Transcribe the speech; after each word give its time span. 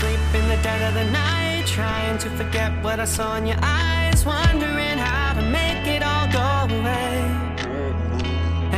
sleep 0.00 0.34
in 0.34 0.48
the 0.48 0.56
dead 0.62 0.80
of 0.88 0.94
the 0.94 1.04
night, 1.12 1.64
trying 1.66 2.16
to 2.16 2.28
forget 2.30 2.70
what 2.82 2.98
I 2.98 3.04
saw 3.04 3.36
in 3.36 3.46
your 3.46 3.60
eyes, 3.60 4.24
wondering 4.24 4.96
how 4.96 5.34
to 5.38 5.42
make 5.60 5.84
it 5.94 6.02
all 6.02 6.26
go 6.40 6.48
away. 6.74 7.12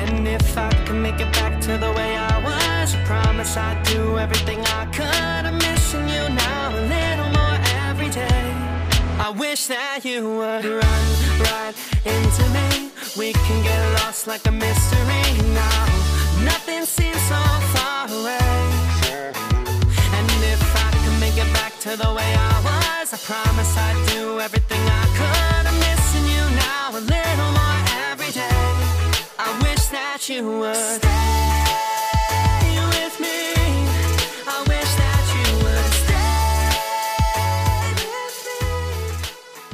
And 0.01 0.27
if 0.27 0.59
I 0.59 0.71
could 0.85 1.01
make 1.07 1.21
it 1.21 1.33
back 1.39 1.61
to 1.67 1.73
the 1.85 1.93
way 1.99 2.11
I 2.17 2.35
was, 2.49 2.95
I 2.97 2.99
promise 3.05 3.57
I'd 3.57 3.81
do 3.95 4.19
everything 4.19 4.61
I 4.81 4.85
could. 4.99 5.43
I'm 5.49 5.59
missing 5.69 6.07
you 6.15 6.25
now 6.45 6.63
a 6.81 6.83
little 6.95 7.31
more 7.39 7.59
every 7.87 8.11
day. 8.11 8.45
I 9.27 9.31
wish 9.45 9.67
that 9.67 10.01
you 10.05 10.21
would 10.39 10.65
run 10.83 11.05
right 11.49 11.75
into 12.15 12.45
me. 12.57 12.69
We 13.17 13.33
can 13.45 13.59
get 13.63 13.81
lost 14.01 14.27
like 14.27 14.45
a 14.49 14.55
mystery 14.65 15.25
now. 15.55 15.85
Nothing 16.51 16.85
seems 16.85 17.23
so 17.31 17.41
far 17.75 18.09
away. 18.11 18.72
To 21.83 21.97
the 21.97 22.15
way 22.15 22.33
I 22.39 22.55
was, 22.63 23.13
I 23.13 23.19
promise 23.27 23.77
I'd 23.77 24.07
do 24.15 24.39
everything 24.39 24.81
I 24.81 25.05
could. 25.19 25.67
I'm 25.67 25.79
missing 25.81 26.27
you 26.31 26.45
now 26.55 26.91
a 26.91 27.03
little 27.03 27.51
more 27.59 27.83
every 28.09 28.31
day. 28.31 28.69
I 29.37 29.59
wish 29.63 29.87
that 29.87 30.29
you 30.29 30.61
would 30.61 30.77
stay 30.77 31.72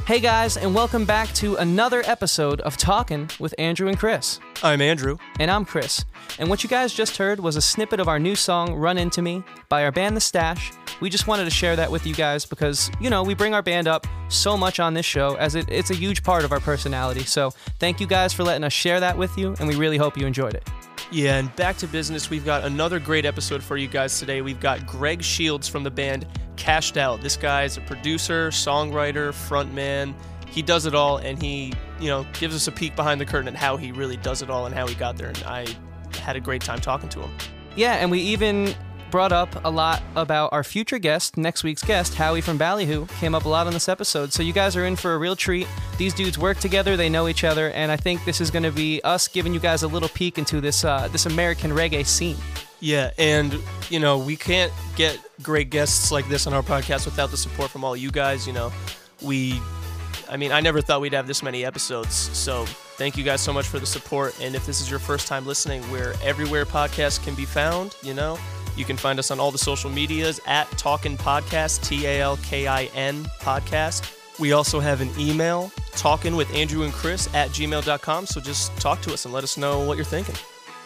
Hey 0.09 0.19
guys, 0.19 0.57
and 0.57 0.73
welcome 0.73 1.05
back 1.05 1.31
to 1.33 1.55
another 1.57 2.01
episode 2.03 2.61
of 2.61 2.77
Talking 2.77 3.29
with 3.37 3.53
Andrew 3.59 3.87
and 3.87 3.99
Chris. 3.99 4.39
I'm 4.63 4.81
Andrew. 4.81 5.17
And 5.39 5.51
I'm 5.51 5.65
Chris. 5.65 6.03
And 6.39 6.49
what 6.49 6.63
you 6.63 6.67
guys 6.67 6.95
just 6.95 7.17
heard 7.17 7.39
was 7.39 7.55
a 7.55 7.61
snippet 7.61 7.99
of 7.99 8.07
our 8.07 8.17
new 8.17 8.33
song, 8.33 8.73
Run 8.73 8.97
Into 8.97 9.21
Me, 9.21 9.43
by 9.69 9.83
our 9.83 9.91
band 9.91 10.17
The 10.17 10.21
Stash. 10.21 10.71
We 10.99 11.11
just 11.11 11.27
wanted 11.27 11.43
to 11.43 11.51
share 11.51 11.75
that 11.75 11.91
with 11.91 12.07
you 12.07 12.15
guys 12.15 12.43
because, 12.43 12.89
you 12.99 13.11
know, 13.11 13.21
we 13.21 13.35
bring 13.35 13.53
our 13.53 13.61
band 13.61 13.87
up 13.87 14.07
so 14.29 14.57
much 14.57 14.79
on 14.79 14.95
this 14.95 15.05
show 15.05 15.35
as 15.35 15.53
it, 15.53 15.69
it's 15.69 15.91
a 15.91 15.95
huge 15.95 16.23
part 16.23 16.43
of 16.43 16.51
our 16.51 16.59
personality. 16.59 17.23
So 17.23 17.51
thank 17.77 17.99
you 17.99 18.07
guys 18.07 18.33
for 18.33 18.43
letting 18.43 18.63
us 18.63 18.73
share 18.73 18.99
that 18.99 19.15
with 19.15 19.37
you, 19.37 19.55
and 19.59 19.67
we 19.67 19.75
really 19.75 19.97
hope 19.97 20.17
you 20.17 20.25
enjoyed 20.25 20.55
it. 20.55 20.67
Yeah, 21.11 21.37
and 21.37 21.55
back 21.55 21.77
to 21.77 21.87
business. 21.87 22.29
We've 22.29 22.45
got 22.45 22.63
another 22.63 22.99
great 22.99 23.25
episode 23.25 23.63
for 23.63 23.77
you 23.77 23.87
guys 23.87 24.19
today. 24.19 24.41
We've 24.41 24.59
got 24.59 24.85
Greg 24.85 25.23
Shields 25.23 25.67
from 25.67 25.83
the 25.83 25.89
band 25.89 26.27
Cashed 26.55 26.97
Out. 26.97 27.21
This 27.21 27.35
guy 27.35 27.63
is 27.63 27.77
a 27.77 27.81
producer, 27.81 28.49
songwriter, 28.49 29.29
frontman. 29.29 30.13
He 30.47 30.61
does 30.61 30.85
it 30.85 30.93
all, 30.93 31.17
and 31.17 31.41
he, 31.41 31.73
you 31.99 32.09
know, 32.09 32.27
gives 32.33 32.55
us 32.55 32.67
a 32.67 32.71
peek 32.71 32.95
behind 32.95 33.19
the 33.19 33.25
curtain 33.25 33.47
at 33.47 33.55
how 33.55 33.75
he 33.75 33.91
really 33.91 34.17
does 34.17 34.43
it 34.43 34.51
all 34.51 34.67
and 34.67 34.75
how 34.75 34.85
he 34.85 34.93
got 34.93 35.17
there. 35.17 35.29
And 35.29 35.43
I 35.43 35.65
had 36.19 36.35
a 36.35 36.39
great 36.39 36.61
time 36.61 36.79
talking 36.79 37.09
to 37.09 37.21
him. 37.21 37.31
Yeah, 37.75 37.93
and 37.93 38.11
we 38.11 38.19
even 38.19 38.75
brought 39.11 39.31
up 39.31 39.49
a 39.65 39.69
lot 39.69 40.01
about 40.15 40.53
our 40.53 40.63
future 40.63 40.99
guest, 40.99 41.37
next 41.37 41.63
week's 41.63 41.83
guest, 41.83 42.15
Howie 42.15 42.41
from 42.41 42.57
Ballyhoo, 42.57 43.07
came 43.19 43.35
up 43.35 43.45
a 43.45 43.49
lot 43.49 43.67
on 43.67 43.73
this 43.73 43.89
episode. 43.89 44.33
So 44.33 44.43
you 44.43 44.53
guys 44.53 44.75
are 44.75 44.85
in 44.85 44.95
for 44.95 45.13
a 45.13 45.17
real 45.17 45.35
treat. 45.35 45.67
These 45.97 46.13
dudes 46.13 46.37
work 46.37 46.59
together, 46.59 46.95
they 46.95 47.09
know 47.09 47.27
each 47.27 47.43
other, 47.43 47.71
and 47.71 47.91
I 47.91 47.97
think 47.97 48.23
this 48.25 48.41
is 48.41 48.51
going 48.51 48.63
to 48.63 48.71
be 48.71 49.01
us 49.03 49.27
giving 49.27 49.53
you 49.53 49.59
guys 49.59 49.83
a 49.83 49.87
little 49.87 50.09
peek 50.09 50.37
into 50.37 50.61
this 50.61 50.83
uh, 50.83 51.07
this 51.11 51.25
American 51.25 51.71
reggae 51.71 52.05
scene. 52.05 52.37
Yeah, 52.79 53.11
and 53.17 53.57
you 53.89 53.99
know, 53.99 54.17
we 54.17 54.35
can't 54.35 54.71
get 54.95 55.19
great 55.41 55.69
guests 55.69 56.11
like 56.11 56.27
this 56.29 56.47
on 56.47 56.53
our 56.53 56.63
podcast 56.63 57.05
without 57.05 57.31
the 57.31 57.37
support 57.37 57.69
from 57.69 57.83
all 57.83 57.95
you 57.95 58.11
guys. 58.11 58.47
You 58.47 58.53
know, 58.53 58.71
we, 59.21 59.59
I 60.29 60.37
mean, 60.37 60.51
I 60.51 60.61
never 60.61 60.81
thought 60.81 61.01
we'd 61.01 61.13
have 61.13 61.27
this 61.27 61.43
many 61.43 61.65
episodes. 61.65 62.13
So 62.15 62.65
thank 62.97 63.17
you 63.17 63.23
guys 63.23 63.41
so 63.41 63.51
much 63.51 63.65
for 63.67 63.79
the 63.79 63.85
support. 63.85 64.39
And 64.41 64.55
if 64.55 64.65
this 64.65 64.79
is 64.79 64.89
your 64.89 64.99
first 64.99 65.27
time 65.27 65.45
listening, 65.45 65.81
we're 65.91 66.13
everywhere 66.23 66.65
podcasts 66.65 67.21
can 67.23 67.35
be 67.35 67.45
found. 67.45 67.95
You 68.01 68.13
know, 68.13 68.37
you 68.79 68.85
can 68.85 68.97
find 68.97 69.19
us 69.19 69.29
on 69.29 69.39
all 69.39 69.51
the 69.51 69.57
social 69.57 69.89
medias 69.89 70.39
at 70.47 70.69
Talkin' 70.71 71.17
Podcast, 71.17 71.83
T 71.83 72.05
A 72.05 72.21
L 72.21 72.37
K 72.37 72.65
I 72.65 72.85
N 72.95 73.25
Podcast. 73.41 74.15
We 74.39 74.53
also 74.53 74.79
have 74.79 75.01
an 75.01 75.11
email, 75.19 75.69
talking 75.91 76.35
with 76.35 76.51
Andrew 76.55 76.83
and 76.83 76.93
Chris 76.93 77.27
at 77.35 77.49
gmail.com. 77.49 78.25
So 78.25 78.39
just 78.39 78.75
talk 78.77 79.01
to 79.01 79.13
us 79.13 79.25
and 79.25 79.33
let 79.33 79.43
us 79.43 79.57
know 79.57 79.83
what 79.83 79.97
you're 79.97 80.05
thinking. 80.05 80.35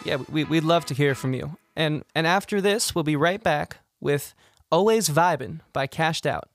Yeah, 0.04 0.18
we, 0.30 0.44
we'd 0.44 0.64
love 0.64 0.86
to 0.88 0.96
hear 0.96 1.14
from 1.14 1.34
you. 1.34 1.56
And, 1.76 2.04
and 2.16 2.26
after 2.26 2.60
this, 2.62 2.96
we'll 2.96 3.04
be 3.04 3.16
right 3.16 3.42
back 3.42 3.78
with 4.02 4.34
Always 4.72 5.08
Vibin' 5.08 5.60
by 5.72 5.86
Cashed 5.86 6.26
Out. 6.26 6.50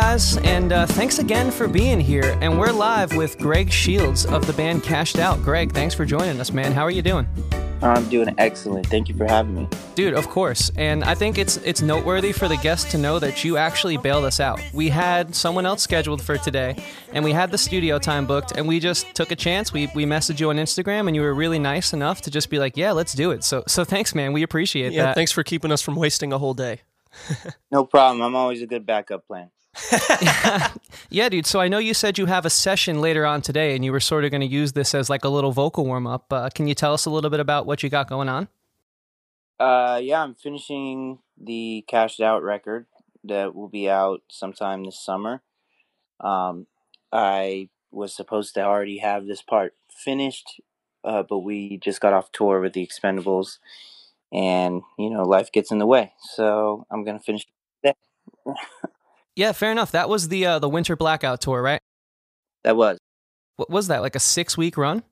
Guys, 0.00 0.36
and 0.44 0.72
uh, 0.72 0.86
thanks 0.86 1.18
again 1.18 1.50
for 1.50 1.66
being 1.66 1.98
here. 1.98 2.38
And 2.40 2.56
we're 2.56 2.70
live 2.70 3.16
with 3.16 3.36
Greg 3.36 3.68
Shields 3.68 4.26
of 4.26 4.46
the 4.46 4.52
band 4.52 4.84
Cashed 4.84 5.18
Out. 5.18 5.42
Greg, 5.42 5.72
thanks 5.72 5.92
for 5.92 6.04
joining 6.04 6.38
us, 6.38 6.52
man. 6.52 6.70
How 6.70 6.82
are 6.82 6.90
you 6.92 7.02
doing? 7.02 7.26
I'm 7.82 8.08
doing 8.08 8.32
excellent. 8.38 8.86
Thank 8.86 9.08
you 9.08 9.16
for 9.16 9.24
having 9.24 9.56
me. 9.56 9.68
Dude, 9.96 10.14
of 10.14 10.28
course. 10.28 10.70
And 10.76 11.02
I 11.02 11.16
think 11.16 11.36
it's 11.36 11.56
it's 11.58 11.82
noteworthy 11.82 12.30
for 12.30 12.46
the 12.46 12.56
guests 12.58 12.88
to 12.92 12.98
know 12.98 13.18
that 13.18 13.42
you 13.42 13.56
actually 13.56 13.96
bailed 13.96 14.24
us 14.24 14.38
out. 14.38 14.60
We 14.72 14.88
had 14.88 15.34
someone 15.34 15.66
else 15.66 15.82
scheduled 15.82 16.22
for 16.22 16.38
today, 16.38 16.76
and 17.12 17.24
we 17.24 17.32
had 17.32 17.50
the 17.50 17.58
studio 17.58 17.98
time 17.98 18.24
booked, 18.24 18.52
and 18.52 18.68
we 18.68 18.78
just 18.78 19.12
took 19.16 19.32
a 19.32 19.36
chance. 19.36 19.72
We 19.72 19.90
we 19.96 20.04
messaged 20.04 20.38
you 20.38 20.50
on 20.50 20.58
Instagram, 20.58 21.08
and 21.08 21.16
you 21.16 21.22
were 21.22 21.34
really 21.34 21.58
nice 21.58 21.92
enough 21.92 22.20
to 22.20 22.30
just 22.30 22.50
be 22.50 22.60
like, 22.60 22.76
"Yeah, 22.76 22.92
let's 22.92 23.14
do 23.14 23.32
it." 23.32 23.42
So 23.42 23.64
so 23.66 23.82
thanks, 23.82 24.14
man. 24.14 24.32
We 24.32 24.44
appreciate 24.44 24.92
Yeah, 24.92 25.06
that. 25.06 25.16
thanks 25.16 25.32
for 25.32 25.42
keeping 25.42 25.72
us 25.72 25.82
from 25.82 25.96
wasting 25.96 26.32
a 26.32 26.38
whole 26.38 26.54
day. 26.54 26.82
No 27.72 27.84
problem. 27.84 28.22
I'm 28.22 28.36
always 28.36 28.62
a 28.62 28.66
good 28.66 28.86
backup 28.86 29.26
plan. 29.26 29.50
yeah, 31.10 31.28
dude. 31.28 31.46
So 31.46 31.60
I 31.60 31.68
know 31.68 31.78
you 31.78 31.94
said 31.94 32.18
you 32.18 32.26
have 32.26 32.44
a 32.44 32.50
session 32.50 33.00
later 33.00 33.24
on 33.24 33.42
today, 33.42 33.74
and 33.74 33.84
you 33.84 33.92
were 33.92 34.00
sort 34.00 34.24
of 34.24 34.30
going 34.30 34.40
to 34.40 34.46
use 34.46 34.72
this 34.72 34.94
as 34.94 35.08
like 35.08 35.24
a 35.24 35.28
little 35.28 35.52
vocal 35.52 35.86
warm 35.86 36.06
up. 36.06 36.32
Uh, 36.32 36.50
can 36.50 36.66
you 36.66 36.74
tell 36.74 36.92
us 36.92 37.06
a 37.06 37.10
little 37.10 37.30
bit 37.30 37.40
about 37.40 37.66
what 37.66 37.82
you 37.82 37.88
got 37.88 38.08
going 38.08 38.28
on? 38.28 38.48
Uh, 39.58 40.00
yeah, 40.02 40.22
I'm 40.22 40.34
finishing 40.34 41.18
the 41.36 41.84
cashed 41.88 42.20
out 42.20 42.42
record 42.42 42.86
that 43.24 43.54
will 43.54 43.68
be 43.68 43.88
out 43.88 44.22
sometime 44.30 44.84
this 44.84 45.00
summer. 45.00 45.42
Um, 46.20 46.66
I 47.12 47.68
was 47.90 48.14
supposed 48.14 48.54
to 48.54 48.62
already 48.62 48.98
have 48.98 49.26
this 49.26 49.42
part 49.42 49.74
finished, 49.90 50.60
uh, 51.04 51.22
but 51.28 51.38
we 51.38 51.78
just 51.78 52.00
got 52.00 52.12
off 52.12 52.32
tour 52.32 52.60
with 52.60 52.74
the 52.74 52.86
Expendables, 52.86 53.58
and 54.32 54.82
you 54.98 55.10
know 55.10 55.24
life 55.24 55.50
gets 55.50 55.70
in 55.70 55.78
the 55.78 55.86
way. 55.86 56.12
So 56.34 56.86
I'm 56.90 57.04
gonna 57.04 57.20
finish 57.20 57.46
that. 57.82 57.96
Yeah, 59.38 59.52
fair 59.52 59.70
enough. 59.70 59.92
That 59.92 60.08
was 60.08 60.30
the 60.30 60.44
uh, 60.44 60.58
the 60.58 60.68
Winter 60.68 60.96
Blackout 60.96 61.40
tour, 61.40 61.62
right? 61.62 61.80
that 62.64 62.76
was 62.76 62.98
What 63.54 63.70
was 63.70 63.86
that? 63.86 64.02
Like 64.02 64.16
a 64.16 64.20
six 64.20 64.58
week 64.58 64.76
run? 64.76 65.04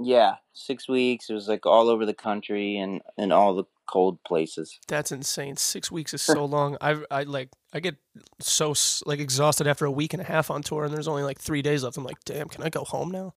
yeah, 0.00 0.36
six 0.54 0.88
weeks. 0.88 1.28
It 1.28 1.34
was 1.34 1.46
like 1.46 1.66
all 1.66 1.90
over 1.90 2.06
the 2.06 2.14
country 2.14 2.78
and 2.78 3.02
and 3.18 3.34
all 3.34 3.54
the 3.54 3.64
cold 3.86 4.18
places. 4.26 4.78
That's 4.88 5.12
insane. 5.12 5.58
Six 5.58 5.92
weeks 5.92 6.14
is 6.14 6.22
so 6.22 6.46
long. 6.46 6.78
I 6.80 7.02
I 7.10 7.24
like 7.24 7.50
I 7.74 7.80
get 7.80 7.96
so 8.40 8.72
like 9.04 9.20
exhausted 9.20 9.66
after 9.66 9.84
a 9.84 9.90
week 9.90 10.14
and 10.14 10.22
a 10.22 10.24
half 10.24 10.50
on 10.50 10.62
tour, 10.62 10.84
and 10.84 10.94
there's 10.94 11.06
only 11.06 11.22
like 11.22 11.38
three 11.38 11.60
days 11.60 11.84
left. 11.84 11.98
I'm 11.98 12.04
like, 12.04 12.24
damn, 12.24 12.48
can 12.48 12.64
I 12.64 12.70
go 12.70 12.82
home 12.84 13.10
now? 13.10 13.34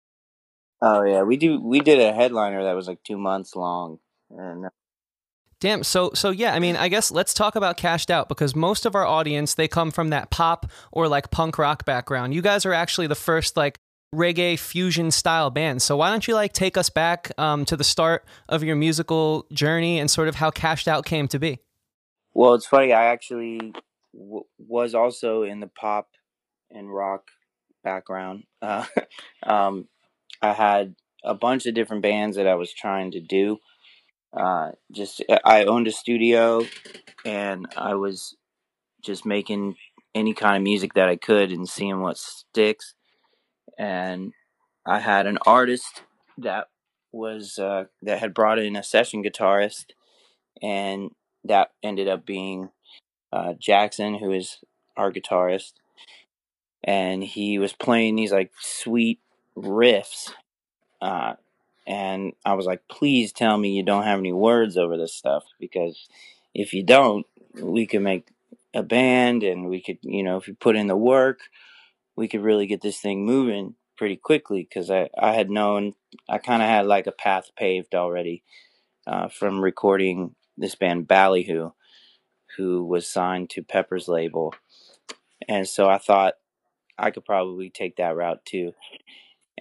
Oh 0.83 1.01
yeah, 1.01 1.23
we 1.23 1.35
do. 1.35 1.59
We 1.59 1.79
did 1.79 1.99
a 1.99 2.13
headliner 2.13 2.63
that 2.63 2.73
was 2.73 2.87
like 2.87 2.99
two 3.03 3.17
months 3.17 3.55
long, 3.55 3.97
and 4.29 4.65
Damn. 5.65 5.81
So 5.81 6.11
so 6.13 6.29
yeah, 6.29 6.53
I 6.53 6.59
mean, 6.59 6.75
I 6.75 6.89
guess 6.89 7.09
let's 7.09 7.33
talk 7.33 7.55
about 7.55 7.75
Cashed 7.75 8.11
Out 8.11 8.29
because 8.29 8.55
most 8.55 8.85
of 8.85 8.93
our 8.93 9.03
audience 9.03 9.55
they 9.55 9.67
come 9.67 9.89
from 9.89 10.09
that 10.09 10.29
pop 10.29 10.67
or 10.91 11.07
like 11.07 11.31
punk 11.31 11.57
rock 11.57 11.85
background. 11.85 12.35
You 12.35 12.43
guys 12.43 12.67
are 12.67 12.73
actually 12.73 13.07
the 13.07 13.15
first 13.15 13.57
like 13.57 13.79
reggae 14.13 14.59
fusion 14.59 15.09
style 15.09 15.49
band. 15.49 15.81
So 15.81 15.97
why 15.97 16.11
don't 16.11 16.27
you 16.27 16.35
like 16.35 16.53
take 16.53 16.77
us 16.77 16.91
back 16.91 17.31
um, 17.39 17.65
to 17.65 17.75
the 17.75 17.83
start 17.83 18.25
of 18.47 18.63
your 18.63 18.75
musical 18.75 19.47
journey 19.51 19.99
and 19.99 20.11
sort 20.11 20.27
of 20.27 20.35
how 20.35 20.51
Cashed 20.51 20.87
Out 20.87 21.03
came 21.03 21.27
to 21.29 21.39
be? 21.39 21.57
Well, 22.35 22.53
it's 22.53 22.67
funny. 22.67 22.93
I 22.93 23.05
actually 23.05 23.73
w- 24.13 24.45
was 24.59 24.93
also 24.93 25.41
in 25.41 25.61
the 25.61 25.71
pop 25.81 26.09
and 26.69 26.93
rock 26.93 27.23
background. 27.83 28.43
Uh, 28.61 28.85
um, 29.43 29.87
I 30.43 30.53
had 30.53 30.93
a 31.23 31.33
bunch 31.33 31.65
of 31.65 31.73
different 31.73 32.03
bands 32.03 32.37
that 32.37 32.45
I 32.45 32.53
was 32.53 32.71
trying 32.71 33.09
to 33.13 33.19
do. 33.19 33.57
Uh, 34.35 34.71
just 34.91 35.23
I 35.45 35.63
owned 35.63 35.87
a 35.87 35.91
studio, 35.91 36.65
and 37.23 37.67
I 37.77 37.95
was 37.95 38.35
just 39.01 39.25
making 39.25 39.75
any 40.13 40.33
kind 40.33 40.57
of 40.57 40.63
music 40.63 40.93
that 40.93 41.09
I 41.09 41.15
could 41.15 41.51
and 41.51 41.69
seeing 41.69 42.01
what 42.01 42.17
sticks. 42.17 42.95
And 43.77 44.33
I 44.85 44.99
had 44.99 45.25
an 45.25 45.37
artist 45.45 46.03
that 46.37 46.67
was 47.11 47.57
uh, 47.57 47.85
that 48.01 48.19
had 48.19 48.33
brought 48.33 48.59
in 48.59 48.75
a 48.75 48.83
session 48.83 49.23
guitarist, 49.23 49.87
and 50.61 51.11
that 51.43 51.71
ended 51.81 52.07
up 52.07 52.25
being 52.25 52.69
uh, 53.31 53.53
Jackson, 53.53 54.15
who 54.15 54.31
is 54.31 54.57
our 54.97 55.11
guitarist, 55.11 55.73
and 56.83 57.23
he 57.23 57.57
was 57.57 57.73
playing 57.73 58.15
these 58.15 58.31
like 58.31 58.51
sweet 58.59 59.19
riffs, 59.57 60.31
uh, 61.01 61.33
and 61.87 62.33
I 62.45 62.53
was 62.53 62.65
like, 62.65 62.87
"Please 62.89 63.31
tell 63.31 63.57
me 63.57 63.75
you 63.75 63.83
don't 63.83 64.03
have 64.03 64.19
any 64.19 64.33
words 64.33 64.77
over 64.77 64.97
this 64.97 65.13
stuff, 65.13 65.43
because 65.59 66.07
if 66.53 66.73
you 66.73 66.83
don't, 66.83 67.25
we 67.61 67.85
could 67.85 68.01
make 68.01 68.27
a 68.73 68.83
band, 68.83 69.43
and 69.43 69.69
we 69.69 69.81
could, 69.81 69.99
you 70.01 70.23
know, 70.23 70.37
if 70.37 70.47
you 70.47 70.55
put 70.55 70.75
in 70.75 70.87
the 70.87 70.97
work, 70.97 71.41
we 72.15 72.27
could 72.27 72.41
really 72.41 72.67
get 72.67 72.81
this 72.81 72.99
thing 72.99 73.25
moving 73.25 73.75
pretty 73.97 74.15
quickly." 74.17 74.63
Because 74.63 74.91
I 74.91 75.09
I 75.17 75.33
had 75.33 75.49
known 75.49 75.93
I 76.29 76.37
kind 76.39 76.61
of 76.61 76.69
had 76.69 76.85
like 76.87 77.07
a 77.07 77.11
path 77.11 77.51
paved 77.57 77.95
already 77.95 78.43
uh, 79.07 79.27
from 79.29 79.61
recording 79.61 80.35
this 80.57 80.75
band 80.75 81.07
Ballyhoo 81.07 81.71
who 82.57 82.85
was 82.85 83.07
signed 83.07 83.49
to 83.51 83.61
Pepper's 83.63 84.07
label. 84.07 84.53
And 85.47 85.67
so 85.67 85.89
I 85.89 85.97
thought 85.97 86.35
I 86.97 87.11
could 87.11 87.25
probably 87.25 87.69
take 87.69 87.97
that 87.97 88.15
route 88.15 88.45
too. 88.45 88.73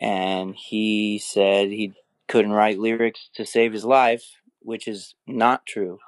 And 0.01 0.55
he 0.55 1.19
said 1.19 1.69
he 1.69 1.93
couldn't 2.29 2.53
write 2.53 2.79
lyrics 2.79 3.31
to 3.35 3.45
save 3.45 3.73
his 3.73 3.85
life, 3.85 4.25
which 4.61 4.89
is 4.89 5.15
not 5.27 5.67
true. 5.67 5.99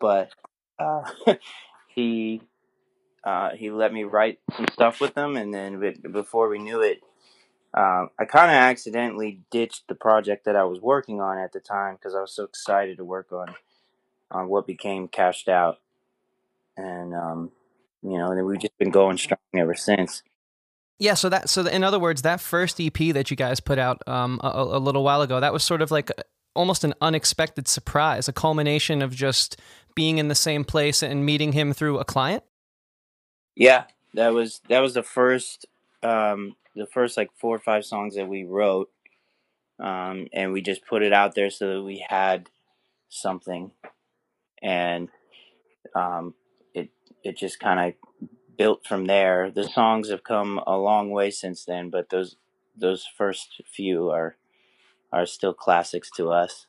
But 0.00 0.30
uh, 0.78 1.10
he 1.88 2.42
uh, 3.24 3.50
he 3.50 3.70
let 3.70 3.92
me 3.92 4.04
write 4.04 4.40
some 4.56 4.66
stuff 4.72 5.00
with 5.00 5.16
him, 5.16 5.36
and 5.36 5.52
then 5.54 5.80
be- 5.80 6.08
before 6.08 6.48
we 6.48 6.58
knew 6.58 6.80
it, 6.82 7.00
um, 7.74 8.10
I 8.18 8.24
kind 8.24 8.50
of 8.50 8.56
accidentally 8.56 9.40
ditched 9.50 9.88
the 9.88 9.94
project 9.94 10.44
that 10.44 10.56
I 10.56 10.64
was 10.64 10.80
working 10.80 11.20
on 11.20 11.38
at 11.38 11.52
the 11.52 11.60
time 11.60 11.94
because 11.94 12.14
I 12.14 12.20
was 12.20 12.34
so 12.34 12.44
excited 12.44 12.96
to 12.96 13.04
work 13.04 13.32
on 13.32 13.54
on 14.30 14.48
what 14.48 14.66
became 14.66 15.08
Cashed 15.08 15.48
Out 15.48 15.78
and 16.76 17.14
um, 17.14 17.52
you 18.02 18.18
know, 18.18 18.32
and 18.32 18.46
we've 18.46 18.60
just 18.60 18.76
been 18.78 18.90
going 18.90 19.16
strong 19.16 19.38
ever 19.54 19.74
since. 19.74 20.22
Yeah, 21.02 21.14
so 21.14 21.28
that 21.30 21.48
so 21.48 21.66
in 21.66 21.82
other 21.82 21.98
words, 21.98 22.22
that 22.22 22.40
first 22.40 22.80
EP 22.80 22.94
that 23.12 23.28
you 23.28 23.36
guys 23.36 23.58
put 23.58 23.76
out 23.76 24.06
um, 24.06 24.38
a, 24.40 24.50
a 24.50 24.78
little 24.78 25.02
while 25.02 25.20
ago, 25.20 25.40
that 25.40 25.52
was 25.52 25.64
sort 25.64 25.82
of 25.82 25.90
like 25.90 26.12
almost 26.54 26.84
an 26.84 26.94
unexpected 27.00 27.66
surprise, 27.66 28.28
a 28.28 28.32
culmination 28.32 29.02
of 29.02 29.12
just 29.12 29.60
being 29.96 30.18
in 30.18 30.28
the 30.28 30.36
same 30.36 30.62
place 30.62 31.02
and 31.02 31.26
meeting 31.26 31.54
him 31.54 31.72
through 31.72 31.98
a 31.98 32.04
client. 32.04 32.44
Yeah, 33.56 33.86
that 34.14 34.32
was 34.32 34.60
that 34.68 34.78
was 34.78 34.94
the 34.94 35.02
first 35.02 35.66
um, 36.04 36.54
the 36.76 36.86
first 36.86 37.16
like 37.16 37.30
four 37.36 37.56
or 37.56 37.58
five 37.58 37.84
songs 37.84 38.14
that 38.14 38.28
we 38.28 38.44
wrote, 38.44 38.88
um, 39.80 40.28
and 40.32 40.52
we 40.52 40.62
just 40.62 40.86
put 40.86 41.02
it 41.02 41.12
out 41.12 41.34
there 41.34 41.50
so 41.50 41.78
that 41.78 41.82
we 41.82 42.06
had 42.08 42.48
something, 43.08 43.72
and 44.62 45.08
um, 45.96 46.34
it 46.74 46.90
it 47.24 47.36
just 47.36 47.58
kind 47.58 47.80
of 47.80 48.28
built 48.62 48.86
from 48.86 49.06
there. 49.06 49.50
The 49.50 49.64
songs 49.64 50.08
have 50.08 50.22
come 50.22 50.60
a 50.68 50.78
long 50.78 51.10
way 51.10 51.32
since 51.32 51.64
then, 51.64 51.90
but 51.90 52.10
those 52.10 52.36
those 52.76 53.04
first 53.18 53.60
few 53.66 54.08
are 54.10 54.36
are 55.12 55.26
still 55.26 55.52
classics 55.52 56.08
to 56.16 56.30
us. 56.30 56.66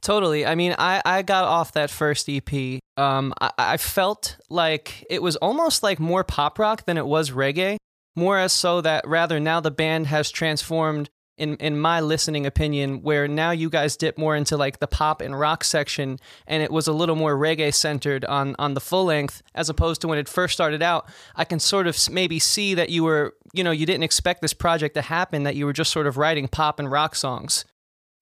Totally. 0.00 0.46
I 0.46 0.54
mean, 0.54 0.76
I, 0.78 1.02
I 1.04 1.22
got 1.22 1.44
off 1.44 1.72
that 1.72 1.90
first 1.90 2.28
EP. 2.28 2.80
Um, 2.96 3.34
I, 3.40 3.50
I 3.58 3.76
felt 3.76 4.36
like 4.48 5.04
it 5.10 5.20
was 5.20 5.34
almost 5.36 5.82
like 5.82 5.98
more 5.98 6.22
pop 6.22 6.60
rock 6.60 6.86
than 6.86 6.96
it 6.96 7.06
was 7.06 7.32
reggae. 7.32 7.76
More 8.14 8.38
as 8.38 8.52
so 8.52 8.80
that 8.80 9.06
rather 9.06 9.40
now 9.40 9.58
the 9.58 9.72
band 9.72 10.06
has 10.06 10.30
transformed 10.30 11.10
in 11.40 11.56
in 11.56 11.80
my 11.80 12.00
listening 12.00 12.44
opinion, 12.44 13.02
where 13.02 13.26
now 13.26 13.50
you 13.50 13.70
guys 13.70 13.96
dip 13.96 14.18
more 14.18 14.36
into 14.36 14.56
like 14.56 14.78
the 14.78 14.86
pop 14.86 15.22
and 15.22 15.38
rock 15.38 15.64
section, 15.64 16.18
and 16.46 16.62
it 16.62 16.70
was 16.70 16.86
a 16.86 16.92
little 16.92 17.16
more 17.16 17.34
reggae 17.34 17.72
centered 17.72 18.24
on 18.26 18.54
on 18.58 18.74
the 18.74 18.80
full 18.80 19.06
length, 19.06 19.42
as 19.54 19.68
opposed 19.68 20.02
to 20.02 20.08
when 20.08 20.18
it 20.18 20.28
first 20.28 20.52
started 20.52 20.82
out. 20.82 21.08
I 21.34 21.44
can 21.44 21.58
sort 21.58 21.86
of 21.86 21.96
maybe 22.10 22.38
see 22.38 22.74
that 22.74 22.90
you 22.90 23.02
were, 23.02 23.34
you 23.54 23.64
know, 23.64 23.70
you 23.70 23.86
didn't 23.86 24.04
expect 24.04 24.42
this 24.42 24.52
project 24.52 24.94
to 24.96 25.02
happen, 25.02 25.44
that 25.44 25.56
you 25.56 25.64
were 25.64 25.72
just 25.72 25.90
sort 25.90 26.06
of 26.06 26.18
writing 26.18 26.46
pop 26.46 26.78
and 26.78 26.90
rock 26.90 27.14
songs. 27.14 27.64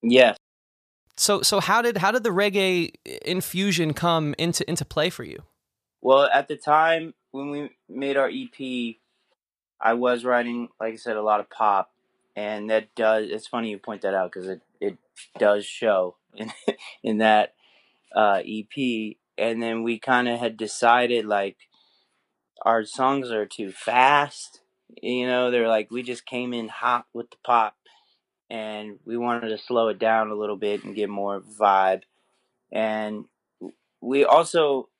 Yes. 0.00 0.37
So 1.16 1.42
so 1.42 1.58
how 1.58 1.82
did 1.82 1.96
how 1.96 2.12
did 2.12 2.22
the 2.22 2.30
reggae 2.30 2.92
infusion 3.26 3.92
come 3.94 4.34
into 4.38 4.68
into 4.70 4.84
play 4.84 5.10
for 5.10 5.25
you? 5.25 5.42
Well, 6.00 6.30
at 6.32 6.46
the 6.46 6.56
time 6.56 7.14
when 7.32 7.50
we 7.50 7.70
made 7.88 8.16
our 8.16 8.28
EP, 8.28 8.94
I 9.80 9.94
was 9.94 10.25
writing, 10.25 10.68
like 10.78 10.92
I 10.92 10.96
said, 10.96 11.16
a 11.16 11.22
lot 11.22 11.40
of 11.40 11.50
pop, 11.50 11.90
and 12.38 12.71
that 12.71 12.95
does. 12.95 13.26
It's 13.28 13.49
funny 13.49 13.71
you 13.71 13.78
point 13.78 14.02
that 14.02 14.14
out 14.14 14.30
because 14.33 14.49
it 14.49 14.62
it 14.80 14.97
does 15.38 15.66
show 15.66 16.14
in 16.37 16.52
in 17.02 17.18
that 17.18 17.54
uh, 18.14 18.42
EP. 18.47 19.16
And 19.37 19.61
then 19.62 19.83
we 19.83 19.99
kind 19.99 20.28
of 20.28 20.38
had 20.38 20.57
decided 20.57 21.26
like 21.26 21.57
our 22.64 22.85
songs 22.85 23.33
are 23.33 23.47
too 23.47 23.73
fast. 23.73 24.61
You 25.02 25.26
know, 25.26 25.50
they're 25.50 25.68
like 25.68 25.90
we 25.90 26.04
just 26.04 26.26
came 26.26 26.54
in 26.54 26.68
hot 26.68 27.07
with 27.12 27.30
the 27.30 27.37
pop, 27.45 27.76
and 28.49 29.00
we 29.04 29.16
wanted 29.16 29.49
to 29.49 29.59
slow 29.59 29.88
it 29.88 29.99
down 29.99 30.30
a 30.30 30.37
little 30.37 30.57
bit 30.57 30.85
and 30.85 30.95
get 30.95 31.09
more 31.09 31.40
vibe. 31.40 32.02
And 32.71 33.25
we 34.00 34.25
also 34.25 34.90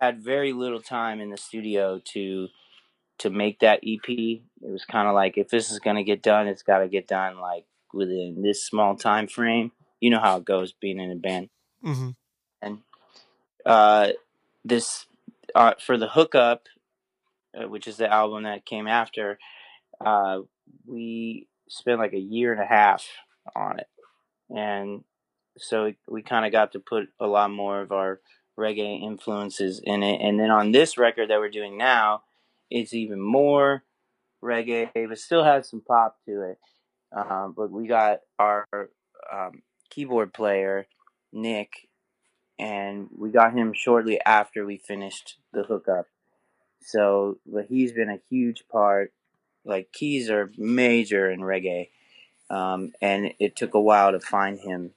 had 0.00 0.20
very 0.20 0.52
little 0.52 0.80
time 0.80 1.20
in 1.20 1.30
the 1.30 1.36
studio 1.36 2.00
to 2.12 2.48
to 3.18 3.30
make 3.30 3.60
that 3.60 3.80
EP. 3.86 4.08
It 4.08 4.42
was 4.60 4.84
kind 4.84 5.08
of 5.08 5.14
like 5.14 5.36
if 5.36 5.48
this 5.48 5.70
is 5.70 5.78
gonna 5.78 6.04
get 6.04 6.22
done, 6.22 6.48
it's 6.48 6.62
got 6.62 6.78
to 6.78 6.88
get 6.88 7.08
done 7.08 7.38
like 7.38 7.64
within 7.92 8.42
this 8.42 8.64
small 8.64 8.96
time 8.96 9.26
frame. 9.26 9.72
You 10.00 10.10
know 10.10 10.20
how 10.20 10.36
it 10.38 10.44
goes 10.44 10.72
being 10.72 11.00
in 11.00 11.10
a 11.10 11.16
band. 11.16 11.50
Mm-hmm. 11.84 12.10
And 12.62 12.78
uh, 13.66 14.08
this 14.64 15.06
uh, 15.54 15.74
for 15.84 15.96
the 15.96 16.08
hookup, 16.08 16.66
uh, 17.58 17.68
which 17.68 17.86
is 17.86 17.96
the 17.96 18.12
album 18.12 18.44
that 18.44 18.66
came 18.66 18.86
after, 18.86 19.38
uh, 20.04 20.40
we 20.86 21.48
spent 21.68 21.98
like 21.98 22.12
a 22.12 22.18
year 22.18 22.52
and 22.52 22.62
a 22.62 22.66
half 22.66 23.06
on 23.54 23.78
it, 23.78 23.88
and 24.50 25.04
so 25.56 25.92
we 26.08 26.22
kind 26.22 26.46
of 26.46 26.52
got 26.52 26.72
to 26.72 26.80
put 26.80 27.08
a 27.20 27.26
lot 27.26 27.50
more 27.50 27.80
of 27.80 27.92
our 27.92 28.20
reggae 28.58 29.02
influences 29.02 29.80
in 29.82 30.02
it. 30.02 30.20
And 30.20 30.38
then 30.38 30.50
on 30.50 30.72
this 30.72 30.98
record 30.98 31.30
that 31.30 31.38
we're 31.38 31.48
doing 31.48 31.78
now, 31.78 32.22
it's 32.70 32.94
even 32.94 33.20
more 33.20 33.84
reggae, 34.42 34.90
but 34.94 35.18
still 35.18 35.44
has 35.44 35.68
some 35.68 35.80
pop 35.80 36.16
to 36.26 36.42
it. 36.42 36.58
Um, 37.12 37.54
but 37.56 37.70
we 37.70 37.86
got 37.86 38.20
our 38.38 38.66
um, 39.32 39.62
keyboard 39.90 40.32
player 40.32 40.86
Nick, 41.32 41.88
and 42.58 43.08
we 43.16 43.30
got 43.30 43.54
him 43.54 43.72
shortly 43.74 44.20
after 44.24 44.64
we 44.64 44.76
finished 44.76 45.36
the 45.52 45.62
hookup. 45.62 46.06
So, 46.80 47.38
but 47.46 47.66
he's 47.66 47.92
been 47.92 48.10
a 48.10 48.20
huge 48.30 48.64
part 48.70 49.12
like 49.64 49.92
keys 49.92 50.30
are 50.30 50.50
major 50.56 51.30
in 51.30 51.40
reggae, 51.40 51.90
um, 52.50 52.92
and 53.00 53.32
it 53.38 53.54
took 53.54 53.74
a 53.74 53.80
while 53.80 54.12
to 54.12 54.20
find 54.20 54.58
him, 54.58 54.92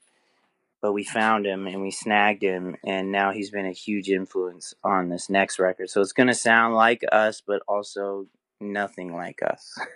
but 0.81 0.93
we 0.93 1.03
found 1.03 1.45
him 1.45 1.67
and 1.67 1.81
we 1.81 1.91
snagged 1.91 2.43
him, 2.43 2.75
and 2.85 3.11
now 3.11 3.31
he's 3.31 3.51
been 3.51 3.65
a 3.65 3.71
huge 3.71 4.09
influence 4.09 4.73
on 4.83 5.09
this 5.09 5.29
next 5.29 5.59
record. 5.59 5.89
So 5.89 6.01
it's 6.01 6.13
gonna 6.13 6.33
sound 6.33 6.75
like 6.75 7.03
us, 7.11 7.41
but 7.45 7.61
also 7.67 8.27
nothing 8.59 9.15
like 9.15 9.41
us. 9.43 9.77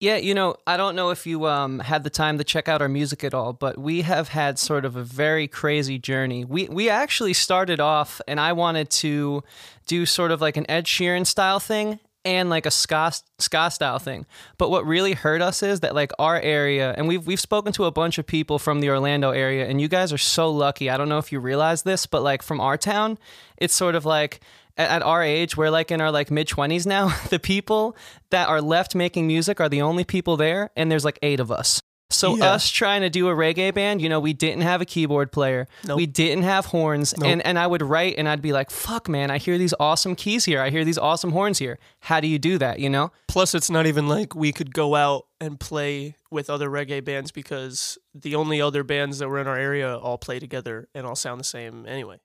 Yeah, 0.00 0.16
you 0.16 0.34
know, 0.34 0.56
I 0.66 0.76
don't 0.76 0.96
know 0.96 1.10
if 1.10 1.26
you 1.26 1.46
um, 1.46 1.78
had 1.78 2.04
the 2.04 2.10
time 2.10 2.36
to 2.36 2.44
check 2.44 2.68
out 2.68 2.82
our 2.82 2.90
music 2.90 3.24
at 3.24 3.32
all, 3.32 3.54
but 3.54 3.78
we 3.78 4.02
have 4.02 4.28
had 4.28 4.58
sort 4.58 4.84
of 4.84 4.96
a 4.96 5.02
very 5.02 5.48
crazy 5.48 5.98
journey. 5.98 6.44
We 6.44 6.68
we 6.68 6.90
actually 6.90 7.32
started 7.32 7.80
off, 7.80 8.20
and 8.28 8.38
I 8.38 8.52
wanted 8.52 8.90
to 8.90 9.42
do 9.86 10.04
sort 10.04 10.30
of 10.30 10.42
like 10.42 10.58
an 10.58 10.68
Ed 10.68 10.84
Sheeran 10.84 11.24
style 11.24 11.58
thing 11.58 12.00
and 12.24 12.50
like 12.50 12.66
a 12.66 12.70
ska 12.70 13.12
ska 13.38 13.70
style 13.70 13.98
thing. 13.98 14.26
But 14.58 14.70
what 14.70 14.86
really 14.86 15.12
hurt 15.12 15.42
us 15.42 15.62
is 15.62 15.80
that 15.80 15.94
like 15.94 16.12
our 16.18 16.40
area, 16.40 16.94
and 16.96 17.06
we've 17.08 17.26
we've 17.26 17.40
spoken 17.40 17.72
to 17.74 17.84
a 17.84 17.90
bunch 17.90 18.18
of 18.18 18.26
people 18.26 18.58
from 18.58 18.80
the 18.80 18.90
Orlando 18.90 19.30
area, 19.30 19.66
and 19.66 19.80
you 19.80 19.88
guys 19.88 20.12
are 20.12 20.18
so 20.18 20.50
lucky. 20.50 20.90
I 20.90 20.96
don't 20.96 21.08
know 21.08 21.18
if 21.18 21.32
you 21.32 21.40
realize 21.40 21.82
this, 21.82 22.06
but 22.06 22.22
like 22.22 22.42
from 22.42 22.60
our 22.60 22.76
town, 22.76 23.18
it's 23.56 23.74
sort 23.74 23.94
of 23.94 24.04
like 24.04 24.40
at, 24.76 24.90
at 24.90 25.02
our 25.02 25.22
age, 25.22 25.56
we're 25.56 25.70
like 25.70 25.90
in 25.90 26.00
our 26.00 26.10
like 26.10 26.30
mid 26.30 26.48
20s 26.48 26.86
now. 26.86 27.14
The 27.34 27.38
people 27.38 27.96
that 28.30 28.48
are 28.48 28.60
left 28.60 28.94
making 28.94 29.26
music 29.26 29.60
are 29.60 29.68
the 29.68 29.82
only 29.82 30.04
people 30.04 30.36
there, 30.36 30.70
and 30.76 30.90
there's 30.90 31.04
like 31.04 31.18
eight 31.22 31.40
of 31.40 31.50
us. 31.50 31.82
So 32.14 32.36
Yeah. 32.36 32.52
us 32.52 32.70
trying 32.70 33.02
to 33.02 33.10
do 33.10 33.28
a 33.28 33.32
reggae 33.34 33.72
band, 33.74 34.00
you 34.00 34.08
know, 34.08 34.20
we 34.20 34.32
didn't 34.32 34.62
have 34.62 34.80
a 34.80 34.84
keyboard 34.84 35.32
player. 35.32 35.66
Nope. 35.86 35.96
We 35.96 36.06
didn't 36.06 36.44
have 36.44 36.66
horns. 36.66 37.14
Nope. 37.18 37.28
And 37.28 37.46
and 37.46 37.58
I 37.58 37.66
would 37.66 37.82
write 37.82 38.14
and 38.18 38.28
I'd 38.28 38.42
be 38.42 38.52
like, 38.52 38.70
fuck 38.70 39.08
man, 39.08 39.30
I 39.30 39.38
hear 39.38 39.58
these 39.58 39.74
awesome 39.80 40.14
keys 40.14 40.44
here. 40.44 40.60
I 40.60 40.70
hear 40.70 40.84
these 40.84 40.98
awesome 40.98 41.32
horns 41.32 41.58
here. 41.58 41.78
How 42.00 42.20
do 42.20 42.28
you 42.28 42.38
do 42.38 42.58
that, 42.58 42.78
you 42.78 42.88
know? 42.88 43.10
Plus, 43.28 43.54
it's 43.54 43.70
not 43.70 43.86
even 43.86 44.06
like 44.08 44.34
we 44.34 44.52
could 44.52 44.72
go 44.72 44.94
out 44.94 45.26
and 45.40 45.58
play 45.58 46.16
with 46.30 46.48
other 46.48 46.68
reggae 46.70 47.04
bands 47.04 47.30
because 47.32 47.98
the 48.14 48.34
only 48.34 48.60
other 48.60 48.82
bands 48.82 49.18
that 49.18 49.28
were 49.28 49.38
in 49.40 49.46
our 49.46 49.58
area 49.58 49.96
all 49.96 50.18
play 50.18 50.38
together 50.38 50.88
and 50.94 51.06
all 51.06 51.14
sound 51.16 51.40
the 51.40 51.44
same 51.44 51.84
anyway. 51.86 52.18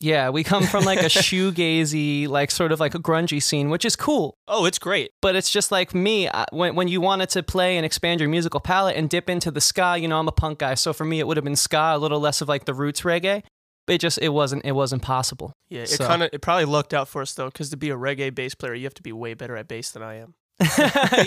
Yeah, 0.00 0.30
we 0.30 0.42
come 0.44 0.64
from 0.64 0.84
like 0.84 0.98
a 1.00 1.04
shoegazy, 1.08 2.28
like 2.28 2.50
sort 2.50 2.72
of 2.72 2.80
like 2.80 2.94
a 2.94 2.98
grungy 2.98 3.42
scene, 3.42 3.70
which 3.70 3.84
is 3.84 3.96
cool. 3.96 4.36
Oh, 4.48 4.64
it's 4.66 4.78
great. 4.78 5.12
But 5.22 5.36
it's 5.36 5.50
just 5.50 5.70
like 5.72 5.94
me. 5.94 6.28
I- 6.28 6.46
When 6.52 6.74
when 6.74 6.88
you 6.88 7.00
wanted 7.00 7.28
to 7.30 7.42
play 7.42 7.76
and 7.76 7.86
expand 7.86 8.20
your 8.20 8.28
musical 8.28 8.60
palette 8.60 8.96
and 8.96 9.08
dip 9.08 9.30
into 9.30 9.50
the 9.50 9.60
ska, 9.60 9.96
you 9.98 10.08
know, 10.08 10.18
I'm 10.18 10.28
a 10.28 10.32
punk 10.32 10.58
guy, 10.58 10.74
so 10.74 10.92
for 10.92 11.04
me 11.04 11.20
it 11.20 11.26
would 11.26 11.36
have 11.36 11.44
been 11.44 11.56
ska, 11.56 11.92
a 11.94 11.98
little 11.98 12.20
less 12.20 12.40
of 12.40 12.48
like 12.48 12.64
the 12.64 12.74
roots 12.74 13.02
reggae. 13.02 13.42
But 13.86 13.94
it 13.94 14.00
just 14.00 14.18
it 14.20 14.30
wasn't 14.30 14.64
it 14.64 14.72
wasn't 14.72 15.02
possible. 15.02 15.52
Yeah, 15.68 15.82
it 15.82 15.88
So- 15.90 16.06
kind 16.06 16.22
of 16.22 16.30
it 16.32 16.40
probably 16.42 16.64
lucked 16.64 16.92
out 16.92 17.08
for 17.08 17.22
us 17.22 17.32
though, 17.34 17.46
because 17.46 17.70
to 17.70 17.76
be 17.76 17.90
a 17.90 17.96
reggae 17.96 18.34
bass 18.34 18.54
player, 18.54 18.74
you 18.74 18.84
have 18.84 18.94
to 18.94 19.02
be 19.02 19.12
way 19.12 19.34
better 19.34 19.56
at 19.56 19.68
bass 19.68 19.90
than 19.92 20.02
I 20.02 20.14
am. 20.16 20.34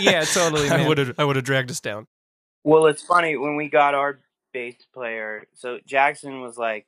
yeah, 0.02 0.24
totally, 0.26 0.70
I 0.72 0.88
would 0.88 0.98
have 0.98 1.14
I 1.18 1.24
would 1.24 1.36
have 1.38 1.46
dragged 1.46 1.72
us 1.72 1.80
down. 1.80 2.06
Well, 2.64 2.88
it's 2.88 3.02
funny 3.02 3.38
when 3.38 3.56
we 3.56 3.70
got 3.70 3.94
our 3.94 4.20
bass 4.54 4.76
player. 4.94 5.46
So 5.54 5.80
Jackson 5.86 6.42
was 6.42 6.58
like, 6.58 6.86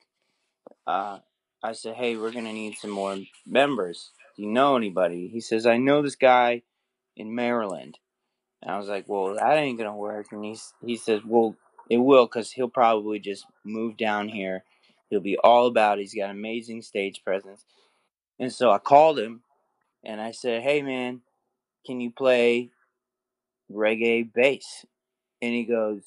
uh, 0.85 1.19
I 1.63 1.73
said, 1.73 1.95
"Hey, 1.95 2.15
we're 2.15 2.31
gonna 2.31 2.53
need 2.53 2.77
some 2.77 2.91
more 2.91 3.17
members. 3.45 4.11
Do 4.35 4.43
you 4.43 4.49
know 4.49 4.75
anybody?" 4.75 5.27
He 5.27 5.41
says, 5.41 5.65
"I 5.65 5.77
know 5.77 6.01
this 6.01 6.15
guy 6.15 6.63
in 7.17 7.35
Maryland." 7.35 7.99
And 8.61 8.71
I 8.71 8.77
was 8.77 8.87
like, 8.87 9.07
"Well, 9.07 9.35
that 9.35 9.57
ain't 9.57 9.77
gonna 9.77 9.95
work." 9.95 10.31
And 10.31 10.43
he's 10.45 10.73
he 10.85 10.95
says, 10.97 11.21
"Well, 11.25 11.55
it 11.89 11.97
will, 11.97 12.27
cause 12.27 12.51
he'll 12.51 12.69
probably 12.69 13.19
just 13.19 13.45
move 13.63 13.97
down 13.97 14.29
here. 14.29 14.63
He'll 15.09 15.19
be 15.21 15.37
all 15.37 15.67
about. 15.67 15.97
it. 15.99 16.01
He's 16.01 16.15
got 16.15 16.29
amazing 16.31 16.81
stage 16.81 17.23
presence." 17.23 17.65
And 18.39 18.53
so 18.53 18.71
I 18.71 18.77
called 18.79 19.19
him, 19.19 19.43
and 20.03 20.21
I 20.21 20.31
said, 20.31 20.63
"Hey, 20.63 20.81
man, 20.81 21.21
can 21.85 21.99
you 22.01 22.11
play 22.11 22.71
reggae 23.71 24.31
bass?" 24.33 24.85
And 25.41 25.53
he 25.53 25.63
goes, 25.63 26.03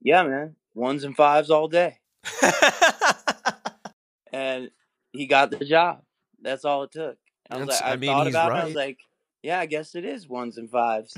Yeah, 0.00 0.22
man, 0.22 0.56
ones 0.74 1.04
and 1.04 1.16
fives 1.16 1.50
all 1.50 1.68
day. 1.68 1.98
And 4.34 4.70
he 5.12 5.26
got 5.26 5.50
the 5.50 5.64
job. 5.64 6.02
That's 6.42 6.64
all 6.64 6.82
it 6.84 6.92
took. 6.92 7.16
I 7.50 7.56
was 7.56 7.66
That's- 7.66 7.80
like, 7.80 7.90
I, 7.90 7.92
I 7.92 7.96
mean, 7.96 8.10
thought 8.10 8.26
about 8.26 8.52
it. 8.52 8.54
I 8.56 8.64
was 8.64 8.74
like, 8.74 8.98
Yeah, 9.42 9.60
I 9.60 9.66
guess 9.66 9.94
it 9.94 10.04
is 10.04 10.28
ones 10.28 10.58
and 10.58 10.70
fives. 10.70 11.14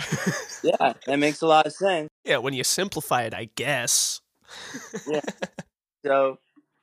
yeah, 0.65 0.93
that 1.07 1.19
makes 1.19 1.41
a 1.43 1.47
lot 1.47 1.67
of 1.67 1.73
sense. 1.73 2.09
yeah, 2.25 2.39
when 2.39 2.55
you 2.55 2.65
simplify 2.65 3.23
it, 3.23 3.35
I 3.35 3.49
guess. 3.55 4.21
yeah. 5.07 5.21
So 6.05 6.39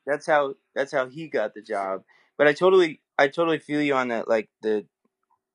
that's 0.05 0.25
how 0.25 0.55
that's 0.75 0.91
how 0.91 1.07
he 1.07 1.29
got 1.29 1.53
the 1.53 1.61
job. 1.61 2.03
But 2.37 2.47
I 2.47 2.53
totally 2.53 2.99
I 3.17 3.29
totally 3.29 3.59
feel 3.59 3.81
you 3.81 3.93
on 3.95 4.09
that. 4.09 4.27
Like 4.27 4.49
the 4.61 4.85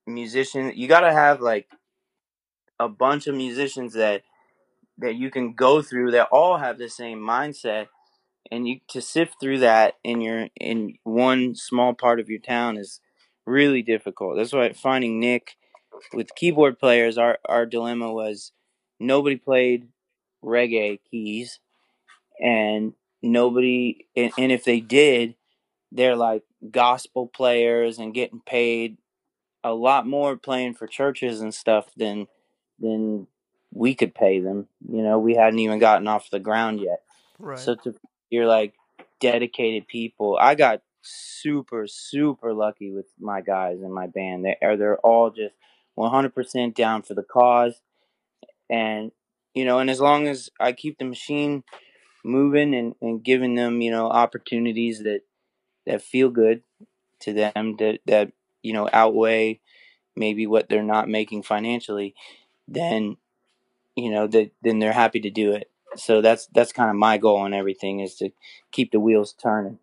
musician, 0.06 0.72
you 0.74 0.88
got 0.88 1.00
to 1.00 1.12
have 1.12 1.42
like 1.42 1.68
a 2.80 2.88
bunch 2.88 3.26
of 3.26 3.34
musicians 3.34 3.92
that 3.92 4.22
that 4.98 5.16
you 5.16 5.30
can 5.30 5.52
go 5.52 5.82
through 5.82 6.12
that 6.12 6.28
all 6.32 6.56
have 6.56 6.78
the 6.78 6.88
same 6.88 7.18
mindset, 7.18 7.88
and 8.50 8.68
you 8.68 8.80
to 8.88 9.00
sift 9.00 9.36
through 9.40 9.58
that 9.60 9.94
in 10.04 10.20
your 10.20 10.48
in 10.60 10.94
one 11.04 11.54
small 11.54 11.94
part 11.94 12.20
of 12.20 12.28
your 12.28 12.40
town 12.40 12.76
is 12.76 13.00
really 13.46 13.82
difficult. 13.82 14.36
That's 14.36 14.52
why 14.52 14.72
finding 14.72 15.20
Nick 15.20 15.56
with 16.12 16.34
keyboard 16.34 16.78
players, 16.78 17.18
our 17.18 17.38
our 17.46 17.66
dilemma 17.66 18.12
was 18.12 18.52
nobody 19.00 19.36
played 19.36 19.88
reggae 20.44 21.00
keys 21.10 21.58
and 22.40 22.92
nobody 23.22 24.06
and, 24.16 24.32
and 24.38 24.52
if 24.52 24.64
they 24.64 24.80
did 24.80 25.34
they're 25.90 26.16
like 26.16 26.42
gospel 26.70 27.26
players 27.26 27.98
and 27.98 28.14
getting 28.14 28.40
paid 28.40 28.98
a 29.64 29.72
lot 29.72 30.06
more 30.06 30.36
playing 30.36 30.74
for 30.74 30.86
churches 30.86 31.40
and 31.40 31.52
stuff 31.52 31.86
than 31.96 32.26
than 32.78 33.26
we 33.72 33.94
could 33.94 34.14
pay 34.14 34.38
them 34.38 34.68
you 34.88 35.02
know 35.02 35.18
we 35.18 35.34
hadn't 35.34 35.58
even 35.58 35.78
gotten 35.78 36.06
off 36.06 36.30
the 36.30 36.38
ground 36.38 36.80
yet 36.80 37.02
Right. 37.38 37.58
so 37.58 37.74
to 37.74 37.94
you're 38.30 38.46
like 38.46 38.74
dedicated 39.20 39.88
people. 39.88 40.38
I 40.40 40.54
got 40.54 40.82
super 41.02 41.86
super 41.86 42.52
lucky 42.52 42.90
with 42.92 43.06
my 43.18 43.40
guys 43.40 43.78
in 43.82 43.92
my 43.92 44.06
band. 44.06 44.44
They 44.44 44.56
are 44.62 44.76
they're 44.76 44.98
all 44.98 45.30
just 45.30 45.54
100% 45.98 46.74
down 46.74 47.02
for 47.02 47.14
the 47.14 47.22
cause. 47.22 47.80
And 48.70 49.12
you 49.58 49.64
know 49.64 49.80
and 49.80 49.90
as 49.90 50.00
long 50.00 50.28
as 50.28 50.50
i 50.60 50.70
keep 50.72 50.98
the 50.98 51.04
machine 51.04 51.64
moving 52.24 52.74
and, 52.74 52.94
and 53.00 53.24
giving 53.24 53.56
them 53.56 53.80
you 53.80 53.90
know 53.90 54.08
opportunities 54.08 55.00
that 55.00 55.22
that 55.84 56.00
feel 56.00 56.30
good 56.30 56.62
to 57.20 57.32
them 57.32 57.74
that 57.78 57.98
that 58.06 58.30
you 58.62 58.72
know 58.72 58.88
outweigh 58.92 59.58
maybe 60.14 60.46
what 60.46 60.68
they're 60.68 60.82
not 60.82 61.08
making 61.08 61.42
financially 61.42 62.14
then 62.68 63.16
you 63.96 64.10
know 64.10 64.28
that 64.28 64.52
then 64.62 64.78
they're 64.78 64.92
happy 64.92 65.18
to 65.18 65.30
do 65.30 65.52
it 65.52 65.68
so 65.96 66.20
that's 66.20 66.46
that's 66.48 66.72
kind 66.72 66.90
of 66.90 66.96
my 66.96 67.18
goal 67.18 67.44
and 67.44 67.54
everything 67.54 68.00
is 68.00 68.14
to 68.14 68.30
keep 68.72 68.92
the 68.92 69.00
wheels 69.00 69.32
turning 69.32 69.78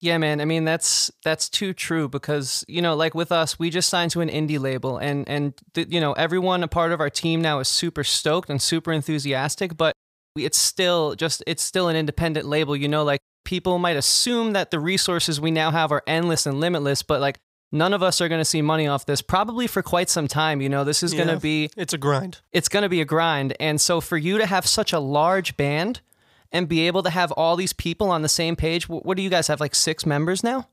Yeah, 0.00 0.18
man. 0.18 0.40
I 0.40 0.44
mean, 0.44 0.64
that's 0.64 1.10
that's 1.24 1.48
too 1.48 1.72
true 1.72 2.08
because 2.08 2.64
you 2.68 2.82
know, 2.82 2.94
like 2.94 3.14
with 3.14 3.32
us, 3.32 3.58
we 3.58 3.70
just 3.70 3.88
signed 3.88 4.10
to 4.12 4.20
an 4.20 4.28
indie 4.28 4.60
label, 4.60 4.98
and 4.98 5.26
and 5.26 5.54
th- 5.72 5.88
you 5.90 6.00
know, 6.00 6.12
everyone 6.12 6.62
a 6.62 6.68
part 6.68 6.92
of 6.92 7.00
our 7.00 7.08
team 7.08 7.40
now 7.40 7.60
is 7.60 7.68
super 7.68 8.04
stoked 8.04 8.50
and 8.50 8.60
super 8.60 8.92
enthusiastic. 8.92 9.76
But 9.76 9.94
it's 10.36 10.58
still 10.58 11.14
just 11.14 11.42
it's 11.46 11.62
still 11.62 11.88
an 11.88 11.96
independent 11.96 12.46
label. 12.46 12.76
You 12.76 12.88
know, 12.88 13.04
like 13.04 13.20
people 13.46 13.78
might 13.78 13.96
assume 13.96 14.52
that 14.52 14.70
the 14.70 14.80
resources 14.80 15.40
we 15.40 15.50
now 15.50 15.70
have 15.70 15.90
are 15.92 16.02
endless 16.06 16.44
and 16.44 16.60
limitless, 16.60 17.02
but 17.02 17.22
like 17.22 17.38
none 17.72 17.92
of 17.92 18.02
us 18.02 18.20
are 18.20 18.28
going 18.28 18.40
to 18.40 18.44
see 18.44 18.62
money 18.62 18.86
off 18.86 19.06
this 19.06 19.22
probably 19.22 19.66
for 19.66 19.82
quite 19.82 20.08
some 20.08 20.28
time. 20.28 20.60
You 20.60 20.68
know, 20.68 20.84
this 20.84 21.02
is 21.02 21.14
going 21.14 21.28
to 21.28 21.38
be 21.38 21.70
it's 21.76 21.92
a 21.92 21.98
grind. 21.98 22.40
it's 22.52 22.68
going 22.68 22.82
to 22.82 22.88
be 22.88 23.00
a 23.00 23.04
grind. 23.04 23.54
And 23.60 23.80
so 23.80 24.00
for 24.00 24.16
you 24.16 24.38
to 24.38 24.46
have 24.46 24.66
such 24.66 24.92
a 24.92 24.98
large 25.00 25.56
band 25.56 26.00
and 26.52 26.68
be 26.68 26.86
able 26.86 27.02
to 27.02 27.10
have 27.10 27.32
all 27.32 27.56
these 27.56 27.72
people 27.72 28.10
on 28.10 28.22
the 28.22 28.28
same 28.28 28.56
page, 28.56 28.84
wh- 28.86 29.04
what 29.04 29.16
do 29.16 29.22
you 29.22 29.30
guys 29.30 29.48
have 29.48 29.60
like 29.60 29.74
six 29.74 30.06
members 30.06 30.42
now? 30.44 30.68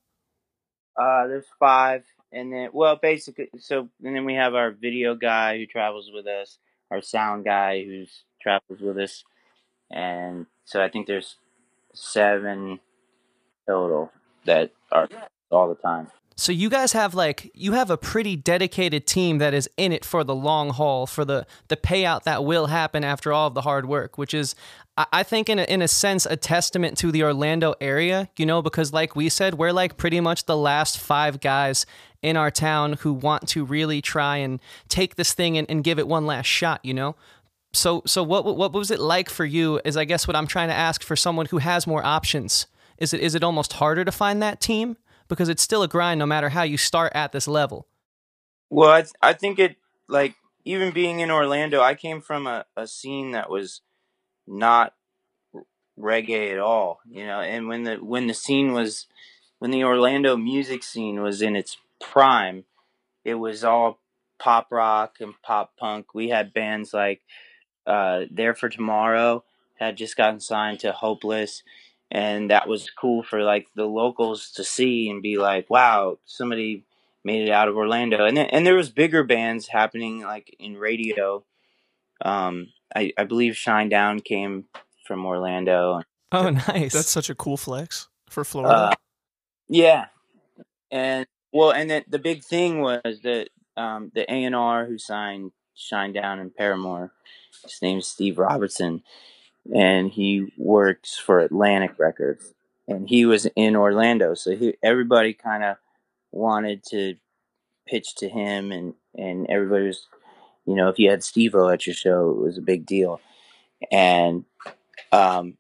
uh 0.95 1.25
there's 1.25 1.47
five 1.59 2.03
and 2.31 2.53
then 2.53 2.69
well 2.71 2.95
basically 2.95 3.49
so 3.57 3.89
and 4.03 4.15
then 4.15 4.25
we 4.25 4.35
have 4.35 4.53
our 4.53 4.69
video 4.69 5.15
guy 5.15 5.57
who 5.57 5.65
travels 5.65 6.11
with 6.13 6.27
us 6.27 6.59
our 6.91 7.01
sound 7.01 7.43
guy 7.43 7.83
who's 7.83 8.25
travels 8.39 8.79
with 8.79 8.95
us 8.99 9.23
and 9.91 10.45
so 10.65 10.79
i 10.83 10.87
think 10.87 11.07
there's 11.07 11.37
seven 11.95 12.79
total 13.67 14.11
that 14.45 14.69
are 14.91 15.09
all 15.49 15.67
the 15.67 15.73
time 15.81 16.05
So 16.35 16.51
you 16.51 16.69
guys 16.69 16.93
have 16.93 17.13
like 17.13 17.51
you 17.53 17.73
have 17.73 17.89
a 17.89 17.97
pretty 17.97 18.35
dedicated 18.35 19.05
team 19.05 19.37
that 19.37 19.53
is 19.53 19.69
in 19.77 19.91
it 19.91 20.03
for 20.03 20.23
the 20.23 20.35
long 20.35 20.71
haul, 20.71 21.05
for 21.05 21.23
the 21.23 21.45
the 21.67 21.77
payout 21.77 22.23
that 22.23 22.43
will 22.43 22.67
happen 22.67 23.03
after 23.03 23.31
all 23.31 23.47
of 23.47 23.53
the 23.53 23.61
hard 23.61 23.87
work, 23.87 24.17
which 24.17 24.33
is 24.33 24.55
I 24.95 25.23
think 25.23 25.49
in 25.49 25.57
a, 25.57 25.63
in 25.63 25.81
a 25.81 25.87
sense 25.87 26.27
a 26.27 26.35
testament 26.35 26.97
to 26.99 27.11
the 27.11 27.23
Orlando 27.23 27.73
area, 27.81 28.29
you 28.37 28.45
know, 28.45 28.61
because 28.61 28.93
like 28.93 29.15
we 29.15 29.27
said, 29.27 29.55
we're 29.55 29.71
like 29.71 29.97
pretty 29.97 30.19
much 30.19 30.45
the 30.45 30.57
last 30.57 30.99
five 30.99 31.39
guys 31.39 31.87
in 32.21 32.37
our 32.37 32.51
town 32.51 32.93
who 32.93 33.11
want 33.11 33.47
to 33.49 33.65
really 33.65 34.01
try 34.01 34.37
and 34.37 34.59
take 34.89 35.15
this 35.15 35.33
thing 35.33 35.57
and, 35.57 35.69
and 35.69 35.83
give 35.83 35.97
it 35.97 36.07
one 36.07 36.27
last 36.27 36.45
shot, 36.45 36.79
you 36.83 36.93
know. 36.93 37.15
So 37.73 38.03
so 38.05 38.21
what 38.21 38.45
what 38.45 38.71
was 38.71 38.91
it 38.91 38.99
like 38.99 39.29
for 39.29 39.45
you? 39.45 39.81
Is 39.83 39.97
I 39.97 40.05
guess 40.05 40.27
what 40.27 40.35
I'm 40.35 40.47
trying 40.47 40.69
to 40.69 40.75
ask 40.75 41.03
for 41.03 41.15
someone 41.15 41.47
who 41.47 41.57
has 41.57 41.87
more 41.87 42.05
options. 42.05 42.67
Is 42.99 43.13
it 43.13 43.21
is 43.21 43.33
it 43.33 43.43
almost 43.43 43.73
harder 43.73 44.05
to 44.05 44.11
find 44.11 44.43
that 44.43 44.61
team 44.61 44.97
because 45.33 45.49
it's 45.49 45.63
still 45.63 45.83
a 45.83 45.87
grind 45.87 46.19
no 46.19 46.25
matter 46.25 46.49
how 46.49 46.63
you 46.63 46.77
start 46.77 47.11
at 47.15 47.31
this 47.31 47.47
level. 47.47 47.87
Well, 48.69 48.89
I, 48.89 49.01
th- 49.01 49.13
I 49.21 49.33
think 49.33 49.59
it 49.59 49.75
like 50.07 50.35
even 50.65 50.93
being 50.93 51.19
in 51.19 51.31
Orlando, 51.31 51.81
I 51.81 51.95
came 51.95 52.21
from 52.21 52.47
a, 52.47 52.65
a 52.75 52.87
scene 52.87 53.31
that 53.31 53.49
was 53.49 53.81
not 54.47 54.93
reggae 55.99 56.51
at 56.51 56.59
all, 56.59 56.99
you 57.09 57.25
know. 57.25 57.39
And 57.39 57.67
when 57.67 57.83
the 57.83 57.95
when 57.95 58.27
the 58.27 58.33
scene 58.33 58.73
was 58.73 59.07
when 59.59 59.71
the 59.71 59.83
Orlando 59.83 60.35
music 60.35 60.83
scene 60.83 61.21
was 61.21 61.41
in 61.41 61.55
its 61.55 61.77
prime, 62.01 62.65
it 63.23 63.35
was 63.35 63.63
all 63.63 63.99
pop 64.39 64.67
rock 64.71 65.17
and 65.19 65.33
pop 65.41 65.77
punk. 65.77 66.13
We 66.13 66.29
had 66.29 66.53
bands 66.53 66.93
like 66.93 67.21
uh, 67.85 68.23
There 68.31 68.53
for 68.53 68.69
Tomorrow 68.69 69.43
had 69.75 69.97
just 69.97 70.17
gotten 70.17 70.39
signed 70.39 70.79
to 70.79 70.91
Hopeless, 70.91 71.63
and 72.11 72.51
that 72.51 72.67
was 72.67 72.89
cool 72.89 73.23
for 73.23 73.43
like 73.43 73.67
the 73.75 73.85
locals 73.85 74.51
to 74.51 74.63
see 74.63 75.09
and 75.09 75.21
be 75.21 75.37
like, 75.37 75.69
"Wow, 75.69 76.19
somebody 76.25 76.85
made 77.23 77.47
it 77.47 77.51
out 77.51 77.67
of 77.67 77.75
Orlando." 77.75 78.25
And 78.25 78.37
then, 78.37 78.47
and 78.47 78.65
there 78.65 78.75
was 78.75 78.89
bigger 78.89 79.23
bands 79.23 79.67
happening 79.67 80.21
like 80.21 80.55
in 80.59 80.77
radio. 80.77 81.43
Um, 82.23 82.67
I, 82.95 83.11
I 83.17 83.23
believe 83.23 83.53
Shinedown 83.53 84.23
came 84.23 84.65
from 85.05 85.25
Orlando. 85.25 86.01
Oh, 86.31 86.49
nice. 86.49 86.93
That's 86.93 87.09
such 87.09 87.29
a 87.29 87.35
cool 87.35 87.57
flex 87.57 88.07
for 88.29 88.43
Florida. 88.43 88.75
Uh, 88.75 88.93
yeah, 89.67 90.05
and 90.91 91.25
well, 91.51 91.71
and 91.71 91.89
the, 91.89 92.03
the 92.07 92.19
big 92.19 92.43
thing 92.43 92.81
was 92.81 93.19
that 93.23 93.49
um, 93.77 94.11
the 94.13 94.31
A 94.31 94.43
and 94.43 94.55
R 94.55 94.85
who 94.85 94.97
signed 94.97 95.51
Shinedown 95.77 96.39
and 96.39 96.53
Paramore, 96.53 97.11
his 97.63 97.79
name's 97.81 98.07
Steve 98.07 98.37
Robertson, 98.37 99.03
and 99.73 100.11
he 100.11 100.51
works 100.57 101.17
for 101.17 101.39
Atlantic 101.39 101.97
Records, 101.97 102.53
and 102.87 103.07
he 103.07 103.25
was 103.25 103.45
in 103.55 103.75
Orlando, 103.75 104.33
so 104.33 104.55
he 104.55 104.75
everybody 104.83 105.33
kind 105.33 105.63
of 105.63 105.77
wanted 106.31 106.83
to 106.89 107.15
pitch 107.87 108.15
to 108.15 108.29
him, 108.29 108.71
and 108.71 108.93
and 109.15 109.45
everybody 109.49 109.87
was, 109.87 110.07
you 110.65 110.75
know, 110.75 110.89
if 110.89 110.99
you 110.99 111.09
had 111.09 111.23
Steve-O 111.23 111.69
at 111.69 111.85
your 111.85 111.93
show, 111.93 112.31
it 112.31 112.37
was 112.37 112.57
a 112.57 112.61
big 112.61 112.85
deal, 112.85 113.21
and 113.91 114.45
um, 115.11 115.57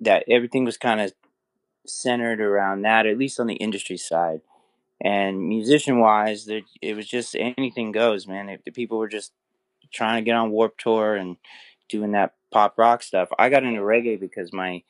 that 0.00 0.24
everything 0.28 0.64
was 0.64 0.76
kind 0.76 1.00
of 1.00 1.12
centered 1.86 2.40
around 2.40 2.82
that, 2.82 3.06
at 3.06 3.18
least 3.18 3.38
on 3.38 3.46
the 3.46 3.54
industry 3.54 3.96
side. 3.96 4.40
And 5.00 5.48
musician 5.48 5.98
wise, 5.98 6.46
there, 6.46 6.62
it 6.80 6.96
was 6.96 7.06
just 7.06 7.36
anything 7.36 7.92
goes, 7.92 8.26
man. 8.26 8.48
If 8.48 8.64
the 8.64 8.70
people 8.70 8.98
were 8.98 9.08
just 9.08 9.32
trying 9.92 10.22
to 10.22 10.24
get 10.24 10.36
on 10.36 10.50
Warped 10.50 10.80
Tour 10.80 11.14
and 11.14 11.36
doing 11.88 12.12
that 12.12 12.34
pop 12.54 12.78
rock 12.78 13.02
stuff, 13.02 13.28
I 13.36 13.48
got 13.48 13.64
into 13.64 13.80
reggae 13.80 14.18
because 14.18 14.52
my 14.52 14.84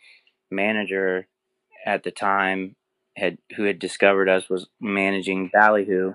manager 0.51 1.27
at 1.87 2.05
the 2.05 2.11
time 2.11 2.77
had 3.17 3.39
who 3.57 3.65
had 3.65 3.79
discovered 3.79 4.29
us 4.29 4.51
was 4.51 4.69
managing 4.81 5.51
Ballyhoo, 5.53 6.13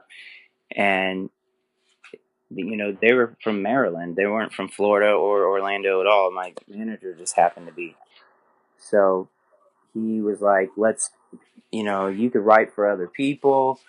and 0.76 1.32
you 2.52 2.78
know 2.78 2.96
they 3.02 3.14
were 3.14 3.36
from 3.44 3.64
Maryland. 3.64 4.16
They 4.16 4.28
weren't 4.28 4.54
from 4.54 4.70
Florida 4.70 5.12
or 5.12 5.48
Orlando 5.48 6.02
at 6.02 6.08
all. 6.08 6.32
My 6.32 6.54
manager 6.68 7.16
just 7.16 7.36
happened 7.36 7.66
to 7.66 7.74
be. 7.74 7.96
So 8.78 9.28
he 9.96 10.22
was 10.22 10.42
like, 10.42 10.70
"Let's, 10.78 11.10
you 11.72 11.84
know, 11.84 12.08
you 12.08 12.30
could 12.30 12.46
write 12.46 12.74
for 12.74 12.88
other 12.88 13.08
people." 13.08 13.80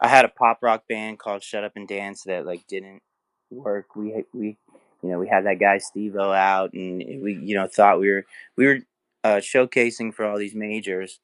I 0.00 0.08
had 0.08 0.24
a 0.24 0.28
pop 0.28 0.60
rock 0.62 0.84
band 0.88 1.18
called 1.18 1.44
Shut 1.44 1.62
Up 1.62 1.72
and 1.76 1.86
Dance 1.86 2.22
that 2.24 2.46
like 2.46 2.66
didn't 2.66 3.02
work. 3.50 3.94
We 3.94 4.24
we 4.32 4.56
you 5.02 5.08
know 5.08 5.18
we 5.18 5.28
had 5.28 5.46
that 5.46 5.58
guy 5.58 5.78
Steve-O 5.78 6.32
out, 6.32 6.72
and 6.72 7.22
we 7.22 7.34
you 7.34 7.54
know 7.54 7.66
thought 7.66 8.00
we 8.00 8.10
were 8.10 8.24
we 8.56 8.66
were 8.66 8.78
uh, 9.24 9.36
showcasing 9.36 10.14
for 10.14 10.24
all 10.24 10.38
these 10.38 10.54
majors, 10.54 11.20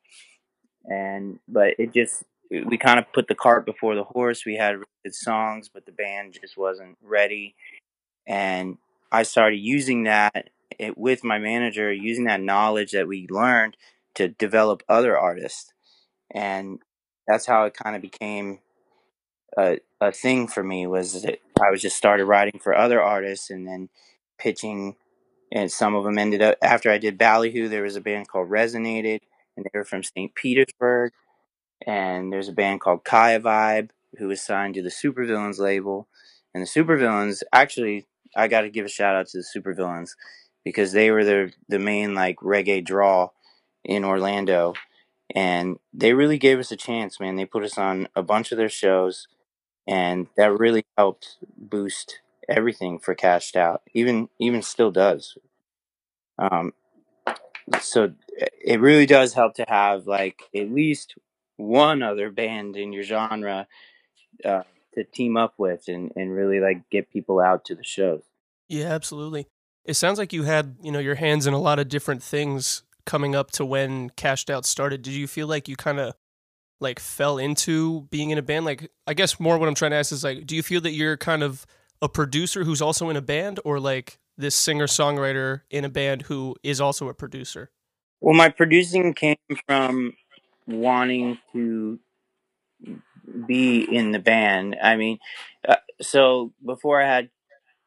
and 0.84 1.38
but 1.48 1.74
it 1.78 1.92
just 1.92 2.24
we 2.50 2.78
kind 2.78 2.98
of 2.98 3.12
put 3.12 3.28
the 3.28 3.34
cart 3.34 3.66
before 3.66 3.94
the 3.94 4.04
horse. 4.04 4.44
We 4.44 4.56
had 4.56 4.76
good 5.04 5.14
songs, 5.14 5.68
but 5.72 5.86
the 5.86 5.92
band 5.92 6.36
just 6.40 6.56
wasn't 6.56 6.96
ready, 7.02 7.54
and 8.26 8.78
I 9.12 9.22
started 9.22 9.58
using 9.58 10.04
that 10.04 10.50
it, 10.78 10.98
with 10.98 11.24
my 11.24 11.38
manager, 11.38 11.92
using 11.92 12.24
that 12.24 12.42
knowledge 12.42 12.92
that 12.92 13.08
we 13.08 13.26
learned 13.30 13.76
to 14.14 14.28
develop 14.28 14.82
other 14.88 15.16
artists, 15.16 15.72
and 16.30 16.80
that's 17.26 17.46
how 17.46 17.64
it 17.64 17.74
kind 17.74 17.94
of 17.94 18.02
became 18.02 18.58
a, 19.56 19.78
a 20.00 20.12
thing 20.12 20.48
for 20.48 20.62
me. 20.62 20.86
Was 20.86 21.22
that 21.22 21.38
I 21.60 21.70
was 21.70 21.82
just 21.82 21.96
started 21.96 22.24
writing 22.26 22.60
for 22.60 22.76
other 22.76 23.00
artists, 23.00 23.50
and 23.50 23.66
then 23.66 23.88
pitching, 24.38 24.96
and 25.52 25.70
some 25.70 25.94
of 25.94 26.04
them 26.04 26.18
ended 26.18 26.42
up 26.42 26.58
after 26.62 26.90
I 26.90 26.98
did 26.98 27.18
Ballyhoo. 27.18 27.68
There 27.68 27.82
was 27.82 27.96
a 27.96 28.00
band 28.00 28.28
called 28.28 28.50
Resonated, 28.50 29.20
and 29.56 29.64
they 29.64 29.78
were 29.78 29.84
from 29.84 30.02
St. 30.02 30.34
Petersburg, 30.34 31.12
and 31.86 32.32
there's 32.32 32.48
a 32.48 32.52
band 32.52 32.80
called 32.80 33.04
Kaya 33.04 33.40
Vibe 33.40 33.90
who 34.18 34.28
was 34.28 34.42
signed 34.42 34.74
to 34.74 34.82
the 34.82 34.88
Supervillains 34.88 35.58
label, 35.58 36.08
and 36.54 36.62
the 36.62 36.66
Supervillains 36.66 37.42
actually 37.52 38.06
I 38.36 38.48
got 38.48 38.62
to 38.62 38.70
give 38.70 38.86
a 38.86 38.90
shout 38.90 39.14
out 39.16 39.28
to 39.28 39.38
the 39.38 39.60
Supervillains 39.60 40.10
because 40.64 40.92
they 40.92 41.10
were 41.10 41.24
the 41.24 41.52
the 41.68 41.78
main 41.78 42.14
like 42.14 42.36
reggae 42.38 42.84
draw 42.84 43.30
in 43.84 44.04
Orlando, 44.04 44.74
and 45.34 45.78
they 45.92 46.12
really 46.12 46.38
gave 46.38 46.58
us 46.58 46.70
a 46.70 46.76
chance, 46.76 47.18
man. 47.20 47.36
They 47.36 47.46
put 47.46 47.64
us 47.64 47.78
on 47.78 48.08
a 48.14 48.22
bunch 48.22 48.52
of 48.52 48.58
their 48.58 48.68
shows, 48.68 49.28
and 49.88 50.26
that 50.36 50.56
really 50.58 50.84
helped 50.98 51.38
boost 51.56 52.20
everything 52.48 52.98
for 52.98 53.14
Cashed 53.14 53.56
Out. 53.56 53.82
Even 53.94 54.28
even 54.38 54.62
still 54.62 54.90
does. 54.90 55.36
Um, 56.38 56.74
so 57.80 58.12
it 58.62 58.80
really 58.80 59.06
does 59.06 59.32
help 59.32 59.54
to 59.54 59.64
have 59.66 60.06
like 60.06 60.42
at 60.54 60.70
least 60.70 61.14
one 61.56 62.02
other 62.02 62.30
band 62.30 62.76
in 62.76 62.92
your 62.92 63.02
genre 63.02 63.66
uh, 64.44 64.62
to 64.94 65.04
team 65.04 65.36
up 65.36 65.54
with 65.56 65.88
and, 65.88 66.12
and 66.14 66.32
really 66.32 66.60
like 66.60 66.88
get 66.90 67.10
people 67.10 67.40
out 67.40 67.64
to 67.64 67.74
the 67.74 67.82
shows. 67.82 68.22
Yeah, 68.68 68.86
absolutely. 68.86 69.46
It 69.84 69.94
sounds 69.94 70.18
like 70.18 70.32
you 70.32 70.42
had, 70.42 70.76
you 70.82 70.92
know, 70.92 70.98
your 70.98 71.14
hands 71.14 71.46
in 71.46 71.54
a 71.54 71.58
lot 71.58 71.78
of 71.78 71.88
different 71.88 72.22
things 72.22 72.82
coming 73.06 73.34
up 73.34 73.50
to 73.52 73.64
when 73.64 74.10
Cashed 74.10 74.50
Out 74.50 74.66
started. 74.66 75.02
Did 75.02 75.14
you 75.14 75.26
feel 75.26 75.46
like 75.46 75.66
you 75.66 75.76
kind 75.76 75.98
of 75.98 76.14
like 76.80 77.00
fell 77.00 77.38
into 77.38 78.02
being 78.10 78.30
in 78.30 78.38
a 78.38 78.42
band? 78.42 78.64
Like, 78.64 78.90
I 79.06 79.14
guess 79.14 79.38
more 79.40 79.58
what 79.58 79.68
I'm 79.68 79.74
trying 79.74 79.92
to 79.92 79.96
ask 79.96 80.12
is 80.12 80.24
like, 80.24 80.46
do 80.46 80.54
you 80.56 80.62
feel 80.62 80.80
that 80.82 80.92
you're 80.92 81.16
kind 81.16 81.42
of 81.42 81.66
a 82.00 82.08
producer 82.08 82.64
who's 82.64 82.82
also 82.82 83.08
in 83.10 83.16
a 83.16 83.22
band 83.22 83.60
or 83.64 83.80
like 83.80 84.18
this 84.36 84.54
singer 84.54 84.86
songwriter 84.86 85.62
in 85.70 85.84
a 85.84 85.88
band 85.88 86.22
who 86.22 86.56
is 86.62 86.80
also 86.80 87.08
a 87.08 87.14
producer? 87.14 87.70
Well, 88.20 88.34
my 88.34 88.48
producing 88.48 89.14
came 89.14 89.36
from 89.66 90.14
wanting 90.66 91.38
to 91.52 91.98
be 93.46 93.80
in 93.80 94.12
the 94.12 94.18
band. 94.18 94.76
I 94.82 94.96
mean, 94.96 95.18
uh, 95.68 95.76
so 96.00 96.52
before 96.64 97.02
I 97.02 97.06
had 97.06 97.30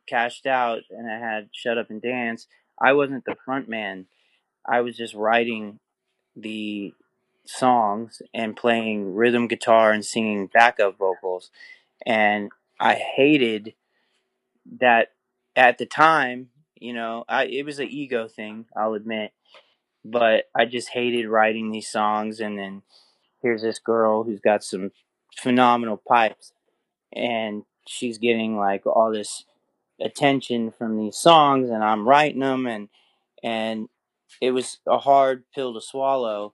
cashed 0.07 0.45
out 0.45 0.81
and 0.89 1.09
I 1.09 1.17
had 1.17 1.49
shut 1.53 1.77
up 1.77 1.89
and 1.89 2.01
dance, 2.01 2.47
I 2.79 2.93
wasn't 2.93 3.25
the 3.25 3.35
front 3.45 3.69
man. 3.69 4.07
I 4.67 4.81
was 4.81 4.95
just 4.95 5.13
writing 5.13 5.79
the 6.35 6.93
songs 7.45 8.21
and 8.33 8.55
playing 8.55 9.15
rhythm 9.15 9.47
guitar 9.47 9.91
and 9.91 10.05
singing 10.05 10.47
backup 10.47 10.97
vocals. 10.97 11.51
And 12.05 12.51
I 12.79 12.95
hated 12.95 13.73
that 14.79 15.09
at 15.55 15.77
the 15.77 15.85
time, 15.85 16.49
you 16.75 16.93
know, 16.93 17.25
I, 17.27 17.45
it 17.45 17.65
was 17.65 17.79
an 17.79 17.89
ego 17.89 18.27
thing, 18.27 18.65
I'll 18.75 18.93
admit. 18.93 19.33
But 20.03 20.45
I 20.55 20.65
just 20.65 20.89
hated 20.89 21.27
writing 21.27 21.71
these 21.71 21.87
songs 21.87 22.39
and 22.39 22.57
then 22.57 22.81
here's 23.41 23.61
this 23.61 23.79
girl 23.79 24.23
who's 24.23 24.39
got 24.39 24.63
some 24.63 24.91
phenomenal 25.37 25.97
pipes 25.97 26.53
and 27.13 27.63
she's 27.87 28.17
getting 28.17 28.57
like 28.57 28.85
all 28.85 29.11
this 29.11 29.45
attention 29.99 30.71
from 30.71 30.97
these 30.97 31.17
songs 31.17 31.69
and 31.69 31.83
I'm 31.83 32.07
writing 32.07 32.39
them 32.39 32.65
and 32.65 32.89
and 33.43 33.89
it 34.39 34.51
was 34.51 34.79
a 34.87 34.97
hard 34.99 35.43
pill 35.53 35.73
to 35.73 35.81
swallow 35.81 36.53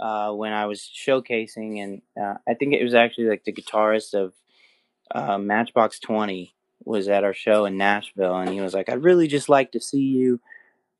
uh, 0.00 0.32
when 0.32 0.52
I 0.52 0.66
was 0.66 0.80
showcasing 0.80 1.82
and 1.82 2.02
uh, 2.20 2.38
I 2.48 2.54
think 2.54 2.74
it 2.74 2.84
was 2.84 2.94
actually 2.94 3.26
like 3.26 3.44
the 3.44 3.52
guitarist 3.52 4.14
of 4.14 4.32
uh, 5.14 5.38
Matchbox 5.38 6.00
20 6.00 6.54
was 6.84 7.08
at 7.08 7.24
our 7.24 7.34
show 7.34 7.64
in 7.64 7.76
Nashville 7.76 8.36
and 8.36 8.50
he 8.50 8.60
was 8.60 8.74
like 8.74 8.88
I'd 8.88 9.02
really 9.02 9.26
just 9.28 9.48
like 9.48 9.72
to 9.72 9.80
see 9.80 10.00
you 10.02 10.40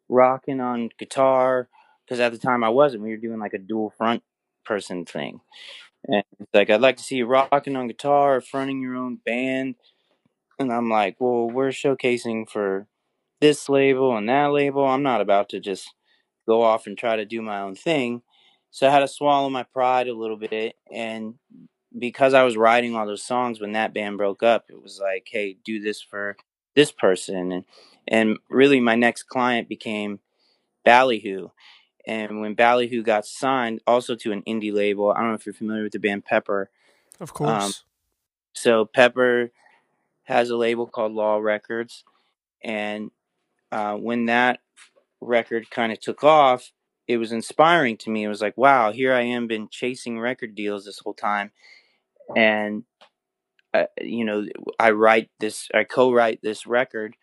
rocking 0.09 0.61
on 0.61 0.90
guitar 0.98 1.68
because 2.04 2.20
at 2.20 2.32
the 2.32 2.38
time 2.38 2.64
I 2.64 2.70
wasn't 2.70 3.02
we 3.02 3.11
were 3.11 3.16
doing 3.16 3.40
like 3.40 3.54
a 3.54 3.59
dual 3.59 3.92
front 3.96 4.22
person 4.64 5.04
thing 5.04 5.40
and 6.09 6.24
like, 6.54 6.70
I'd 6.70 6.80
like 6.80 6.96
to 6.98 7.02
see 7.02 7.16
you 7.16 7.26
rocking 7.26 7.76
on 7.76 7.88
guitar, 7.88 8.40
fronting 8.40 8.80
your 8.80 8.96
own 8.96 9.18
band. 9.24 9.76
And 10.59 10.72
I'm 10.72 10.88
like, 10.88 11.16
well, 11.18 11.50
we're 11.50 11.68
showcasing 11.68 12.48
for 12.48 12.87
this 13.40 13.68
label 13.68 14.16
and 14.16 14.28
that 14.28 14.52
label. 14.52 14.87
I'm 14.87 15.02
not 15.02 15.20
about 15.20 15.48
to 15.50 15.61
just 15.61 15.94
go 16.46 16.62
off 16.62 16.87
and 16.87 16.96
try 16.96 17.16
to 17.16 17.24
do 17.24 17.42
my 17.42 17.61
own 17.61 17.74
thing. 17.74 18.22
So 18.76 18.86
I 18.86 18.90
had 18.90 18.98
to 18.98 19.08
swallow 19.08 19.48
my 19.48 19.62
pride 19.62 20.06
a 20.06 20.12
little 20.12 20.36
bit. 20.36 20.76
And 20.92 21.36
because 21.98 22.34
I 22.34 22.42
was 22.42 22.58
writing 22.58 22.94
all 22.94 23.06
those 23.06 23.22
songs 23.22 23.58
when 23.58 23.72
that 23.72 23.94
band 23.94 24.18
broke 24.18 24.42
up, 24.42 24.66
it 24.68 24.82
was 24.82 25.00
like, 25.00 25.26
hey, 25.32 25.56
do 25.64 25.80
this 25.80 26.02
for 26.02 26.36
this 26.74 26.92
person. 26.92 27.52
And, 27.52 27.64
and 28.06 28.36
really, 28.50 28.80
my 28.80 28.94
next 28.94 29.22
client 29.22 29.66
became 29.66 30.20
Ballyhoo. 30.84 31.48
And 32.06 32.42
when 32.42 32.52
Ballyhoo 32.52 33.02
got 33.02 33.24
signed, 33.24 33.80
also 33.86 34.14
to 34.14 34.32
an 34.32 34.42
indie 34.42 34.74
label, 34.74 35.10
I 35.10 35.20
don't 35.20 35.30
know 35.30 35.36
if 35.36 35.46
you're 35.46 35.54
familiar 35.54 35.84
with 35.84 35.92
the 35.92 35.98
band 35.98 36.26
Pepper. 36.26 36.68
Of 37.18 37.32
course. 37.32 37.64
Um, 37.64 37.72
so 38.52 38.84
Pepper 38.84 39.52
has 40.24 40.50
a 40.50 40.56
label 40.56 40.86
called 40.86 41.12
Law 41.12 41.38
Records, 41.38 42.04
and 42.62 43.10
uh, 43.72 43.94
when 43.94 44.26
that 44.26 44.60
record 45.22 45.70
kind 45.70 45.92
of 45.92 45.98
took 45.98 46.22
off, 46.22 46.72
it 47.09 47.19
was 47.19 47.33
inspiring 47.33 47.97
to 47.99 48.11
me. 48.11 48.25
It 48.25 48.29
was 48.29 48.40
like, 48.42 48.57
wow, 48.57 48.92
here 48.92 49.12
I 49.12 49.23
am, 49.23 49.47
been 49.47 49.69
chasing 49.71 50.19
record 50.19 50.55
deals 50.55 50.85
this 50.85 50.99
whole 50.99 51.14
time, 51.14 51.53
and 52.37 52.85
uh, 53.75 53.85
you 54.01 54.25
know, 54.25 54.47
I 54.79 54.90
write 54.90 55.31
this, 55.38 55.69
I 55.75 55.85
co-write 55.85 56.40
this 56.42 56.66
record, 56.66 57.14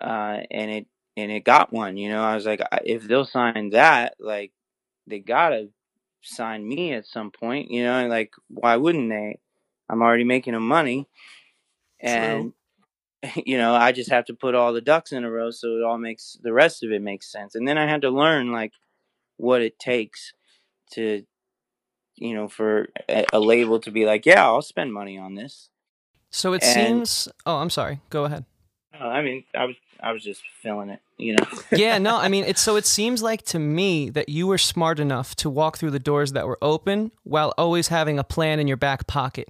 uh, 0.00 0.40
and 0.50 0.70
it 0.70 0.86
and 1.16 1.30
it 1.30 1.44
got 1.44 1.72
one. 1.72 1.96
You 1.96 2.10
know, 2.10 2.22
I 2.22 2.34
was 2.34 2.46
like, 2.46 2.60
if 2.84 3.04
they'll 3.04 3.24
sign 3.24 3.70
that, 3.70 4.14
like, 4.18 4.52
they 5.06 5.18
gotta 5.18 5.68
sign 6.22 6.66
me 6.66 6.92
at 6.92 7.06
some 7.06 7.30
point. 7.30 7.70
You 7.70 7.84
know, 7.84 8.06
like, 8.08 8.32
why 8.48 8.76
wouldn't 8.76 9.08
they? 9.08 9.38
I'm 9.88 10.02
already 10.02 10.24
making 10.24 10.54
them 10.54 10.66
money, 10.66 11.08
and 12.00 12.52
you 13.44 13.58
know, 13.58 13.74
I 13.74 13.92
just 13.92 14.10
have 14.10 14.24
to 14.26 14.34
put 14.34 14.54
all 14.54 14.72
the 14.72 14.80
ducks 14.80 15.12
in 15.12 15.24
a 15.24 15.30
row 15.30 15.50
so 15.50 15.76
it 15.76 15.84
all 15.84 15.98
makes 15.98 16.38
the 16.42 16.52
rest 16.52 16.82
of 16.82 16.90
it 16.90 17.02
makes 17.02 17.30
sense. 17.30 17.54
And 17.54 17.66
then 17.66 17.78
I 17.78 17.88
had 17.88 18.02
to 18.02 18.10
learn 18.10 18.52
like 18.52 18.72
what 19.36 19.62
it 19.62 19.78
takes 19.78 20.32
to 20.92 21.24
you 22.16 22.34
know 22.34 22.48
for 22.48 22.88
a, 23.08 23.24
a 23.32 23.40
label 23.40 23.78
to 23.80 23.90
be 23.90 24.06
like, 24.06 24.26
yeah, 24.26 24.44
I'll 24.44 24.62
spend 24.62 24.92
money 24.92 25.18
on 25.18 25.34
this. 25.34 25.70
So 26.30 26.52
it 26.52 26.62
And- 26.62 27.06
seems. 27.06 27.28
Oh, 27.46 27.56
I'm 27.56 27.70
sorry. 27.70 28.00
Go 28.10 28.24
ahead. 28.24 28.44
I 28.98 29.20
mean, 29.20 29.44
I 29.54 29.66
was 29.66 29.76
I 30.00 30.12
was 30.12 30.22
just 30.24 30.42
feeling 30.62 30.88
it, 30.88 31.00
you 31.18 31.34
know. 31.36 31.46
yeah, 31.72 31.98
no, 31.98 32.16
I 32.16 32.28
mean, 32.28 32.44
it's 32.44 32.60
so 32.62 32.76
it 32.76 32.86
seems 32.86 33.22
like 33.22 33.42
to 33.46 33.58
me 33.58 34.08
that 34.10 34.28
you 34.30 34.46
were 34.46 34.58
smart 34.58 34.98
enough 34.98 35.34
to 35.36 35.50
walk 35.50 35.76
through 35.76 35.90
the 35.90 35.98
doors 35.98 36.32
that 36.32 36.46
were 36.46 36.58
open 36.62 37.10
while 37.22 37.52
always 37.58 37.88
having 37.88 38.18
a 38.18 38.24
plan 38.24 38.58
in 38.58 38.66
your 38.66 38.76
back 38.78 39.06
pocket 39.06 39.48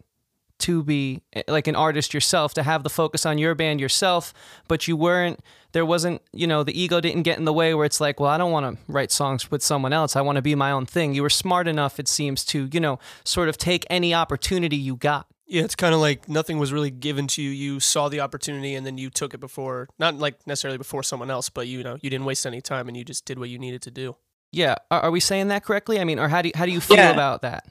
to 0.60 0.82
be 0.82 1.22
eh, 1.32 1.42
like 1.48 1.66
an 1.66 1.76
artist 1.76 2.14
yourself, 2.14 2.54
to 2.54 2.62
have 2.62 2.82
the 2.82 2.90
focus 2.90 3.26
on 3.26 3.38
your 3.38 3.54
band 3.54 3.80
yourself, 3.80 4.32
but 4.68 4.88
you 4.88 4.96
weren't, 4.96 5.40
there 5.72 5.84
wasn't, 5.84 6.22
you 6.32 6.46
know, 6.46 6.62
the 6.62 6.78
ego 6.80 7.00
didn't 7.00 7.22
get 7.22 7.38
in 7.38 7.44
the 7.44 7.52
way 7.52 7.74
where 7.74 7.84
it's 7.84 8.00
like, 8.00 8.18
well, 8.20 8.30
I 8.30 8.38
don't 8.38 8.52
want 8.52 8.76
to 8.78 8.92
write 8.92 9.12
songs 9.12 9.50
with 9.50 9.62
someone 9.62 9.92
else. 9.92 10.16
I 10.16 10.22
want 10.22 10.36
to 10.36 10.42
be 10.42 10.54
my 10.54 10.70
own 10.70 10.86
thing. 10.86 11.14
You 11.14 11.22
were 11.22 11.30
smart 11.30 11.68
enough, 11.68 11.98
it 12.00 12.08
seems, 12.08 12.44
to, 12.46 12.68
you 12.72 12.80
know, 12.80 12.98
sort 13.24 13.48
of 13.48 13.58
take 13.58 13.84
any 13.90 14.14
opportunity 14.14 14.76
you 14.76 14.96
got. 14.96 15.26
Yeah, 15.48 15.62
it's 15.62 15.76
kind 15.76 15.94
of 15.94 16.00
like 16.00 16.28
nothing 16.28 16.58
was 16.58 16.72
really 16.72 16.90
given 16.90 17.28
to 17.28 17.42
you. 17.42 17.50
You 17.50 17.78
saw 17.78 18.08
the 18.08 18.18
opportunity 18.20 18.74
and 18.74 18.84
then 18.84 18.98
you 18.98 19.10
took 19.10 19.32
it 19.32 19.38
before, 19.38 19.88
not 19.98 20.16
like 20.18 20.44
necessarily 20.46 20.78
before 20.78 21.04
someone 21.04 21.30
else, 21.30 21.50
but 21.50 21.68
you 21.68 21.84
know, 21.84 21.98
you 22.00 22.10
didn't 22.10 22.24
waste 22.24 22.46
any 22.46 22.60
time 22.60 22.88
and 22.88 22.96
you 22.96 23.04
just 23.04 23.24
did 23.24 23.38
what 23.38 23.48
you 23.48 23.58
needed 23.58 23.82
to 23.82 23.90
do. 23.92 24.16
Yeah. 24.50 24.74
Are, 24.90 25.02
are 25.02 25.10
we 25.12 25.20
saying 25.20 25.48
that 25.48 25.62
correctly? 25.64 26.00
I 26.00 26.04
mean, 26.04 26.18
or 26.18 26.26
how 26.28 26.42
do 26.42 26.48
you, 26.48 26.52
how 26.56 26.66
do 26.66 26.72
you 26.72 26.80
feel 26.80 26.96
Yeah. 26.96 27.10
about 27.12 27.42
that? 27.42 27.64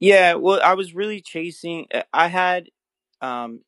Yeah, 0.00 0.34
well, 0.34 0.60
I 0.62 0.74
was 0.74 0.94
really 0.94 1.20
chasing. 1.20 1.86
uh, 1.94 2.02
I 2.12 2.28
had, 2.28 2.68
um, 3.22 3.60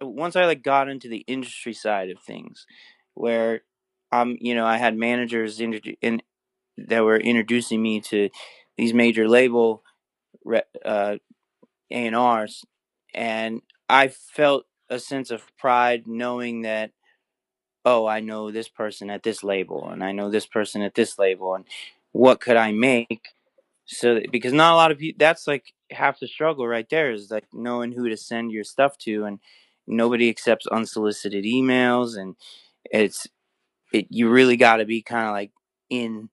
once 0.00 0.36
I 0.36 0.46
like 0.46 0.62
got 0.62 0.88
into 0.88 1.08
the 1.08 1.24
industry 1.28 1.74
side 1.74 2.10
of 2.10 2.20
things, 2.20 2.66
where, 3.14 3.62
um, 4.12 4.36
you 4.40 4.54
know, 4.54 4.66
I 4.66 4.78
had 4.78 4.96
managers 4.96 5.60
in, 5.60 5.74
in 6.02 6.22
that 6.78 7.04
were 7.04 7.18
introducing 7.18 7.82
me 7.82 8.00
to 8.02 8.30
these 8.78 8.94
major 8.94 9.28
label, 9.28 9.82
uh, 10.84 11.16
A 11.90 12.06
and 12.06 12.16
R's, 12.16 12.64
and 13.14 13.62
I 13.88 14.08
felt 14.08 14.66
a 14.90 14.98
sense 14.98 15.30
of 15.30 15.44
pride 15.58 16.06
knowing 16.06 16.62
that, 16.62 16.92
oh, 17.84 18.06
I 18.06 18.20
know 18.20 18.50
this 18.50 18.68
person 18.68 19.10
at 19.10 19.22
this 19.22 19.44
label, 19.44 19.88
and 19.90 20.04
I 20.04 20.12
know 20.12 20.30
this 20.30 20.46
person 20.46 20.82
at 20.82 20.94
this 20.94 21.18
label, 21.18 21.54
and 21.54 21.64
what 22.12 22.40
could 22.40 22.56
I 22.56 22.72
make? 22.72 23.28
So 23.92 24.20
because 24.30 24.52
not 24.52 24.72
a 24.72 24.76
lot 24.76 24.90
of 24.92 24.98
people 24.98 25.16
that's 25.18 25.46
like 25.46 25.72
half 25.90 26.20
the 26.20 26.28
struggle 26.28 26.66
right 26.66 26.88
there 26.90 27.10
is 27.10 27.30
like 27.30 27.46
knowing 27.52 27.90
who 27.92 28.08
to 28.08 28.16
send 28.16 28.52
your 28.52 28.62
stuff 28.64 28.96
to 28.98 29.24
and 29.24 29.40
nobody 29.86 30.28
accepts 30.28 30.66
unsolicited 30.68 31.44
emails 31.44 32.16
and 32.16 32.36
it's 32.84 33.26
it 33.92 34.06
you 34.10 34.28
really 34.30 34.56
got 34.56 34.76
to 34.76 34.84
be 34.84 35.02
kind 35.02 35.26
of 35.26 35.32
like 35.32 35.50
in 35.88 36.28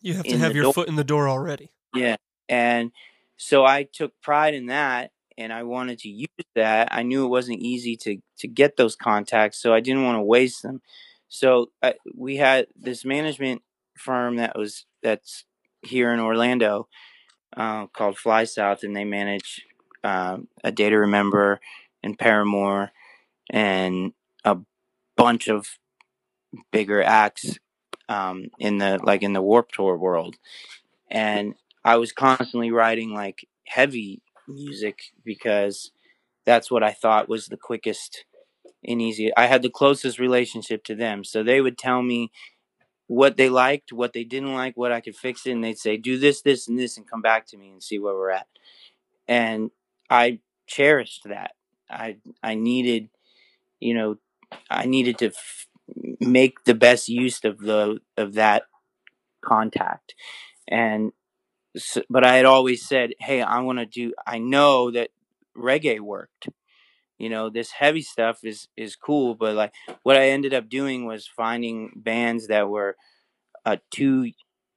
You 0.00 0.14
have 0.14 0.26
to 0.26 0.38
have 0.38 0.54
your 0.54 0.64
door- 0.64 0.72
foot 0.74 0.88
in 0.88 0.96
the 0.96 1.04
door 1.04 1.28
already. 1.28 1.72
yeah 1.94 2.16
and 2.48 2.92
so 3.36 3.64
i 3.64 3.82
took 3.82 4.12
pride 4.22 4.54
in 4.54 4.66
that 4.66 5.10
and 5.36 5.52
i 5.52 5.64
wanted 5.64 5.98
to 5.98 6.08
use 6.08 6.28
that. 6.54 6.88
I 6.92 7.02
knew 7.02 7.24
it 7.24 7.28
wasn't 7.28 7.58
easy 7.60 7.96
to 8.04 8.18
to 8.38 8.46
get 8.46 8.76
those 8.76 8.94
contacts 8.94 9.60
so 9.60 9.74
i 9.74 9.80
didn't 9.80 10.04
want 10.04 10.16
to 10.18 10.22
waste 10.22 10.62
them. 10.62 10.80
So 11.28 11.70
uh, 11.82 11.94
we 12.14 12.36
had 12.36 12.68
this 12.76 13.04
management 13.04 13.62
firm 13.98 14.36
that 14.36 14.56
was 14.56 14.86
that's 15.02 15.44
here 15.86 16.12
in 16.12 16.20
orlando 16.20 16.88
uh, 17.56 17.86
called 17.88 18.18
fly 18.18 18.44
south 18.44 18.82
and 18.82 18.96
they 18.96 19.04
manage 19.04 19.62
um, 20.04 20.48
a 20.62 20.72
day 20.72 20.90
to 20.90 20.96
remember 20.96 21.60
and 22.02 22.18
paramore 22.18 22.92
and 23.50 24.12
a 24.44 24.58
bunch 25.16 25.48
of 25.48 25.66
bigger 26.72 27.02
acts 27.02 27.58
um, 28.08 28.48
in 28.58 28.78
the 28.78 28.98
like 29.02 29.22
in 29.22 29.32
the 29.32 29.42
warped 29.42 29.74
tour 29.74 29.96
world 29.96 30.36
and 31.10 31.54
I 31.84 31.96
was 31.96 32.12
constantly 32.12 32.70
writing 32.70 33.12
like 33.12 33.46
heavy 33.66 34.22
music 34.48 35.12
because 35.24 35.90
that's 36.46 36.70
what 36.70 36.82
I 36.82 36.92
thought 36.92 37.28
was 37.28 37.46
the 37.46 37.56
quickest 37.56 38.24
and 38.84 39.02
easy. 39.02 39.32
I 39.36 39.46
had 39.46 39.62
the 39.62 39.70
closest 39.70 40.18
relationship 40.18 40.84
to 40.84 40.94
them, 40.94 41.24
so 41.24 41.42
they 41.42 41.60
would 41.60 41.78
tell 41.78 42.02
me 42.02 42.30
what 43.14 43.36
they 43.36 43.48
liked, 43.48 43.92
what 43.92 44.12
they 44.12 44.24
didn't 44.24 44.54
like, 44.54 44.76
what 44.76 44.92
I 44.92 45.00
could 45.00 45.16
fix 45.16 45.46
it, 45.46 45.52
and 45.52 45.62
they'd 45.62 45.78
say 45.78 45.96
do 45.96 46.18
this, 46.18 46.42
this, 46.42 46.68
and 46.68 46.78
this, 46.78 46.96
and 46.96 47.08
come 47.08 47.22
back 47.22 47.46
to 47.48 47.56
me 47.56 47.70
and 47.70 47.82
see 47.82 47.98
where 47.98 48.14
we're 48.14 48.30
at. 48.30 48.48
And 49.28 49.70
I 50.10 50.40
cherished 50.66 51.22
that. 51.26 51.52
I 51.90 52.16
I 52.42 52.54
needed, 52.54 53.08
you 53.80 53.94
know, 53.94 54.18
I 54.70 54.86
needed 54.86 55.18
to 55.18 55.26
f- 55.28 55.68
make 56.20 56.64
the 56.64 56.74
best 56.74 57.08
use 57.08 57.44
of 57.44 57.58
the 57.58 58.00
of 58.16 58.34
that 58.34 58.64
contact, 59.44 60.14
and 60.68 61.12
s 61.76 61.98
but 62.10 62.24
I 62.24 62.36
had 62.36 62.46
always 62.46 62.86
said, 62.86 63.14
"Hey, 63.20 63.42
I 63.42 63.60
want 63.60 63.78
to 63.80 63.86
do. 63.86 64.14
I 64.26 64.38
know 64.38 64.90
that 64.92 65.10
reggae 65.56 66.00
worked. 66.00 66.48
You 67.18 67.28
know, 67.28 67.48
this 67.48 67.70
heavy 67.70 68.02
stuff 68.02 68.40
is 68.42 68.68
is 68.76 68.96
cool, 68.96 69.34
but 69.34 69.54
like 69.54 69.72
what 70.02 70.16
I 70.16 70.30
ended 70.30 70.52
up 70.52 70.68
doing 70.68 71.06
was 71.06 71.26
finding 71.26 71.92
bands 71.94 72.48
that 72.48 72.68
were 72.68 72.96
uh, 73.64 73.76
too. 73.90 74.32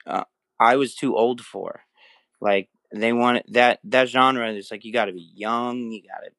Uh, 0.06 0.24
I 0.60 0.76
was 0.76 0.96
too 0.96 1.16
old 1.16 1.42
for. 1.42 1.82
Like 2.40 2.70
they 2.94 3.14
wanted 3.14 3.46
that 3.50 3.80
that 3.86 4.10
genre. 4.10 4.52
It's 4.54 4.72
like 4.72 4.86
you 4.86 4.94
got 4.94 5.06
to 5.06 5.14
be 5.14 5.30
young. 5.36 5.92
You 5.92 6.04
got 6.04 6.24
to 6.24 6.32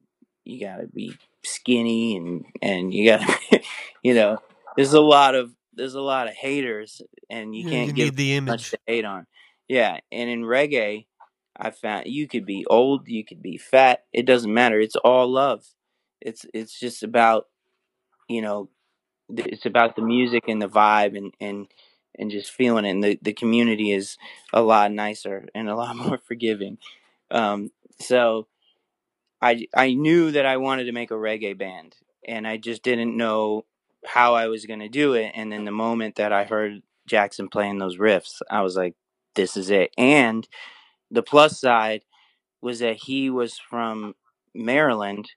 you 0.45 0.61
got 0.61 0.77
to 0.77 0.87
be 0.87 1.17
skinny 1.45 2.17
and 2.17 2.45
and 2.63 2.95
you 2.95 3.11
got 3.11 3.27
to 3.27 3.61
you 4.03 4.15
know. 4.15 4.39
There's 4.77 4.93
a 4.93 5.01
lot 5.01 5.35
of 5.35 5.51
there's 5.73 5.95
a 5.95 6.01
lot 6.01 6.29
of 6.29 6.35
haters, 6.35 7.03
and 7.29 7.55
you 7.55 7.69
can't 7.69 7.89
you 7.89 7.93
give 7.93 8.17
the 8.17 8.41
much 8.41 8.61
image. 8.61 8.71
to 8.71 8.79
hate 8.87 9.05
on. 9.05 9.27
Yeah, 9.67 9.99
and 10.13 10.31
in 10.31 10.43
reggae, 10.43 11.07
I 11.57 11.71
found 11.71 12.07
you 12.07 12.29
could 12.29 12.47
be 12.47 12.65
old, 12.67 13.09
you 13.09 13.25
could 13.25 13.43
be 13.43 13.59
fat. 13.59 14.05
It 14.13 14.25
doesn't 14.27 14.53
matter. 14.53 14.81
It's 14.81 14.97
all 14.97 15.29
love. 15.29 15.65
It's 16.21 16.47
it's 16.55 16.79
just 16.79 17.03
about 17.03 17.47
you 18.29 18.43
know, 18.43 18.69
it's 19.31 19.67
about 19.67 19.97
the 19.97 20.03
music 20.03 20.45
and 20.49 20.61
the 20.63 20.69
vibe 20.69 21.17
and 21.17 21.35
and 21.41 21.69
and 22.19 22.31
just 22.31 22.51
feeling 22.53 22.85
it. 22.85 22.91
And 22.91 23.05
the 23.05 23.19
the 23.23 23.33
community 23.33 23.93
is 23.93 24.19
a 24.53 24.63
lot 24.63 24.93
nicer 24.93 25.49
and 25.55 25.69
a 25.69 25.77
lot 25.77 25.97
more 26.09 26.19
forgiving. 26.19 26.79
Um, 27.31 27.71
so 28.01 28.47
I 29.41 29.67
I 29.75 29.95
knew 29.95 30.31
that 30.33 30.47
I 30.47 30.57
wanted 30.57 30.85
to 30.85 30.93
make 30.93 31.11
a 31.11 31.15
reggae 31.15 31.57
band, 31.57 31.97
and 32.27 32.47
I 32.47 32.57
just 32.57 32.83
didn't 32.83 33.17
know 33.17 33.65
how 34.07 34.35
I 34.35 34.47
was 34.47 34.67
going 34.67 34.81
to 34.81 34.89
do 34.89 35.15
it. 35.15 35.33
And 35.35 35.53
then 35.53 35.65
the 35.65 35.71
moment 35.73 36.17
that 36.17 36.33
I 36.33 36.45
heard 36.45 36.83
Jackson 37.07 37.49
playing 37.49 37.79
those 37.79 37.99
riffs, 37.99 38.41
I 38.51 38.63
was 38.63 38.77
like, 38.77 38.95
"This 39.35 39.57
is 39.57 39.71
it." 39.71 39.93
And 39.99 40.49
the 41.11 41.23
plus 41.23 41.61
side 41.61 42.05
was 42.63 42.81
that 42.81 42.97
he 42.97 43.31
was 43.31 43.59
from 43.59 44.15
Maryland, 44.55 45.31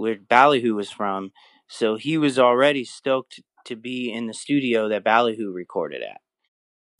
where 0.00 0.16
Ballyhoo 0.16 0.74
was 0.74 0.90
from, 0.90 1.32
so 1.68 1.96
he 1.96 2.16
was 2.16 2.38
already 2.38 2.84
stoked 2.84 3.40
to 3.66 3.76
be 3.76 4.10
in 4.10 4.26
the 4.26 4.34
studio 4.34 4.88
that 4.88 5.04
Ballyhoo 5.04 5.52
recorded 5.52 6.02
at. 6.02 6.20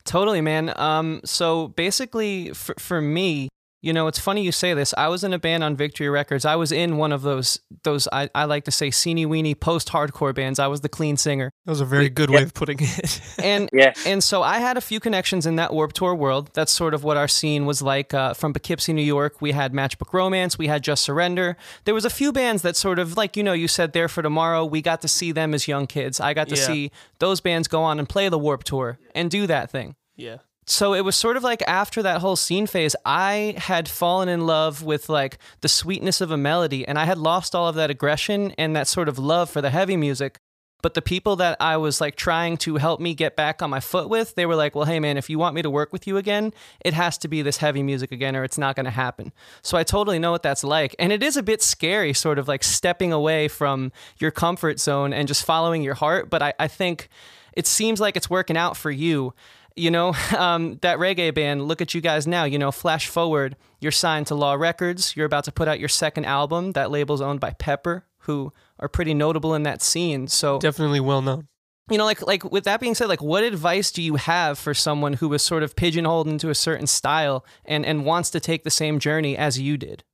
Totally, 0.05 0.41
man. 0.41 0.73
Um, 0.77 1.21
so 1.25 1.69
basically, 1.69 2.53
for, 2.53 2.75
for 2.79 3.01
me, 3.01 3.49
you 3.83 3.93
know, 3.93 4.07
it's 4.09 4.19
funny 4.19 4.43
you 4.43 4.53
say 4.53 4.75
this. 4.75 4.93
I 4.99 5.09
was 5.09 5.25
in 5.25 5.33
a 5.33 5.39
band 5.39 5.65
on 5.65 5.75
Victory 5.77 6.09
Records. 6.11 6.45
I 6.45 6.57
was 6.57 6.71
in 6.73 6.97
one 6.99 7.13
of 7.13 7.23
those 7.23 7.61
those 7.83 8.07
I, 8.13 8.29
I 8.35 8.45
like 8.45 8.65
to 8.65 8.71
say 8.71 8.91
seeny 8.91 9.25
weeny 9.25 9.55
post 9.55 9.89
hardcore 9.89 10.35
bands. 10.35 10.59
I 10.59 10.67
was 10.67 10.83
the 10.83 10.89
clean 10.89 11.17
singer, 11.17 11.51
That 11.65 11.73
was 11.73 11.81
a 11.81 11.87
very 11.87 12.11
good 12.11 12.29
way 12.31 12.43
of 12.43 12.53
putting 12.55 12.79
it. 12.81 13.21
and 13.43 13.71
Yeah, 13.73 13.93
and 14.05 14.23
so 14.23 14.43
I 14.43 14.59
had 14.59 14.77
a 14.77 14.81
few 14.81 15.01
connections 15.01 15.47
in 15.47 15.57
that 15.57 15.73
Warped 15.73 15.97
Tour 15.97 16.15
world. 16.15 16.51
That's 16.53 16.73
sort 16.73 16.93
of 16.95 17.05
what 17.05 17.17
our 17.17 17.29
scene 17.29 17.65
was 17.65 17.81
like. 17.81 18.13
Uh, 18.13 18.35
from 18.35 18.53
Poughkeepsie, 18.53 18.93
New 18.93 19.03
York, 19.03 19.41
we 19.41 19.53
had 19.53 19.73
Matchbook 19.73 20.13
Romance, 20.13 20.59
we 20.59 20.67
had 20.67 20.83
Just 20.85 21.03
Surrender. 21.03 21.57
There 21.85 21.95
was 21.95 22.05
a 22.05 22.11
few 22.11 22.33
bands 22.33 22.63
that 22.63 22.77
sort 22.77 22.99
of 22.99 23.17
like 23.17 23.37
you 23.37 23.43
know 23.43 23.53
you 23.55 23.69
said 23.69 23.93
there 23.93 24.09
for 24.09 24.23
tomorrow. 24.23 24.65
We 24.65 24.83
got 24.83 25.01
to 25.03 25.09
see 25.09 25.33
them 25.33 25.55
as 25.55 25.67
young 25.69 25.87
kids. 25.87 26.21
I 26.21 26.35
got 26.35 26.49
to 26.49 26.57
Yeah. 26.57 26.67
see 26.67 26.91
those 27.19 27.41
bands 27.41 27.67
go 27.69 27.83
on 27.83 27.99
and 27.99 28.09
play 28.09 28.29
the 28.29 28.39
Warped 28.39 28.67
Tour 28.67 28.99
and 29.15 29.31
do 29.31 29.47
that 29.47 29.71
thing. 29.71 29.97
yeah. 30.17 30.37
So 30.67 30.95
it 30.95 31.05
was 31.05 31.17
sort 31.17 31.37
of 31.37 31.43
like 31.43 31.63
after 31.67 32.03
that 32.03 32.21
whole 32.21 32.37
scene 32.37 32.67
phase, 32.67 32.95
I 33.05 33.55
had 33.57 33.89
fallen 33.89 34.29
in 34.29 34.47
love 34.47 34.83
with 34.83 35.09
like 35.09 35.39
the 35.63 35.69
sweetness 35.69 36.21
of 36.21 36.31
a 36.31 36.37
melody 36.37 36.87
and 36.87 36.99
I 36.99 37.05
had 37.05 37.19
lost 37.19 37.55
all 37.55 37.69
of 37.69 37.75
that 37.75 37.91
aggression 37.91 38.53
and 38.57 38.77
that 38.77 38.87
sort 38.87 39.09
of 39.09 39.19
love 39.19 39.51
for 39.51 39.61
the 39.61 39.71
heavy 39.71 39.97
music. 39.97 40.39
But 40.83 40.95
the 40.95 41.03
people 41.03 41.37
that 41.37 41.57
I 41.61 41.77
was 41.77 42.01
like 42.01 42.17
trying 42.17 42.57
to 42.59 42.77
help 42.77 43.01
me 43.01 43.15
get 43.15 43.37
back 43.37 43.63
on 43.63 43.71
my 43.71 43.81
foot 43.81 44.09
with, 44.09 44.35
they 44.35 44.47
were 44.47 44.55
like, 44.55 44.75
well, 44.75 44.87
hey, 44.87 44.99
man, 44.99 45.17
if 45.17 45.29
you 45.29 45.39
want 45.39 45.55
me 45.55 45.63
to 45.63 45.71
work 45.71 45.93
with 45.93 46.07
you 46.07 46.17
again, 46.17 46.53
it 46.85 46.95
has 46.95 47.19
to 47.19 47.29
be 47.29 47.43
this 47.43 47.59
heavy 47.59 47.83
music 47.83 48.13
again, 48.13 48.35
or 48.35 48.45
it's 48.45 48.57
not 48.57 48.77
going 48.77 48.85
to 48.85 48.91
happen. 48.91 49.33
So 49.63 49.77
I 49.77 49.85
totally 49.85 50.19
know 50.19 50.31
what 50.31 50.43
that's 50.43 50.65
like. 50.65 50.97
And 50.99 51.13
it 51.13 51.23
is 51.23 51.37
a 51.37 51.43
bit 51.43 51.63
scary, 51.63 52.15
sort 52.15 52.39
of 52.39 52.49
like 52.49 52.65
stepping 52.65 53.13
away 53.13 53.49
from 53.49 53.93
your 54.19 54.31
comfort 54.31 54.81
zone 54.81 55.13
and 55.13 55.29
just 55.29 55.45
following 55.45 55.83
your 55.83 55.95
heart. 55.95 56.31
But 56.31 56.43
I, 56.43 56.55
I 56.59 56.69
think 56.69 57.09
it 57.53 57.67
seems 57.67 58.01
like 58.01 58.17
it's 58.17 58.31
working 58.31 58.57
out 58.57 58.77
for 58.77 58.91
you 58.91 59.35
you 59.77 59.91
know, 59.91 60.15
um, 60.37 60.79
that 60.83 60.99
reggae 60.99 61.35
band, 61.35 61.67
look 61.67 61.81
at 61.81 61.95
you 61.95 62.01
guys 62.01 62.27
now. 62.27 62.45
You 62.45 62.59
know, 62.59 62.73
flash 62.73 63.09
forward, 63.09 63.57
you're 63.81 63.93
signed 63.93 64.27
to 64.29 64.35
Law 64.35 64.55
Records. 64.55 65.17
You're 65.17 65.27
about 65.27 65.45
to 65.45 65.53
put 65.53 65.69
out 65.69 65.81
your 65.81 65.89
second 65.89 66.25
album. 66.25 66.73
That 66.73 66.91
label's 66.91 67.21
owned 67.21 67.41
by 67.41 67.53
Pepper, 67.53 68.07
who 68.21 68.53
are 68.79 68.89
pretty 68.89 69.15
notable 69.15 69.55
in 69.55 69.63
that 69.65 69.83
scene. 69.83 70.29
So 70.29 70.59
definitely 70.59 71.01
well 71.01 71.23
known. 71.23 71.49
You 71.91 71.99
know, 71.99 72.05
like 72.05 72.25
like 72.25 72.45
with 72.45 72.65
that 72.65 72.81
being 72.81 72.95
said, 72.95 73.09
like 73.09 73.23
what 73.23 73.43
advice 73.43 73.91
do 73.91 74.01
you 74.01 74.15
have 74.15 74.59
for 74.59 74.75
someone 74.75 75.15
who 75.15 75.29
was 75.29 75.43
sort 75.43 75.65
of 75.65 75.75
pigeonholed 75.75 76.29
into 76.29 76.49
a 76.49 76.55
certain 76.55 76.87
style 76.87 77.45
and 77.65 77.85
and 77.85 78.05
wants 78.05 78.31
to 78.31 78.41
take 78.41 78.63
the 78.63 78.71
same 78.71 79.01
journey 79.01 79.37
as 79.37 79.59
you 79.59 79.77
did? 79.77 80.05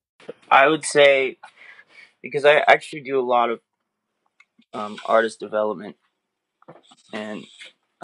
I 0.50 0.68
would 0.68 0.84
say 0.84 1.38
because 2.22 2.44
I 2.44 2.64
actually 2.66 3.02
do 3.02 3.20
a 3.20 3.22
lot 3.22 3.50
of 3.50 3.60
um, 4.72 4.98
artist 5.04 5.38
development, 5.38 5.96
and 7.12 7.44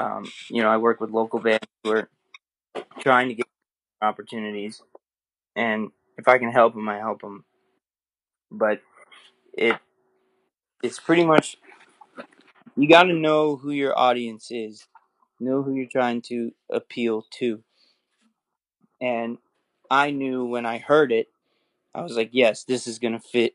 um, 0.02 0.24
you 0.50 0.62
know, 0.62 0.68
I 0.68 0.76
work 0.78 1.00
with 1.00 1.10
local 1.10 1.38
bands 1.38 1.66
who 1.84 1.92
are 1.92 2.08
trying 3.00 3.28
to 3.28 3.34
get 3.34 3.46
opportunities, 4.02 4.82
and 5.56 5.90
if 6.18 6.28
I 6.28 6.38
can 6.38 6.50
help 6.50 6.74
them, 6.74 6.88
I 6.88 6.98
help 6.98 7.20
them. 7.20 7.44
But 8.50 8.80
it 9.52 9.76
it's 10.82 10.98
pretty 10.98 11.24
much 11.24 11.56
you 12.76 12.88
got 12.88 13.04
to 13.04 13.14
know 13.14 13.56
who 13.56 13.70
your 13.70 13.98
audience 13.98 14.48
is, 14.50 14.86
know 15.38 15.62
who 15.62 15.74
you're 15.74 15.86
trying 15.86 16.22
to 16.22 16.52
appeal 16.70 17.24
to, 17.38 17.62
and 19.00 19.38
I 19.90 20.10
knew 20.10 20.44
when 20.44 20.66
I 20.66 20.78
heard 20.78 21.12
it, 21.12 21.28
I 21.94 22.02
was 22.02 22.16
like, 22.16 22.30
yes, 22.32 22.64
this 22.64 22.86
is 22.86 22.98
gonna 22.98 23.20
fit 23.20 23.54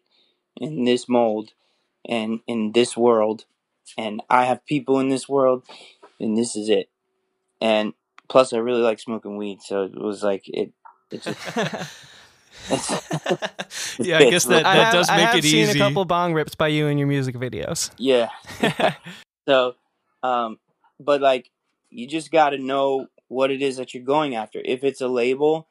in 0.57 0.85
this 0.85 1.09
mold 1.09 1.51
and 2.07 2.39
in 2.47 2.71
this 2.73 2.95
world, 2.95 3.45
and 3.97 4.21
I 4.29 4.45
have 4.45 4.65
people 4.65 4.99
in 4.99 5.09
this 5.09 5.27
world, 5.27 5.63
and 6.19 6.37
this 6.37 6.55
is 6.55 6.69
it 6.69 6.89
and 7.61 7.93
plus 8.27 8.53
I 8.53 8.57
really 8.57 8.81
like 8.81 8.99
smoking 8.99 9.37
weed, 9.37 9.61
so 9.61 9.83
it 9.83 9.99
was 9.99 10.23
like 10.23 10.43
it. 10.47 10.73
It's 12.69 12.89
just, 12.89 13.99
yeah, 13.99 14.17
I 14.17 14.29
guess 14.29 14.45
that, 14.45 14.63
that 14.63 14.75
have, 14.85 14.93
does 14.93 15.09
make 15.09 15.19
it 15.19 15.21
easy. 15.21 15.27
I 15.27 15.31
have 15.35 15.43
seen 15.43 15.69
easy. 15.69 15.79
a 15.79 15.81
couple 15.81 16.03
bong 16.05 16.33
rips 16.33 16.55
by 16.55 16.67
you 16.67 16.87
in 16.87 16.97
your 16.97 17.07
music 17.07 17.35
videos. 17.35 17.91
Yeah. 17.97 18.29
so, 19.47 19.75
um, 20.23 20.57
but 20.99 21.21
like, 21.21 21.51
you 21.91 22.07
just 22.07 22.31
got 22.31 22.49
to 22.49 22.57
know 22.57 23.07
what 23.27 23.51
it 23.51 23.61
is 23.61 23.77
that 23.77 23.93
you're 23.93 24.03
going 24.03 24.35
after. 24.35 24.59
If 24.65 24.83
it's 24.83 24.99
a 24.99 25.07
label, 25.07 25.69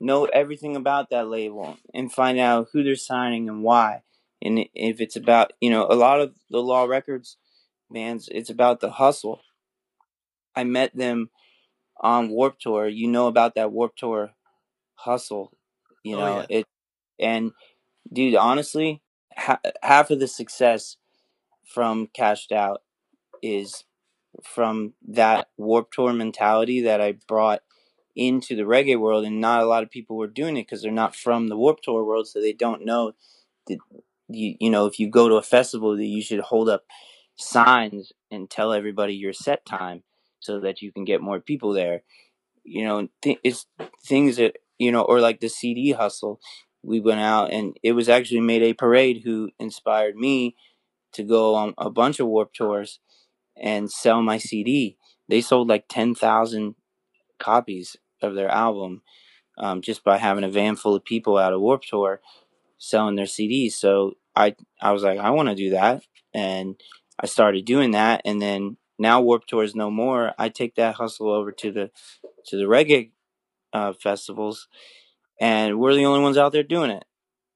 know 0.00 0.24
everything 0.26 0.76
about 0.76 1.08
that 1.10 1.28
label 1.28 1.78
and 1.94 2.12
find 2.12 2.38
out 2.38 2.68
who 2.72 2.82
they're 2.82 2.96
signing 2.96 3.48
and 3.48 3.62
why. 3.62 4.02
And 4.42 4.66
if 4.74 5.00
it's 5.00 5.16
about, 5.16 5.52
you 5.60 5.70
know, 5.70 5.86
a 5.88 5.94
lot 5.94 6.20
of 6.20 6.34
the 6.50 6.58
Law 6.58 6.84
Records 6.84 7.38
bands, 7.90 8.28
it's 8.30 8.50
about 8.50 8.80
the 8.80 8.90
hustle 8.90 9.40
I 10.56 10.64
met 10.64 10.96
them 10.96 11.30
on 12.00 12.28
Warped 12.28 12.62
Tour. 12.62 12.88
You 12.88 13.08
know 13.08 13.26
about 13.26 13.54
that 13.54 13.72
Warped 13.72 13.98
Tour 13.98 14.32
hustle, 14.94 15.56
you 16.02 16.16
oh, 16.16 16.20
know 16.20 16.46
yeah. 16.48 16.58
it. 16.58 16.66
And 17.18 17.52
dude, 18.12 18.34
honestly, 18.34 19.02
ha- 19.36 19.60
half 19.82 20.10
of 20.10 20.20
the 20.20 20.28
success 20.28 20.96
from 21.64 22.08
Cashed 22.12 22.52
Out 22.52 22.82
is 23.42 23.84
from 24.42 24.94
that 25.06 25.48
Warped 25.56 25.94
Tour 25.94 26.12
mentality 26.12 26.80
that 26.82 27.00
I 27.00 27.16
brought 27.28 27.62
into 28.16 28.54
the 28.54 28.62
reggae 28.62 28.98
world, 28.98 29.24
and 29.24 29.40
not 29.40 29.60
a 29.60 29.66
lot 29.66 29.82
of 29.82 29.90
people 29.90 30.16
were 30.16 30.28
doing 30.28 30.56
it 30.56 30.62
because 30.62 30.82
they're 30.82 30.92
not 30.92 31.16
from 31.16 31.48
the 31.48 31.56
Warped 31.56 31.84
Tour 31.84 32.04
world, 32.04 32.28
so 32.28 32.40
they 32.40 32.52
don't 32.52 32.84
know 32.84 33.12
that 33.66 33.78
you 34.28 34.56
you 34.60 34.70
know 34.70 34.86
if 34.86 34.98
you 34.98 35.08
go 35.08 35.28
to 35.28 35.36
a 35.36 35.42
festival 35.42 35.96
that 35.96 36.04
you 36.04 36.22
should 36.22 36.40
hold 36.40 36.68
up 36.68 36.84
signs 37.36 38.12
and 38.30 38.48
tell 38.48 38.72
everybody 38.72 39.14
your 39.14 39.32
set 39.32 39.64
time 39.66 40.02
so 40.44 40.60
that 40.60 40.82
you 40.82 40.92
can 40.92 41.04
get 41.04 41.20
more 41.22 41.40
people 41.40 41.72
there. 41.72 42.02
You 42.64 42.84
know, 42.84 43.08
th- 43.22 43.40
it's 43.44 43.66
things 44.06 44.36
that 44.36 44.56
you 44.78 44.92
know, 44.92 45.02
or 45.02 45.20
like 45.20 45.40
the 45.40 45.48
CD 45.48 45.92
hustle. 45.92 46.40
We 46.82 47.00
went 47.00 47.20
out 47.20 47.52
and 47.52 47.76
it 47.82 47.92
was 47.92 48.08
actually 48.10 48.40
Mayday 48.40 48.74
Parade 48.74 49.22
who 49.24 49.50
inspired 49.58 50.16
me 50.16 50.56
to 51.14 51.24
go 51.24 51.54
on 51.54 51.74
a 51.78 51.90
bunch 51.90 52.20
of 52.20 52.28
warped 52.28 52.56
tours 52.56 53.00
and 53.56 53.90
sell 53.90 54.22
my 54.22 54.38
CD. 54.38 54.98
They 55.28 55.40
sold 55.40 55.68
like 55.68 55.86
ten 55.88 56.14
thousand 56.14 56.76
copies 57.38 57.96
of 58.22 58.34
their 58.34 58.48
album 58.48 59.02
um, 59.58 59.82
just 59.82 60.04
by 60.04 60.18
having 60.18 60.44
a 60.44 60.50
van 60.50 60.76
full 60.76 60.94
of 60.94 61.04
people 61.04 61.38
out 61.38 61.52
of 61.52 61.60
Warped 61.60 61.88
Tour 61.88 62.20
selling 62.78 63.16
their 63.16 63.26
CDs. 63.26 63.72
So 63.74 64.14
I 64.36 64.56
I 64.80 64.92
was 64.92 65.02
like, 65.02 65.18
I 65.18 65.30
want 65.30 65.48
to 65.48 65.54
do 65.54 65.70
that, 65.70 66.04
and 66.34 66.76
I 67.20 67.26
started 67.26 67.64
doing 67.64 67.92
that, 67.92 68.22
and 68.24 68.40
then 68.42 68.76
now 68.98 69.20
Warped 69.20 69.48
Tour 69.48 69.64
is 69.64 69.74
no 69.74 69.90
more. 69.90 70.32
I 70.38 70.48
take 70.48 70.76
that 70.76 70.96
hustle 70.96 71.30
over 71.30 71.52
to 71.52 71.72
the 71.72 71.90
to 72.46 72.56
the 72.56 72.64
reggae 72.64 73.10
uh, 73.72 73.92
festivals, 73.94 74.68
and 75.40 75.78
we're 75.78 75.94
the 75.94 76.06
only 76.06 76.22
ones 76.22 76.38
out 76.38 76.52
there 76.52 76.62
doing 76.62 76.90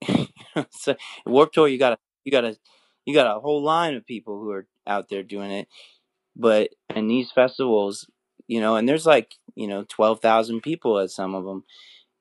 it. 0.03 0.29
so 0.71 0.97
Warped 1.27 1.55
Tour, 1.55 1.69
you 1.69 1.79
got 1.79 1.95
a 1.95 1.99
you 2.25 2.33
got 2.33 2.45
a 2.45 2.57
you 3.05 3.15
got 3.15 3.37
a 3.37 3.41
whole 3.41 3.63
line 3.63 3.95
of 3.95 4.07
people 4.07 4.41
who 4.41 4.51
are 4.51 4.67
out 4.87 5.09
there 5.09 5.23
doing 5.23 5.51
it, 5.51 5.69
but 6.37 6.71
in 6.95 7.09
these 7.09 7.31
festivals, 7.33 8.09
you 8.47 8.61
know, 8.61 8.77
and 8.77 8.89
there's 8.89 9.07
like 9.07 9.35
you 9.55 9.67
know 9.69 9.85
twelve 9.89 10.21
thousand 10.21 10.63
people 10.63 10.99
at 10.99 11.11
some 11.11 11.35
of 11.35 11.45
them, 11.45 11.65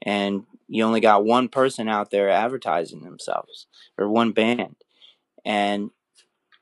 and 0.04 0.44
you 0.68 0.84
only 0.84 1.02
got 1.02 1.26
one 1.26 1.48
person 1.50 1.88
out 1.90 2.12
there 2.12 2.30
advertising 2.30 3.04
themselves 3.04 3.68
or 3.98 4.10
one 4.10 4.32
band, 4.32 4.76
and 5.46 5.92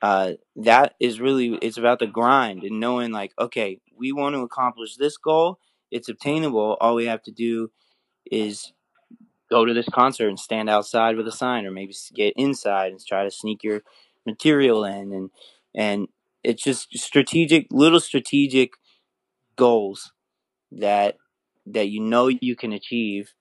uh, 0.06 0.34
that 0.56 0.94
is 1.00 1.20
really 1.20 1.58
it's 1.64 1.78
about 1.78 1.98
the 1.98 2.06
grind 2.06 2.64
and 2.64 2.80
knowing 2.80 3.12
like 3.12 3.34
okay 3.40 3.80
we 3.98 4.12
want 4.12 4.36
to 4.36 4.42
accomplish 4.42 4.96
this 4.98 5.18
goal 5.18 5.58
it's 5.90 6.10
obtainable 6.10 6.78
all 6.80 6.94
we 6.94 7.06
have 7.06 7.24
to 7.24 7.32
do 7.32 7.72
is 8.32 8.74
go 9.50 9.66
to 9.66 9.74
this 9.74 9.90
concert 9.90 10.30
and 10.30 10.40
stand 10.40 10.70
outside 10.70 11.18
with 11.18 11.28
a 11.28 11.32
sign 11.32 11.66
or 11.66 11.72
maybe 11.72 11.96
get 12.16 12.34
inside 12.38 12.92
and 12.92 13.02
try 13.06 13.24
to 13.24 13.32
sneak 13.32 13.64
your 13.64 13.82
material 14.28 14.86
in 14.86 15.12
and 15.12 15.30
and 15.76 16.08
it's 16.44 16.64
just 16.64 16.96
strategic 16.98 17.68
little 17.72 18.00
strategic 18.00 18.74
goals 19.56 20.12
that 20.72 21.18
that 21.66 21.90
you 21.90 22.02
know 22.02 22.28
you 22.28 22.56
can 22.56 22.74
achieve 22.74 23.34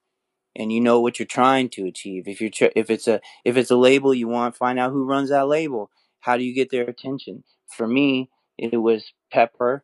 and 0.55 0.71
you 0.71 0.81
know 0.81 0.99
what 1.01 1.19
you're 1.19 1.25
trying 1.25 1.69
to 1.69 1.85
achieve. 1.85 2.27
If 2.27 2.41
you're 2.41 2.49
tr- 2.49 2.75
if 2.75 2.89
it's 2.89 3.07
a 3.07 3.21
if 3.43 3.57
it's 3.57 3.71
a 3.71 3.75
label 3.75 4.13
you 4.13 4.27
want 4.27 4.55
find 4.55 4.79
out 4.79 4.91
who 4.91 5.05
runs 5.05 5.29
that 5.29 5.47
label 5.47 5.91
how 6.25 6.37
do 6.37 6.43
you 6.43 6.55
get 6.55 6.71
their 6.71 6.85
attention? 6.85 7.43
For 7.67 7.87
me, 7.87 8.31
it 8.57 8.75
was 8.75 9.13
Pepper. 9.31 9.83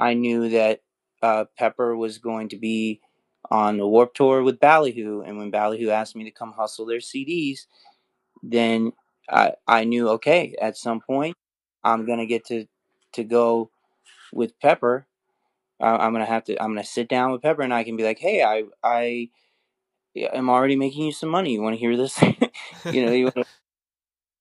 I 0.00 0.14
knew 0.14 0.48
that 0.48 0.80
uh, 1.22 1.44
Pepper 1.56 1.96
was 1.96 2.18
going 2.18 2.48
to 2.48 2.56
be 2.56 3.00
on 3.48 3.76
the 3.76 3.86
Warped 3.86 4.16
Tour 4.16 4.42
with 4.42 4.58
Ballyhoo, 4.58 5.22
and 5.22 5.38
when 5.38 5.52
Ballyhoo 5.52 5.90
asked 5.90 6.16
me 6.16 6.24
to 6.24 6.32
come 6.32 6.52
hustle 6.52 6.84
their 6.84 6.98
CDs, 6.98 7.60
then 8.42 8.92
I 9.30 9.52
I 9.68 9.84
knew 9.84 10.08
okay, 10.10 10.56
at 10.60 10.76
some 10.76 11.00
point 11.00 11.36
I'm 11.84 12.04
gonna 12.06 12.26
get 12.26 12.44
to 12.46 12.66
to 13.12 13.22
go 13.22 13.70
with 14.32 14.58
Pepper. 14.60 15.06
I'm 15.80 16.12
gonna 16.12 16.24
have 16.24 16.44
to 16.44 16.60
I'm 16.60 16.70
gonna 16.70 16.84
sit 16.84 17.08
down 17.08 17.30
with 17.30 17.42
Pepper, 17.42 17.62
and 17.62 17.72
I 17.72 17.84
can 17.84 17.96
be 17.96 18.02
like, 18.02 18.18
hey, 18.18 18.42
I 18.42 18.64
I 18.82 19.28
am 20.16 20.50
already 20.50 20.74
making 20.76 21.04
you 21.06 21.12
some 21.12 21.28
money. 21.28 21.52
You 21.52 21.62
want 21.62 21.74
to 21.74 21.80
hear 21.80 21.96
this? 21.96 22.20
you 22.84 23.06
know, 23.06 23.12
you 23.12 23.26
want 23.26 23.36
to 23.36 23.46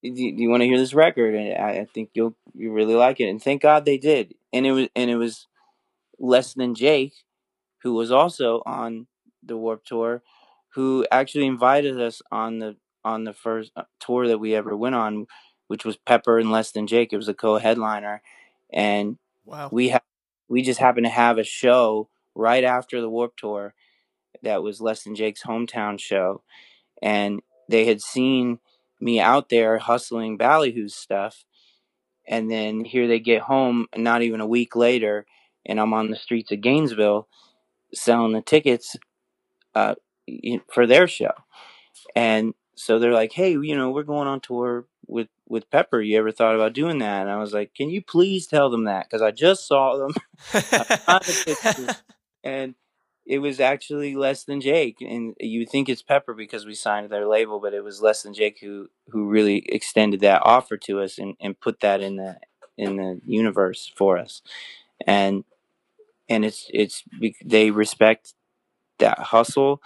do 0.04 0.10
you, 0.10 0.34
you 0.36 0.50
want 0.50 0.62
to 0.62 0.68
hear 0.68 0.78
this 0.78 0.94
record? 0.94 1.36
And 1.36 1.58
I, 1.58 1.82
I 1.82 1.86
think 1.86 2.12
you'll 2.14 2.36
you 2.54 2.72
really 2.72 2.96
like 2.96 3.20
it. 3.20 3.30
And 3.30 3.42
thank 3.42 3.62
God 3.62 3.86
they 3.86 3.98
did. 3.98 4.36
And 4.54 4.66
it 4.66 4.72
was 4.72 4.88
and 4.96 5.10
it 5.10 5.16
was 5.16 5.48
less 6.20 6.54
than 6.54 6.76
Jake, 6.76 7.14
who 7.84 7.94
was 7.94 8.12
also 8.12 8.62
on 8.66 9.08
the 9.44 9.58
Warped 9.58 9.88
Tour, 9.88 10.24
who 10.74 11.06
actually 11.12 11.46
invited 11.46 12.00
us 12.00 12.22
on 12.32 12.60
the 12.60 12.76
on 13.04 13.24
the 13.24 13.34
first 13.34 13.72
uh, 13.76 13.84
tour 14.00 14.28
that 14.28 14.40
we 14.40 14.54
ever 14.54 14.76
went 14.76 14.96
on, 14.96 15.28
which 15.68 15.86
was 15.86 15.98
Pepper 15.98 16.40
and 16.40 16.52
Less 16.52 16.72
Than 16.72 16.88
Jake. 16.88 17.14
It 17.14 17.18
was 17.18 17.30
a 17.30 17.34
co-headliner, 17.34 18.22
and 18.72 19.18
wow. 19.46 19.70
we 19.72 19.90
ha- 19.90 20.02
we 20.50 20.62
just 20.62 20.80
happened 20.80 21.06
to 21.06 21.12
have 21.12 21.38
a 21.38 21.44
show 21.44 22.10
right 22.36 22.64
after 22.64 23.00
the 23.02 23.10
Warped 23.10 23.40
Tour 23.40 23.74
that 24.44 24.62
was 24.62 24.82
Less 24.82 25.04
Than 25.04 25.16
Jake's 25.16 25.44
hometown 25.44 26.00
show, 26.00 26.44
and 27.02 27.42
they 27.70 27.86
had 27.86 28.02
seen 28.02 28.60
me 29.00 29.20
out 29.20 29.50
there 29.50 29.78
hustling 29.78 30.38
Ballyhoo's 30.38 30.96
stuff. 30.96 31.44
And 32.28 32.52
then 32.52 32.84
here 32.84 33.08
they 33.08 33.20
get 33.20 33.44
home, 33.44 33.88
and 33.94 34.04
not 34.04 34.22
even 34.22 34.42
a 34.42 34.48
week 34.48 34.76
later, 34.76 35.26
and 35.66 35.80
I'm 35.80 35.94
on 35.94 36.10
the 36.10 36.16
streets 36.18 36.52
of 36.52 36.62
Gainesville 36.62 37.28
selling 37.94 38.34
the 38.34 38.42
tickets 38.42 38.98
uh, 39.76 39.96
for 40.74 40.86
their 40.86 41.08
show. 41.08 41.32
And 42.16 42.54
so 42.76 43.00
they're 43.00 43.14
like, 43.14 43.32
"Hey, 43.34 43.52
you 43.52 43.76
know, 43.76 43.92
we're 43.92 44.04
going 44.04 44.28
on 44.28 44.42
tour 44.42 44.86
with 45.08 45.30
with 45.48 45.70
Pepper. 45.72 46.02
You 46.02 46.18
ever 46.20 46.32
thought 46.32 46.56
about 46.56 46.74
doing 46.74 47.00
that?" 47.00 47.22
And 47.22 47.30
I 47.32 47.38
was 47.38 47.54
like, 47.54 47.74
"Can 47.74 47.90
you 47.90 48.02
please 48.02 48.46
tell 48.48 48.70
them 48.70 48.86
that? 48.86 49.06
Because 49.08 49.22
I 49.22 49.32
just 49.32 49.68
saw 49.68 49.98
them, 49.98 50.14
and 52.44 52.76
it 53.28 53.40
was 53.40 53.60
actually 53.60 54.16
less 54.16 54.46
than 54.46 54.62
Jake. 54.62 55.02
And 55.02 55.36
you 55.40 55.66
think 55.66 55.90
it's 55.90 56.02
Pepper 56.02 56.34
because 56.34 56.66
we 56.66 56.74
signed 56.74 57.10
their 57.10 57.28
label, 57.28 57.60
but 57.60 57.74
it 57.74 57.84
was 57.84 58.02
less 58.02 58.24
than 58.24 58.34
Jake 58.34 58.60
who 58.62 58.88
who 59.10 59.28
really 59.28 59.66
extended 59.70 60.22
that 60.22 60.42
offer 60.46 60.78
to 60.78 61.02
us 61.02 61.18
and 61.18 61.36
and 61.42 61.60
put 61.60 61.82
that 61.82 62.02
in 62.02 62.16
the 62.16 62.38
in 62.78 62.96
the 62.96 63.20
universe 63.26 63.92
for 63.96 64.18
us. 64.18 64.42
And 65.06 65.44
and 66.30 66.46
it's 66.46 66.68
it's 66.74 67.04
they 67.44 67.70
respect 67.72 68.34
that 69.00 69.20
hustle 69.20 69.82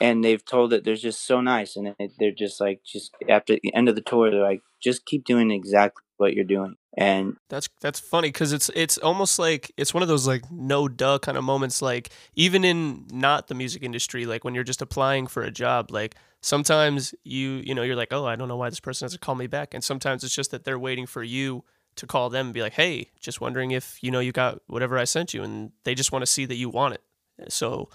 and 0.00 0.24
they've 0.24 0.44
told 0.44 0.70
that 0.70 0.84
they're 0.84 0.94
just 0.94 1.26
so 1.26 1.40
nice 1.40 1.76
and 1.76 1.94
they're 2.18 2.30
just 2.30 2.60
like 2.60 2.82
just 2.84 3.12
after 3.28 3.58
the 3.62 3.74
end 3.74 3.88
of 3.88 3.94
the 3.94 4.00
tour 4.00 4.30
they're 4.30 4.42
like 4.42 4.62
just 4.82 5.04
keep 5.04 5.24
doing 5.24 5.50
exactly 5.50 6.02
what 6.16 6.34
you're 6.34 6.44
doing 6.44 6.76
and 6.94 7.36
that's 7.48 7.68
that's 7.80 7.98
funny 7.98 8.28
because 8.28 8.52
it's 8.52 8.70
it's 8.74 8.98
almost 8.98 9.38
like 9.38 9.72
it's 9.76 9.94
one 9.94 10.02
of 10.02 10.08
those 10.08 10.26
like 10.26 10.50
no 10.50 10.88
duh 10.88 11.18
kind 11.18 11.38
of 11.38 11.44
moments 11.44 11.80
like 11.80 12.10
even 12.34 12.64
in 12.64 13.06
not 13.10 13.48
the 13.48 13.54
music 13.54 13.82
industry 13.82 14.26
like 14.26 14.44
when 14.44 14.54
you're 14.54 14.64
just 14.64 14.82
applying 14.82 15.26
for 15.26 15.42
a 15.42 15.50
job 15.50 15.90
like 15.90 16.16
sometimes 16.42 17.14
you 17.24 17.62
you 17.64 17.74
know 17.74 17.82
you're 17.82 17.96
like 17.96 18.12
oh 18.12 18.26
i 18.26 18.36
don't 18.36 18.48
know 18.48 18.56
why 18.56 18.68
this 18.68 18.80
person 18.80 19.06
has 19.06 19.12
to 19.12 19.18
call 19.18 19.34
me 19.34 19.46
back. 19.46 19.72
And 19.74 19.82
sometimes 19.82 20.22
it's 20.22 20.34
just 20.34 20.50
that 20.50 20.64
they're 20.64 20.78
waiting 20.78 21.06
for 21.06 21.22
you 21.22 21.64
to 21.96 22.06
call 22.06 22.30
them 22.30 22.48
and 22.48 22.54
be 22.54 22.62
like 22.62 22.74
hey 22.74 23.10
just 23.20 23.40
wondering 23.40 23.70
if 23.70 24.02
you 24.02 24.10
know 24.10 24.20
you 24.20 24.32
got 24.32 24.60
whatever 24.66 24.98
i 24.98 25.04
sent 25.04 25.34
you 25.34 25.42
and 25.42 25.72
they 25.84 25.94
just 25.94 26.12
want 26.12 26.22
to 26.22 26.26
see 26.26 26.44
that 26.44 26.56
you 26.56 26.68
want 26.68 26.94
it. 26.94 27.02
So 27.52 27.88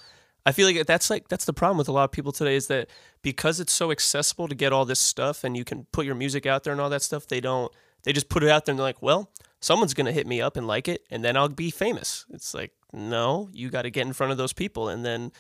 I 0.46 0.54
feel 0.54 0.66
like 0.66 0.88
that's 0.88 1.10
like 1.10 1.28
that's 1.28 1.46
the 1.46 1.54
problem 1.54 1.78
with 1.78 1.90
a 1.90 1.92
lot 1.92 2.06
of 2.06 2.12
people 2.12 2.32
today 2.32 2.56
is 2.56 2.68
that 2.68 2.90
because 3.22 3.60
it's 3.60 3.74
so 3.74 3.92
accessible 3.92 4.48
to 4.48 4.56
get 4.56 4.74
all 4.74 4.86
this 4.86 5.00
stuff 5.00 5.44
and 5.44 5.56
you 5.58 5.64
can 5.64 5.86
put 5.92 6.06
your 6.06 6.16
music 6.16 6.46
out 6.46 6.64
there 6.64 6.72
and 6.72 6.82
all 6.82 6.90
that 6.90 7.02
stuff, 7.02 7.28
they 7.28 7.42
don't 7.42 7.72
they 8.08 8.14
just 8.14 8.30
put 8.30 8.42
it 8.42 8.50
out 8.50 8.64
there 8.64 8.72
and 8.72 8.80
they're 8.80 8.86
like, 8.86 9.02
well, 9.02 9.30
someone's 9.60 9.94
gonna 9.94 10.14
hit 10.14 10.26
me 10.26 10.40
up 10.40 10.56
and 10.56 10.66
like 10.66 10.88
it, 10.88 11.06
and 11.12 11.26
then 11.26 11.36
I'll 11.36 11.50
be 11.50 11.70
famous. 11.70 12.26
It's 12.30 12.54
like, 12.54 12.72
no, 12.94 13.50
you 13.52 13.70
got 13.70 13.82
to 13.82 13.90
get 13.90 14.08
in 14.08 14.14
front 14.14 14.32
of 14.32 14.38
those 14.38 14.54
people, 14.54 14.88
and 14.88 15.06
then 15.06 15.34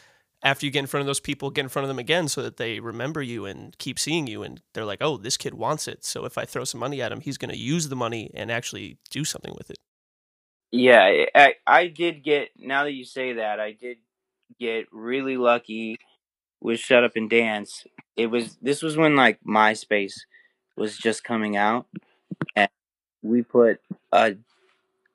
after 0.43 0.65
you 0.65 0.71
get 0.71 0.81
in 0.81 0.87
front 0.87 0.99
of 1.01 1.07
those 1.07 1.21
people, 1.21 1.49
get 1.49 1.61
in 1.61 1.69
front 1.69 1.85
of 1.85 1.87
them 1.87 1.97
again 1.97 2.27
so 2.27 2.43
that 2.43 2.57
they 2.57 2.81
remember 2.81 3.21
you 3.21 3.45
and 3.45 3.77
keep 3.77 3.97
seeing 3.97 4.27
you, 4.27 4.43
and 4.43 4.61
they're 4.73 4.83
like, 4.83 4.97
oh, 4.99 5.15
this 5.15 5.37
kid 5.37 5.53
wants 5.53 5.87
it, 5.87 6.03
so 6.03 6.25
if 6.25 6.37
I 6.37 6.43
throw 6.43 6.65
some 6.65 6.81
money 6.81 7.01
at 7.01 7.09
him, 7.09 7.21
he's 7.21 7.37
gonna 7.37 7.53
use 7.53 7.87
the 7.87 7.95
money 7.95 8.31
and 8.33 8.51
actually 8.51 8.97
do 9.09 9.23
something 9.23 9.53
with 9.57 9.69
it. 9.69 9.77
Yeah, 10.69 11.23
I 11.33 11.53
I 11.65 11.87
did 11.87 12.21
get. 12.21 12.49
Now 12.57 12.83
that 12.83 12.91
you 12.91 13.05
say 13.05 13.31
that, 13.31 13.61
I 13.61 13.71
did 13.71 13.99
get 14.59 14.87
really 14.91 15.37
lucky 15.37 15.99
with 16.59 16.81
Shut 16.81 17.05
Up 17.05 17.15
and 17.15 17.29
Dance. 17.29 17.85
It 18.17 18.27
was 18.27 18.57
this 18.61 18.81
was 18.81 18.97
when 18.97 19.15
like 19.15 19.39
MySpace 19.47 20.15
was 20.75 20.97
just 20.97 21.23
coming 21.23 21.55
out, 21.55 21.87
and 22.55 22.69
we 23.21 23.41
put 23.41 23.79
a 24.11 24.35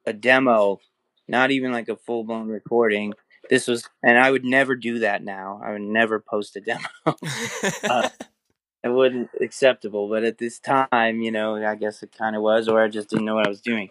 a 0.06 0.12
demo, 0.12 0.80
not 1.28 1.50
even 1.50 1.72
like 1.72 1.88
a 1.88 1.96
full 1.96 2.24
blown 2.24 2.48
recording. 2.48 3.14
This 3.50 3.66
was, 3.66 3.88
and 4.02 4.18
I 4.18 4.30
would 4.30 4.44
never 4.44 4.74
do 4.74 5.00
that 5.00 5.22
now. 5.22 5.60
I 5.64 5.72
would 5.72 5.82
never 5.82 6.20
post 6.20 6.56
a 6.56 6.60
demo. 6.60 6.88
uh, 7.06 8.08
it 8.84 8.88
wasn't 8.88 9.30
acceptable, 9.40 10.08
but 10.08 10.24
at 10.24 10.38
this 10.38 10.58
time, 10.58 11.20
you 11.20 11.30
know, 11.30 11.56
I 11.56 11.74
guess 11.74 12.02
it 12.02 12.12
kind 12.16 12.36
of 12.36 12.42
was, 12.42 12.68
or 12.68 12.82
I 12.82 12.88
just 12.88 13.10
didn't 13.10 13.24
know 13.24 13.34
what 13.34 13.46
I 13.46 13.50
was 13.50 13.60
doing. 13.60 13.90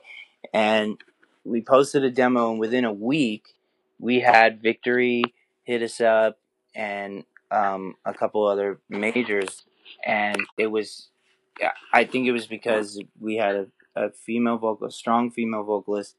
And 0.53 0.97
we 1.43 1.61
posted 1.61 2.03
a 2.03 2.11
demo, 2.11 2.51
and 2.51 2.59
within 2.59 2.85
a 2.85 2.93
week, 2.93 3.55
we 3.99 4.19
had 4.19 4.61
Victory 4.61 5.23
hit 5.63 5.81
us 5.81 6.01
up 6.01 6.39
and 6.75 7.23
um, 7.51 7.95
a 8.05 8.13
couple 8.13 8.45
other 8.45 8.79
majors, 8.89 9.63
and 10.05 10.37
it 10.57 10.67
was, 10.67 11.09
I 11.93 12.05
think 12.05 12.27
it 12.27 12.31
was 12.31 12.47
because 12.47 13.01
we 13.19 13.35
had 13.35 13.55
a, 13.55 13.67
a 13.95 14.11
female 14.11 14.57
vocal, 14.57 14.87
a 14.87 14.91
strong 14.91 15.31
female 15.31 15.63
vocalist, 15.63 16.15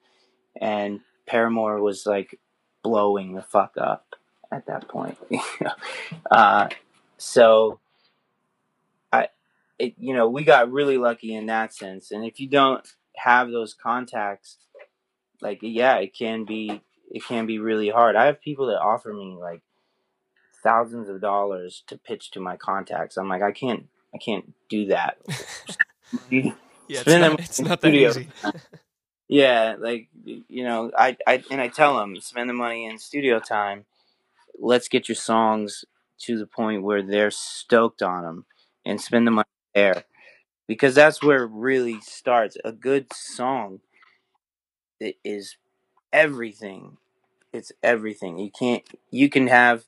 and 0.61 1.01
Paramore 1.27 1.81
was 1.81 2.07
like 2.07 2.39
blowing 2.83 3.35
the 3.35 3.43
fuck 3.43 3.75
up 3.79 4.17
at 4.51 4.67
that 4.67 4.89
point. 4.89 5.19
uh, 6.31 6.69
so, 7.17 7.81
I, 9.13 9.29
it, 9.79 9.95
you 9.99 10.15
know, 10.15 10.29
we 10.29 10.45
got 10.45 10.71
really 10.71 10.99
lucky 10.99 11.35
in 11.35 11.47
that 11.47 11.75
sense, 11.75 12.11
and 12.11 12.25
if 12.25 12.41
you 12.41 12.49
don't 12.49 12.87
have 13.17 13.51
those 13.51 13.75
contacts, 13.75 14.59
like 15.41 15.59
yeah, 15.63 15.97
it 15.97 16.15
can 16.15 16.45
be 16.45 16.83
it 17.11 17.25
can 17.25 17.47
be 17.47 17.59
really 17.59 17.91
hard. 17.91 18.17
I 18.17 18.27
have 18.27 18.41
people 18.41 18.67
that 18.67 18.81
offer 18.81 19.13
me 19.13 19.37
like 19.39 19.63
thousands 20.63 21.09
of 21.09 21.21
dollars 21.21 21.83
to 21.89 21.99
pitch 21.99 22.31
to 22.33 22.41
my 22.41 22.57
contacts. 22.57 23.17
I'm 23.17 23.29
like, 23.29 23.43
I 23.43 23.53
can't, 23.53 23.89
I 24.15 24.19
can't 24.19 24.53
do 24.69 24.87
that. 24.87 25.19
yeah, 26.31 26.53
it's 26.89 27.07
not, 27.07 27.41
it's 27.41 27.61
not 27.61 27.81
that 27.81 27.95
easy. 27.95 28.29
yeah, 29.29 29.77
like 29.79 30.09
you 30.25 30.65
know, 30.65 30.91
I, 30.97 31.17
I 31.27 31.43
and 31.51 31.61
I 31.61 31.69
tell 31.69 31.97
them 31.97 32.21
spend 32.21 32.49
the 32.49 32.55
money 32.55 32.87
in 32.87 32.99
studio 32.99 33.41
time. 33.41 33.85
Let's 34.59 34.89
get 34.89 35.09
your 35.09 35.17
songs 35.17 35.85
to 36.21 36.39
the 36.39 36.47
point 36.47 36.83
where 36.83 37.03
they're 37.03 37.31
stoked 37.31 38.03
on 38.03 38.23
them, 38.23 38.45
and 38.85 39.01
spend 39.01 39.27
the 39.27 39.33
money 39.33 39.49
there, 39.75 40.05
because 40.69 40.95
that's 40.95 41.23
where 41.23 41.45
it 41.45 41.51
really 41.53 42.01
starts. 42.01 42.57
A 42.65 42.73
good 42.73 43.13
song 43.13 43.81
is 45.25 45.57
everything 46.13 46.99
it's 47.53 47.73
everything. 47.83 48.39
You 48.39 48.51
can't 48.51 48.83
you 49.11 49.29
can 49.29 49.47
have 49.47 49.85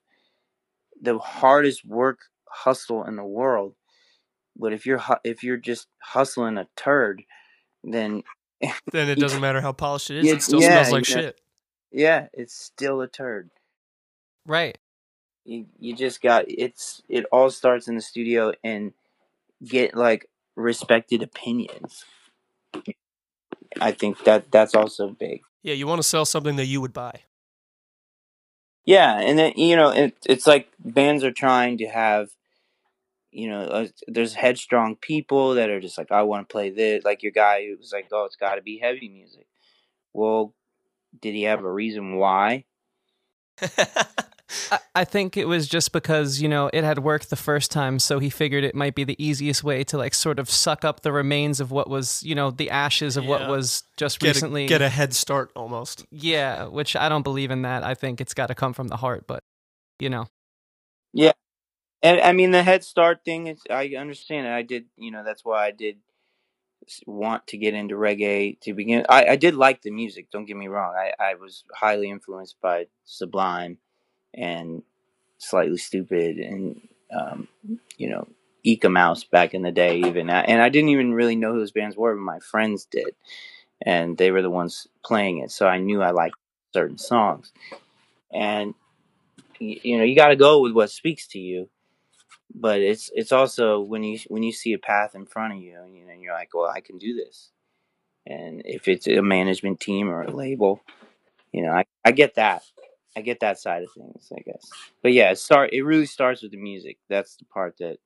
the 1.00 1.18
hardest 1.18 1.84
work 1.84 2.18
hustle 2.48 3.04
in 3.04 3.16
the 3.16 3.24
world, 3.24 3.74
but 4.56 4.72
if 4.72 4.86
you're 4.86 5.02
if 5.24 5.42
you're 5.42 5.56
just 5.56 5.88
hustling 6.00 6.58
a 6.58 6.66
turd, 6.76 7.22
then 7.82 8.22
then 8.92 9.08
it 9.08 9.18
doesn't 9.18 9.40
matter 9.40 9.60
how 9.60 9.72
polished 9.72 10.10
it 10.10 10.18
is. 10.18 10.26
It, 10.26 10.36
it 10.36 10.42
still 10.42 10.60
yeah, 10.60 10.82
smells 10.82 10.92
like 10.92 11.08
yeah. 11.08 11.14
shit. 11.16 11.40
Yeah, 11.92 12.26
it's 12.32 12.54
still 12.54 13.00
a 13.00 13.08
turd. 13.08 13.50
Right. 14.46 14.78
You 15.44 15.66
you 15.78 15.94
just 15.94 16.22
got 16.22 16.44
it's 16.48 17.02
it 17.08 17.26
all 17.30 17.50
starts 17.50 17.88
in 17.88 17.94
the 17.94 18.00
studio 18.00 18.52
and 18.62 18.92
get 19.64 19.94
like 19.94 20.28
respected 20.56 21.22
opinions. 21.22 22.04
I 23.80 23.92
think 23.92 24.24
that 24.24 24.50
that's 24.50 24.74
also 24.74 25.08
big. 25.08 25.42
Yeah, 25.62 25.74
you 25.74 25.86
want 25.86 26.00
to 26.00 26.08
sell 26.08 26.24
something 26.24 26.56
that 26.56 26.66
you 26.66 26.80
would 26.80 26.92
buy. 26.92 27.22
Yeah, 28.84 29.18
and 29.18 29.38
then 29.38 29.52
you 29.56 29.76
know 29.76 29.90
it, 29.90 30.16
it's 30.26 30.46
like 30.46 30.68
bands 30.78 31.24
are 31.24 31.32
trying 31.32 31.78
to 31.78 31.86
have, 31.86 32.28
you 33.34 33.48
know, 33.48 33.62
uh, 33.62 33.86
there's 34.06 34.34
headstrong 34.34 34.96
people 34.96 35.54
that 35.54 35.68
are 35.68 35.80
just 35.80 35.98
like 35.98 36.12
I 36.12 36.22
want 36.22 36.48
to 36.48 36.52
play 36.52 36.70
this. 36.70 37.04
Like 37.04 37.22
your 37.22 37.32
guy 37.32 37.66
who 37.66 37.76
was 37.76 37.92
like, 37.92 38.08
oh, 38.12 38.24
it's 38.24 38.36
got 38.36 38.54
to 38.54 38.62
be 38.62 38.78
heavy 38.78 39.08
music. 39.08 39.46
Well, 40.12 40.54
did 41.20 41.34
he 41.34 41.42
have 41.42 41.64
a 41.64 41.70
reason 41.70 42.16
why? 42.16 42.64
I 44.94 45.04
think 45.04 45.36
it 45.36 45.48
was 45.48 45.66
just 45.66 45.92
because, 45.92 46.40
you 46.40 46.48
know, 46.48 46.70
it 46.72 46.84
had 46.84 47.00
worked 47.00 47.30
the 47.30 47.36
first 47.36 47.72
time, 47.72 47.98
so 47.98 48.20
he 48.20 48.30
figured 48.30 48.62
it 48.62 48.74
might 48.74 48.94
be 48.94 49.02
the 49.02 49.22
easiest 49.24 49.64
way 49.64 49.82
to 49.84 49.98
like 49.98 50.14
sort 50.14 50.38
of 50.38 50.48
suck 50.48 50.84
up 50.84 51.00
the 51.00 51.12
remains 51.12 51.60
of 51.60 51.72
what 51.72 51.90
was, 51.90 52.22
you 52.22 52.34
know, 52.34 52.50
the 52.52 52.70
ashes 52.70 53.16
of 53.16 53.24
yeah. 53.24 53.30
what 53.30 53.48
was 53.48 53.82
just 53.96 54.20
get 54.20 54.28
recently 54.28 54.66
a, 54.66 54.68
get 54.68 54.82
a 54.82 54.88
head 54.88 55.12
start 55.12 55.50
almost. 55.56 56.04
Yeah, 56.10 56.66
which 56.66 56.94
I 56.94 57.08
don't 57.08 57.22
believe 57.22 57.50
in 57.50 57.62
that. 57.62 57.82
I 57.82 57.94
think 57.94 58.20
it's 58.20 58.34
got 58.34 58.46
to 58.46 58.54
come 58.54 58.72
from 58.72 58.88
the 58.88 58.96
heart, 58.96 59.26
but 59.26 59.42
you 59.98 60.10
know. 60.10 60.28
Yeah. 61.12 61.32
And 62.04 62.20
I 62.20 62.32
mean 62.32 62.50
the 62.50 62.62
head 62.62 62.84
start 62.84 63.24
thing 63.24 63.46
is 63.46 63.62
I 63.70 63.94
understand. 63.98 64.46
I 64.46 64.60
did, 64.60 64.84
you 64.98 65.10
know, 65.10 65.24
that's 65.24 65.42
why 65.42 65.66
I 65.66 65.70
did 65.70 65.96
want 67.06 67.46
to 67.46 67.56
get 67.56 67.72
into 67.72 67.94
reggae 67.94 68.60
to 68.60 68.74
begin. 68.74 69.06
I, 69.08 69.24
I 69.24 69.36
did 69.36 69.54
like 69.54 69.80
the 69.80 69.90
music, 69.90 70.30
don't 70.30 70.44
get 70.44 70.58
me 70.58 70.68
wrong. 70.68 70.94
I, 70.94 71.12
I 71.18 71.34
was 71.34 71.64
highly 71.74 72.10
influenced 72.10 72.60
by 72.60 72.88
Sublime 73.06 73.78
and 74.34 74.82
Slightly 75.38 75.78
Stoopid 75.78 76.46
and 76.46 76.86
um, 77.10 77.48
you 77.96 78.10
know 78.10 78.28
Eek-A-Mouse 78.64 79.24
back 79.24 79.54
in 79.54 79.62
the 79.62 79.72
day 79.72 79.98
even 80.00 80.28
and 80.28 80.60
I 80.60 80.68
didn't 80.68 80.90
even 80.90 81.14
really 81.14 81.36
know 81.36 81.52
who 81.52 81.60
those 81.60 81.72
bands 81.72 81.96
were 81.96 82.14
but 82.14 82.20
my 82.20 82.38
friends 82.40 82.84
did 82.84 83.14
and 83.80 84.18
they 84.18 84.30
were 84.30 84.42
the 84.42 84.50
ones 84.50 84.88
playing 85.02 85.38
it 85.38 85.50
so 85.50 85.66
I 85.66 85.78
knew 85.78 86.02
I 86.02 86.10
liked 86.10 86.36
certain 86.74 86.98
songs 86.98 87.52
and 88.32 88.74
you 89.58 89.96
know 89.96 90.04
you 90.04 90.14
got 90.14 90.28
to 90.28 90.36
go 90.36 90.60
with 90.60 90.72
what 90.72 90.90
speaks 90.90 91.26
to 91.28 91.38
you 91.38 91.68
but 92.54 92.80
it's 92.80 93.10
it's 93.14 93.32
also 93.32 93.80
when 93.80 94.02
you 94.02 94.18
when 94.28 94.42
you 94.42 94.52
see 94.52 94.72
a 94.72 94.78
path 94.78 95.14
in 95.14 95.26
front 95.26 95.54
of 95.54 95.60
you 95.60 95.78
and, 95.82 95.96
you 95.96 96.06
know 96.06 96.12
you're 96.18 96.34
like 96.34 96.50
well 96.54 96.70
I 96.70 96.80
can 96.80 96.98
do 96.98 97.14
this 97.14 97.50
and 98.26 98.62
if 98.64 98.88
it's 98.88 99.06
a 99.06 99.22
management 99.22 99.80
team 99.80 100.08
or 100.08 100.22
a 100.22 100.30
label 100.30 100.80
you 101.52 101.62
know 101.62 101.72
I, 101.72 101.84
I 102.04 102.12
get 102.12 102.36
that 102.36 102.62
I 103.16 103.20
get 103.20 103.40
that 103.40 103.58
side 103.58 103.82
of 103.82 103.92
things, 103.92 104.32
I 104.36 104.40
guess. 104.40 104.68
But 105.02 105.12
yeah, 105.12 105.30
it 105.30 105.38
start 105.38 105.72
it 105.72 105.82
really 105.82 106.06
starts 106.06 106.42
with 106.42 106.50
the 106.50 106.56
music. 106.56 106.98
That's 107.08 107.36
the 107.36 107.44
part 107.44 107.76
that 107.78 107.98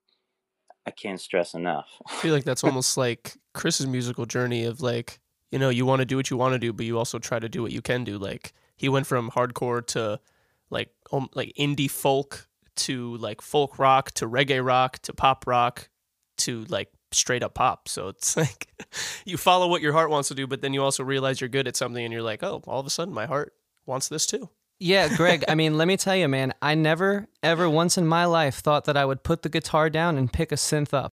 I 0.87 0.91
can't 0.91 1.21
stress 1.21 1.55
enough. 1.55 1.87
I 2.07 2.15
feel 2.17 2.35
like 2.35 2.45
that's 2.45 2.65
almost 2.65 2.97
like 2.97 3.37
Chris's 3.55 3.87
musical 3.87 4.27
journey 4.27 4.65
of 4.65 4.81
like, 4.81 5.21
you 5.51 5.59
know, 5.59 5.71
you 5.71 5.87
want 5.87 6.01
to 6.01 6.07
do 6.07 6.17
what 6.17 6.31
you 6.31 6.37
want 6.37 6.55
to 6.55 6.59
do, 6.59 6.73
but 6.73 6.87
you 6.87 6.99
also 6.99 7.19
try 7.19 7.39
to 7.39 7.49
do 7.49 7.63
what 7.63 7.73
you 7.73 7.83
can 7.83 8.05
do. 8.05 8.19
Like 8.19 8.53
he 8.77 8.89
went 8.89 9.07
from 9.07 9.31
hardcore 9.31 9.87
to 9.89 10.21
like 10.71 10.91
um, 11.13 11.29
like 11.35 11.53
indie 11.59 11.91
folk 11.91 12.47
to 12.79 13.17
like 13.17 13.41
folk 13.41 13.79
rock 13.79 14.13
to 14.13 14.29
reggae 14.29 14.65
rock 14.65 14.99
to 15.01 15.13
pop 15.13 15.47
rock 15.47 15.89
to 16.39 16.65
like 16.69 16.89
straight 17.13 17.43
up 17.43 17.55
pop. 17.55 17.89
So 17.89 18.09
it's 18.09 18.37
like 18.37 18.69
you 19.25 19.37
follow 19.37 19.69
what 19.69 19.83
your 19.83 19.93
heart 19.93 20.11
wants 20.11 20.29
to 20.29 20.35
do, 20.35 20.47
but 20.47 20.63
then 20.63 20.75
you 20.75 20.83
also 20.83 21.05
realize 21.05 21.41
you're 21.41 21.49
good 21.49 21.69
at 21.69 21.77
something 21.77 22.05
and 22.05 22.13
you're 22.13 22.23
like, 22.23 22.43
oh, 22.43 22.63
all 22.67 22.81
of 22.81 22.87
a 22.87 22.91
sudden 22.91 23.15
my 23.15 23.27
heart 23.27 23.53
wants 23.87 24.09
this 24.09 24.27
too. 24.27 24.49
Yeah, 24.81 25.15
Greg, 25.17 25.45
I 25.49 25.55
mean, 25.57 25.77
let 25.77 25.89
me 25.89 25.97
tell 25.97 26.17
you, 26.17 26.29
man, 26.29 26.55
I 26.63 26.75
never, 26.75 27.27
ever 27.43 27.69
once 27.69 27.99
in 27.99 28.07
my 28.07 28.25
life 28.27 28.57
thought 28.57 28.85
that 28.85 28.97
I 28.97 29.05
would 29.05 29.23
put 29.23 29.43
the 29.43 29.49
guitar 29.49 29.91
down 29.91 30.17
and 30.17 30.33
pick 30.33 30.53
a 30.53 30.57
synth 30.57 30.95
up. 30.95 31.13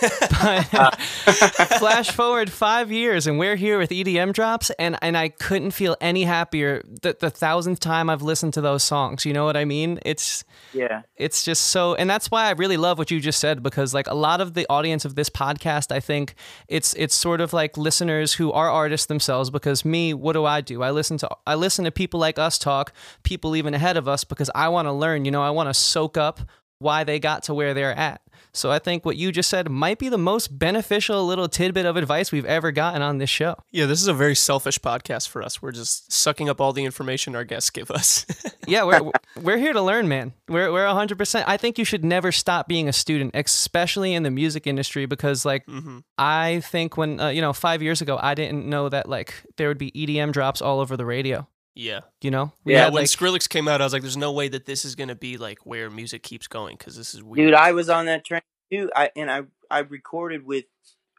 But 0.00 1.00
flash 1.78 2.10
forward 2.10 2.50
five 2.50 2.92
years 2.92 3.26
and 3.26 3.38
we're 3.38 3.56
here 3.56 3.78
with 3.78 3.90
EDM 3.90 4.32
drops 4.32 4.70
and, 4.78 4.98
and 5.02 5.16
I 5.16 5.28
couldn't 5.28 5.70
feel 5.72 5.96
any 6.00 6.24
happier 6.24 6.82
the, 7.02 7.16
the 7.18 7.30
thousandth 7.30 7.80
time 7.80 8.10
I've 8.10 8.22
listened 8.22 8.54
to 8.54 8.60
those 8.60 8.82
songs. 8.82 9.24
You 9.24 9.32
know 9.32 9.44
what 9.44 9.56
I 9.56 9.64
mean? 9.64 9.98
It's 10.04 10.44
Yeah. 10.72 11.02
it's 11.16 11.44
just 11.44 11.66
so 11.66 11.94
and 11.94 12.08
that's 12.08 12.30
why 12.30 12.46
I 12.46 12.50
really 12.52 12.76
love 12.76 12.98
what 12.98 13.10
you 13.10 13.20
just 13.20 13.38
said 13.40 13.62
because 13.62 13.94
like 13.94 14.06
a 14.06 14.14
lot 14.14 14.40
of 14.40 14.54
the 14.54 14.66
audience 14.68 15.04
of 15.04 15.14
this 15.14 15.30
podcast 15.30 15.92
I 15.92 16.00
think 16.00 16.34
it's 16.68 16.94
it's 16.94 17.14
sort 17.14 17.40
of 17.40 17.52
like 17.52 17.76
listeners 17.76 18.34
who 18.34 18.52
are 18.52 18.70
artists 18.70 19.06
themselves 19.06 19.50
because 19.50 19.84
me 19.84 20.12
what 20.14 20.34
do 20.34 20.44
I 20.44 20.60
do 20.60 20.82
I 20.82 20.90
listen 20.90 21.18
to 21.18 21.28
I 21.46 21.54
listen 21.54 21.84
to 21.84 21.90
people 21.90 22.20
like 22.20 22.38
us 22.38 22.58
talk 22.58 22.92
people 23.22 23.56
even 23.56 23.74
ahead 23.74 23.96
of 23.96 24.08
us 24.08 24.24
because 24.24 24.50
I 24.54 24.68
want 24.68 24.86
to 24.86 24.92
learn 24.92 25.24
you 25.24 25.30
know 25.30 25.42
I 25.42 25.50
want 25.50 25.68
to 25.68 25.74
soak 25.74 26.16
up 26.16 26.40
why 26.78 27.04
they 27.04 27.18
got 27.18 27.44
to 27.44 27.54
where 27.54 27.74
they're 27.74 27.96
at 27.96 28.20
so 28.52 28.70
I 28.70 28.78
think 28.78 29.04
what 29.04 29.16
you 29.16 29.32
just 29.32 29.50
said 29.50 29.70
might 29.70 29.98
be 29.98 30.08
the 30.08 30.18
most 30.18 30.58
beneficial 30.58 31.26
little 31.26 31.48
tidbit 31.48 31.84
of 31.84 31.96
advice 31.96 32.32
we've 32.32 32.46
ever 32.46 32.72
gotten 32.72 33.02
on 33.02 33.18
this 33.18 33.28
show 33.28 33.56
Yeah, 33.70 33.84
this 33.84 34.00
is 34.00 34.08
a 34.08 34.14
very 34.14 34.34
selfish 34.34 34.78
podcast 34.78 35.28
for 35.28 35.42
us. 35.42 35.60
We're 35.60 35.72
just 35.72 36.10
sucking 36.10 36.48
up 36.48 36.60
all 36.60 36.72
the 36.72 36.84
information 36.84 37.36
our 37.36 37.44
guests 37.44 37.68
give 37.70 37.90
us. 37.90 38.24
yeah, 38.66 38.84
we're 38.84 39.10
we're 39.42 39.58
here 39.58 39.72
to 39.74 39.82
learn, 39.82 40.08
man. 40.08 40.32
We're 40.48 40.72
we're 40.72 40.86
hundred 40.86 41.18
percent. 41.18 41.46
I 41.48 41.56
think 41.58 41.78
you 41.78 41.84
should 41.84 42.04
never 42.04 42.32
stop 42.32 42.66
being 42.66 42.88
a 42.88 42.92
student, 42.92 43.32
especially 43.34 44.14
in 44.14 44.22
the 44.22 44.30
music 44.30 44.66
industry, 44.66 45.04
because 45.06 45.44
like 45.44 45.64
hmm 45.66 45.98
I 46.16 46.60
think 46.60 46.96
when 46.96 47.20
uh, 47.20 47.28
you 47.28 47.42
know 47.42 47.52
five 47.52 47.82
years 47.82 48.00
ago, 48.00 48.18
I 48.20 48.34
didn't 48.34 48.66
know 48.66 48.88
that 48.88 49.08
like 49.08 49.34
there 49.56 49.68
would 49.68 49.78
be 49.78 49.90
EDM 49.92 50.32
drops 50.32 50.62
all 50.62 50.80
over 50.80 50.96
the 50.96 51.04
radio. 51.04 51.46
Yeah. 51.76 52.00
You 52.22 52.30
know, 52.30 52.52
Yeah, 52.64 52.84
had, 52.84 52.94
when 52.94 53.02
like, 53.02 53.10
Skrillex 53.10 53.48
came 53.48 53.68
out, 53.68 53.80
I 53.80 53.84
was 53.84 53.92
like, 53.92 54.02
"There's 54.02 54.16
no 54.16 54.32
way 54.32 54.48
that 54.48 54.64
this 54.64 54.84
is 54.84 54.94
gonna 54.94 55.14
be 55.14 55.36
like 55.36 55.64
where 55.64 55.90
music 55.90 56.22
keeps 56.22 56.48
going 56.48 56.76
because 56.76 56.96
this 56.96 57.14
is 57.14 57.22
weird." 57.22 57.48
Dude, 57.48 57.54
I 57.54 57.72
was 57.72 57.90
on 57.90 58.06
that 58.06 58.24
train 58.24 58.40
too. 58.72 58.90
I 58.96 59.10
and 59.14 59.30
I 59.30 59.42
I 59.70 59.80
recorded 59.80 60.44
with 60.44 60.64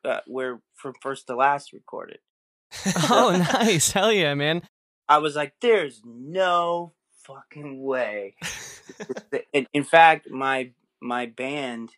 uh, 0.03 0.21
where 0.25 0.59
from 0.73 0.95
first 0.99 1.27
to 1.27 1.35
last 1.35 1.73
recorded. 1.73 2.19
oh, 3.09 3.37
nice, 3.53 3.91
hell 3.91 4.11
yeah, 4.11 4.33
man. 4.33 4.63
I 5.07 5.19
was 5.19 5.35
like, 5.35 5.53
"There's 5.61 6.01
no 6.03 6.93
fucking 7.23 7.81
way." 7.83 8.35
in, 9.53 9.67
in 9.73 9.83
fact, 9.83 10.29
my 10.29 10.71
my 10.99 11.27
band, 11.27 11.91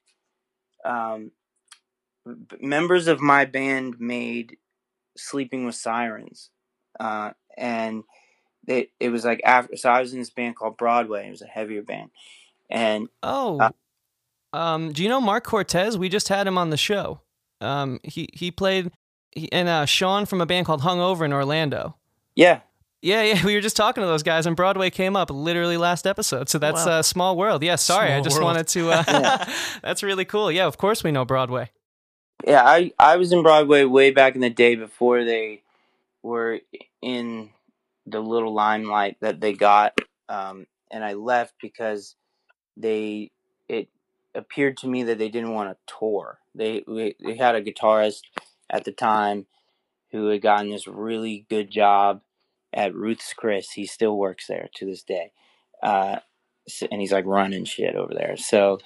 um, 0.84 1.32
b- 2.26 2.58
members 2.60 3.08
of 3.08 3.22
my 3.22 3.46
band 3.46 3.96
made 4.00 4.58
"Sleeping 5.18 5.66
with 5.66 5.76
Sirens," 5.76 6.50
uh, 7.00 7.32
and 7.58 8.04
they 8.66 8.90
it 9.00 9.10
was 9.10 9.26
like 9.26 9.42
after. 9.46 9.76
So 9.78 9.90
I 9.90 10.00
was 10.02 10.14
in 10.14 10.20
this 10.20 10.30
band 10.30 10.56
called 10.56 10.78
Broadway. 10.78 11.28
It 11.28 11.32
was 11.32 11.42
a 11.42 11.48
heavier 11.48 11.82
band, 11.82 12.10
and 12.70 13.08
Oh, 13.24 13.60
Uh, 13.60 13.72
um, 14.58 14.92
do 14.92 15.04
you 15.04 15.10
know 15.10 15.22
Mark 15.22 15.44
Cortez? 15.44 15.98
We 15.98 16.10
just 16.10 16.28
had 16.30 16.48
him 16.48 16.58
on 16.58 16.70
the 16.70 16.78
show. 16.78 17.22
Um, 17.62 18.00
he 18.04 18.30
he 18.34 18.52
played, 18.52 18.92
he, 19.32 19.52
and 19.52 19.68
uh, 19.68 19.86
Sean 19.86 20.26
from 20.26 20.42
a 20.42 20.46
band 20.46 20.66
called 20.66 20.82
Hungover 20.82 21.24
in 21.26 21.34
Orlando. 21.34 21.96
yeah, 22.36 22.62
Yeah, 23.02 23.22
yeah, 23.24 23.46
we 23.46 23.54
were 23.56 23.62
just 23.62 23.76
talking 23.76 24.02
to 24.02 24.08
those 24.08 24.24
guys, 24.24 24.46
and 24.46 24.56
Broadway 24.56 24.90
came 24.90 25.16
up 25.16 25.30
literally 25.30 25.78
last 25.78 26.08
episode. 26.08 26.50
So 26.50 26.58
that's 26.58 26.86
Wow. 26.86 27.00
uh, 27.00 27.02
small 27.02 27.38
world. 27.38 27.62
Yeah, 27.64 27.76
sorry, 27.76 28.12
I 28.14 28.22
just 28.22 28.38
world. 28.38 28.46
wanted 28.46 28.68
to. 28.70 28.92
Uh, 28.92 29.04
Yeah. 29.08 29.54
that's 29.84 30.04
really 30.04 30.26
cool. 30.26 30.52
Yeah, 30.52 30.66
of 30.68 30.78
course 30.78 31.04
we 31.04 31.12
know 31.12 31.26
Broadway. 31.26 31.70
yeah. 32.48 32.64
I 32.66 32.92
I 32.98 33.18
was 33.18 33.32
in 33.34 33.44
Broadway 33.44 33.84
way 33.84 34.12
back 34.12 34.36
in 34.36 34.42
the 34.42 34.50
day 34.50 34.76
before 34.76 35.24
they 35.26 35.62
were 36.24 36.60
in 37.02 37.50
the 38.12 38.20
little 38.20 38.54
limelight 38.54 39.18
that 39.22 39.40
they 39.40 39.54
got, 39.54 39.98
um, 40.28 40.66
and 40.92 41.04
I 41.04 41.14
left 41.14 41.54
because 41.62 42.16
they 42.78 43.32
it 43.68 43.90
appeared 44.36 44.78
to 44.78 44.88
me 44.88 45.04
that 45.04 45.18
they 45.18 45.30
didn't 45.30 45.54
want 45.54 45.70
to 45.70 45.96
tour. 46.00 46.40
They 46.56 46.84
we, 46.88 47.16
they 47.24 47.36
had 47.36 47.56
a 47.56 47.62
guitarist 47.62 48.22
at 48.70 48.86
the 48.86 48.92
time 48.92 49.46
who 50.12 50.28
had 50.28 50.42
gotten 50.42 50.70
this 50.70 50.88
really 50.88 51.46
good 51.50 51.70
job 51.70 52.22
at 52.74 52.96
Ruth's 52.96 53.34
Chris. 53.34 53.72
He 53.72 53.86
still 53.86 54.18
works 54.18 54.48
there 54.48 54.70
to 54.76 54.86
this 54.86 55.04
day, 55.04 55.32
uh, 55.84 56.20
and 56.92 57.02
he's 57.02 57.12
like 57.12 57.26
running 57.26 57.66
shit 57.66 57.96
over 57.96 58.14
there. 58.14 58.38
So 58.38 58.80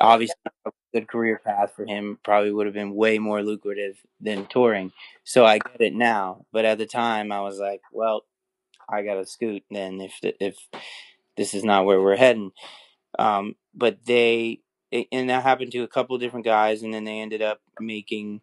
obviously, 0.00 0.34
a 0.66 0.70
good 0.92 1.08
career 1.08 1.40
path 1.44 1.72
for 1.74 1.86
him 1.86 2.18
probably 2.24 2.52
would 2.52 2.66
have 2.66 2.74
been 2.74 2.94
way 2.94 3.18
more 3.18 3.42
lucrative 3.42 3.98
than 4.20 4.46
touring. 4.46 4.92
So 5.24 5.44
I 5.44 5.58
get 5.58 5.80
it 5.80 5.94
now, 5.94 6.44
but 6.52 6.64
at 6.64 6.78
the 6.78 6.86
time 6.86 7.32
I 7.32 7.40
was 7.40 7.58
like, 7.58 7.80
well, 7.92 8.24
I 8.92 9.02
gotta 9.02 9.26
scoot 9.26 9.62
then 9.70 10.00
if 10.00 10.18
if 10.22 10.56
this 11.36 11.54
is 11.54 11.64
not 11.64 11.86
where 11.86 12.00
we're 12.00 12.16
heading. 12.16 12.52
Um, 13.18 13.56
but 13.74 14.04
they 14.04 14.60
and 15.10 15.30
that 15.30 15.42
happened 15.42 15.72
to 15.72 15.82
a 15.82 15.88
couple 15.88 16.18
different 16.18 16.44
guys, 16.44 16.82
and 16.82 16.92
then 16.92 17.04
they 17.04 17.20
ended 17.20 17.42
up 17.42 17.60
making 17.80 18.42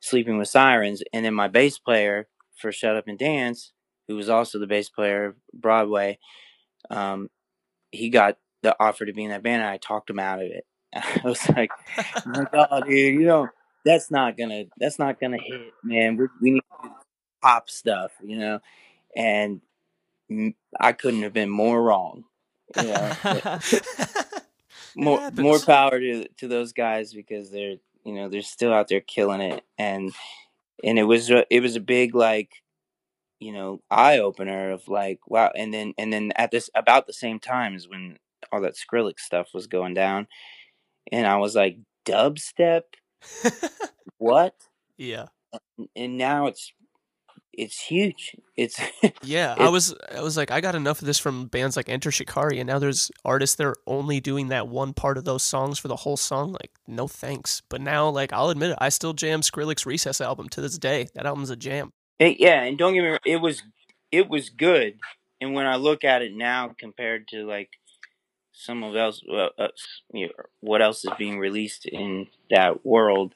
Sleeping 0.00 0.38
with 0.38 0.48
Sirens, 0.48 1.02
and 1.12 1.24
then 1.24 1.34
my 1.34 1.48
bass 1.48 1.78
player 1.78 2.28
for 2.56 2.72
Shut 2.72 2.96
Up 2.96 3.06
and 3.06 3.18
Dance, 3.18 3.72
who 4.08 4.16
was 4.16 4.28
also 4.28 4.58
the 4.58 4.66
bass 4.66 4.88
player 4.88 5.26
of 5.26 5.36
Broadway, 5.52 6.18
um, 6.90 7.28
he 7.90 8.08
got 8.08 8.38
the 8.62 8.74
offer 8.80 9.04
to 9.04 9.12
be 9.12 9.24
in 9.24 9.30
that 9.30 9.42
band, 9.42 9.62
and 9.62 9.70
I 9.70 9.76
talked 9.76 10.10
him 10.10 10.18
out 10.18 10.40
of 10.40 10.46
it. 10.46 10.64
I 10.94 11.20
was 11.24 11.46
like, 11.50 11.70
oh 11.98 12.22
my 12.26 12.44
god, 12.52 12.84
dude, 12.86 13.20
you 13.20 13.26
know, 13.26 13.48
that's 13.84 14.10
not 14.10 14.36
gonna, 14.36 14.64
that's 14.78 14.98
not 14.98 15.20
gonna 15.20 15.38
hit, 15.38 15.72
man. 15.84 16.16
We're, 16.16 16.30
we 16.40 16.52
need 16.52 16.62
pop 17.42 17.68
stuff, 17.68 18.12
you 18.24 18.38
know, 18.38 18.60
and 19.14 19.60
I 20.80 20.92
couldn't 20.92 21.22
have 21.22 21.32
been 21.32 21.50
more 21.50 21.82
wrong. 21.82 22.24
You 22.76 22.84
know, 22.84 23.12
more 24.96 25.20
happens. 25.20 25.40
more 25.40 25.58
power 25.60 25.98
to 25.98 26.28
to 26.38 26.48
those 26.48 26.72
guys 26.72 27.12
because 27.12 27.50
they're 27.50 27.76
you 28.04 28.12
know 28.14 28.28
they're 28.28 28.42
still 28.42 28.72
out 28.72 28.88
there 28.88 29.00
killing 29.00 29.40
it 29.40 29.64
and 29.78 30.12
and 30.84 30.98
it 30.98 31.04
was 31.04 31.30
a- 31.30 31.46
it 31.54 31.60
was 31.60 31.76
a 31.76 31.80
big 31.80 32.14
like 32.14 32.62
you 33.40 33.52
know 33.52 33.80
eye 33.90 34.18
opener 34.18 34.70
of 34.70 34.88
like 34.88 35.20
wow 35.26 35.50
and 35.56 35.72
then 35.72 35.94
and 35.98 36.12
then 36.12 36.32
at 36.36 36.50
this 36.50 36.70
about 36.74 37.06
the 37.06 37.12
same 37.12 37.38
time 37.38 37.74
is 37.74 37.88
when 37.88 38.18
all 38.52 38.60
that 38.60 38.74
Skrillex 38.76 39.20
stuff 39.20 39.48
was 39.54 39.66
going 39.66 39.94
down 39.94 40.26
and 41.10 41.26
I 41.26 41.36
was 41.36 41.54
like 41.54 41.78
dubstep 42.04 42.82
what 44.18 44.54
yeah. 44.96 45.26
and 45.96 46.16
now 46.18 46.46
it's 46.46 46.72
it's 47.52 47.80
huge 47.80 48.34
it's 48.56 48.80
Yeah, 49.22 49.54
I 49.58 49.68
was 49.68 49.94
I 50.14 50.20
was 50.22 50.36
like 50.36 50.50
I 50.50 50.60
got 50.60 50.74
enough 50.74 51.00
of 51.00 51.06
this 51.06 51.18
from 51.18 51.46
bands 51.46 51.76
like 51.76 51.88
Enter 51.88 52.10
Shikari 52.10 52.58
and 52.58 52.66
now 52.66 52.78
there's 52.78 53.10
artists 53.24 53.56
that 53.56 53.66
are 53.66 53.76
only 53.86 54.20
doing 54.20 54.48
that 54.48 54.68
one 54.68 54.94
part 54.94 55.18
of 55.18 55.24
those 55.24 55.42
songs 55.42 55.78
for 55.78 55.88
the 55.88 55.96
whole 55.96 56.16
song. 56.16 56.52
Like, 56.52 56.70
no 56.86 57.08
thanks. 57.08 57.62
But 57.68 57.80
now 57.80 58.08
like 58.08 58.32
I'll 58.32 58.50
admit 58.50 58.70
it, 58.70 58.78
I 58.80 58.88
still 58.88 59.12
jam 59.12 59.40
Skrillex 59.40 59.86
Recess 59.86 60.20
album 60.20 60.48
to 60.50 60.60
this 60.60 60.78
day. 60.78 61.08
That 61.14 61.26
album's 61.26 61.50
a 61.50 61.56
jam. 61.56 61.92
It, 62.18 62.40
yeah, 62.40 62.62
and 62.62 62.78
don't 62.78 62.94
get 62.94 63.02
me 63.02 63.08
wrong, 63.08 63.18
it 63.24 63.40
was 63.40 63.62
it 64.10 64.28
was 64.28 64.50
good. 64.50 64.98
And 65.40 65.54
when 65.54 65.66
I 65.66 65.76
look 65.76 66.04
at 66.04 66.22
it 66.22 66.34
now 66.34 66.74
compared 66.78 67.28
to 67.28 67.44
like 67.44 67.70
some 68.52 68.84
of 68.84 68.94
else, 68.94 69.22
uh, 69.28 69.68
you 70.12 70.26
know, 70.26 70.32
what 70.60 70.82
else 70.82 71.04
is 71.04 71.10
being 71.18 71.38
released 71.38 71.86
in 71.86 72.28
that 72.50 72.86
world, 72.86 73.34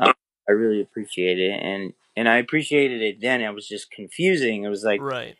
um, 0.00 0.14
I 0.48 0.52
really 0.52 0.80
appreciate 0.80 1.38
it. 1.38 1.60
And 1.62 1.92
and 2.16 2.28
I 2.28 2.36
appreciated 2.38 3.02
it 3.02 3.20
then. 3.20 3.40
It 3.40 3.54
was 3.54 3.66
just 3.68 3.90
confusing. 3.90 4.64
It 4.64 4.68
was 4.68 4.84
like, 4.84 5.00
Right. 5.00 5.36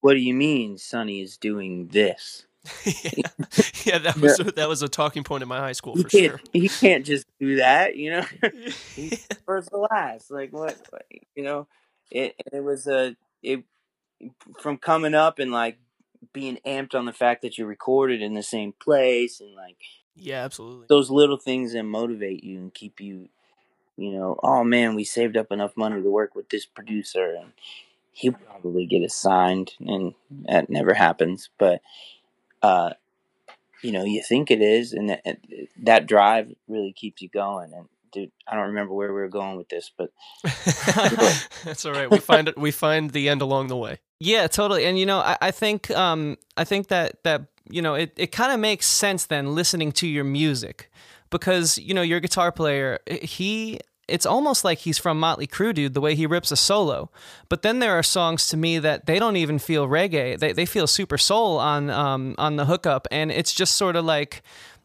what 0.00 0.14
do 0.14 0.20
you 0.20 0.34
mean, 0.34 0.78
Sonny 0.78 1.20
is 1.22 1.36
doing 1.36 1.88
this? 1.88 2.46
yeah. 2.84 3.22
yeah, 3.84 3.98
that 3.98 4.18
was 4.20 4.36
that 4.56 4.68
was 4.68 4.82
a 4.82 4.88
talking 4.88 5.24
point 5.24 5.42
in 5.42 5.48
my 5.48 5.58
high 5.58 5.72
school 5.72 5.96
for 5.96 6.10
sure. 6.10 6.40
He 6.52 6.68
can't 6.68 7.06
just 7.06 7.24
do 7.40 7.56
that, 7.56 7.96
you 7.96 8.10
know. 8.10 8.22
first 9.46 9.70
to 9.70 9.78
last. 9.90 10.30
Like 10.30 10.52
what, 10.52 10.76
what- 10.90 11.06
you 11.34 11.44
know? 11.44 11.66
It 12.10 12.34
and 12.44 12.60
it 12.60 12.64
was 12.64 12.86
a 12.86 13.16
it 13.42 13.64
from 14.60 14.76
coming 14.78 15.14
up 15.14 15.38
and 15.38 15.52
like 15.52 15.78
being 16.32 16.58
amped 16.66 16.94
on 16.94 17.04
the 17.06 17.12
fact 17.12 17.42
that 17.42 17.56
you 17.58 17.64
recorded 17.66 18.20
in 18.22 18.34
the 18.34 18.42
same 18.42 18.72
place 18.72 19.40
and 19.40 19.54
like 19.54 19.76
yeah, 20.16 20.44
absolutely. 20.44 20.86
those 20.88 21.10
little 21.10 21.36
things 21.36 21.72
that 21.74 21.84
motivate 21.84 22.42
you 22.42 22.58
and 22.58 22.74
keep 22.74 23.00
you, 23.00 23.28
you 23.98 24.12
know. 24.12 24.38
Oh 24.42 24.64
man, 24.64 24.94
we 24.94 25.04
saved 25.04 25.36
up 25.36 25.52
enough 25.52 25.76
money 25.76 26.00
to 26.00 26.10
work 26.10 26.34
with 26.34 26.48
this 26.48 26.64
producer 26.64 27.34
and 27.38 27.52
he'll 28.18 28.32
probably 28.32 28.84
get 28.84 29.04
us 29.04 29.14
signed, 29.14 29.74
and 29.80 30.14
that 30.46 30.68
never 30.68 30.94
happens. 30.94 31.50
But 31.58 31.80
uh, 32.62 32.90
you 33.82 33.92
know, 33.92 34.04
you 34.04 34.22
think 34.22 34.50
it 34.50 34.60
is, 34.60 34.92
and 34.92 35.10
that, 35.10 35.38
that 35.82 36.06
drive 36.06 36.52
really 36.66 36.92
keeps 36.92 37.22
you 37.22 37.28
going. 37.28 37.72
And 37.72 37.86
dude, 38.12 38.32
I 38.46 38.56
don't 38.56 38.68
remember 38.68 38.92
where 38.92 39.08
we 39.08 39.20
were 39.20 39.28
going 39.28 39.56
with 39.56 39.68
this, 39.68 39.90
but 39.96 40.10
That's 41.64 41.84
all 41.84 41.92
right. 41.92 42.10
We 42.10 42.18
find 42.18 42.48
it. 42.48 42.58
We 42.58 42.72
find 42.72 43.10
the 43.10 43.28
end 43.28 43.40
along 43.40 43.68
the 43.68 43.76
way. 43.76 43.98
Yeah, 44.18 44.48
totally. 44.48 44.84
And 44.84 44.98
you 44.98 45.06
know, 45.06 45.18
I, 45.18 45.38
I 45.40 45.50
think 45.52 45.90
um, 45.92 46.38
I 46.56 46.64
think 46.64 46.88
that 46.88 47.22
that 47.22 47.42
you 47.70 47.82
know 47.82 47.94
it, 47.94 48.12
it 48.16 48.32
kind 48.32 48.52
of 48.52 48.58
makes 48.58 48.86
sense 48.86 49.26
then 49.26 49.54
listening 49.54 49.92
to 49.92 50.08
your 50.08 50.24
music 50.24 50.90
because 51.30 51.78
you 51.78 51.94
know 51.94 52.02
your 52.02 52.20
guitar 52.20 52.52
player 52.52 52.98
he 53.06 53.80
it's 54.08 54.24
almost 54.26 54.64
like 54.64 54.78
he's 54.78 54.96
from 54.96 55.20
Motley 55.20 55.46
Crue, 55.46 55.74
dude, 55.74 55.92
the 55.92 56.00
way 56.00 56.14
he 56.14 56.26
rips 56.26 56.50
a 56.50 56.56
solo. 56.56 57.10
But 57.50 57.60
then 57.60 57.78
there 57.78 57.92
are 57.92 58.02
songs 58.02 58.48
to 58.48 58.56
me 58.56 58.78
that 58.78 59.04
they 59.04 59.18
don't 59.18 59.36
even 59.36 59.58
feel 59.58 59.86
reggae; 59.86 60.38
they 60.38 60.52
they 60.52 60.64
feel 60.64 60.86
super 60.86 61.18
soul 61.18 61.58
on 61.58 61.90
um 61.90 62.34
on 62.38 62.56
the 62.56 62.64
hookup, 62.64 63.06
and 63.10 63.30
it's 63.30 63.52
just 63.52 63.76
sort 63.76 63.96
of 63.96 64.04
like 64.04 64.42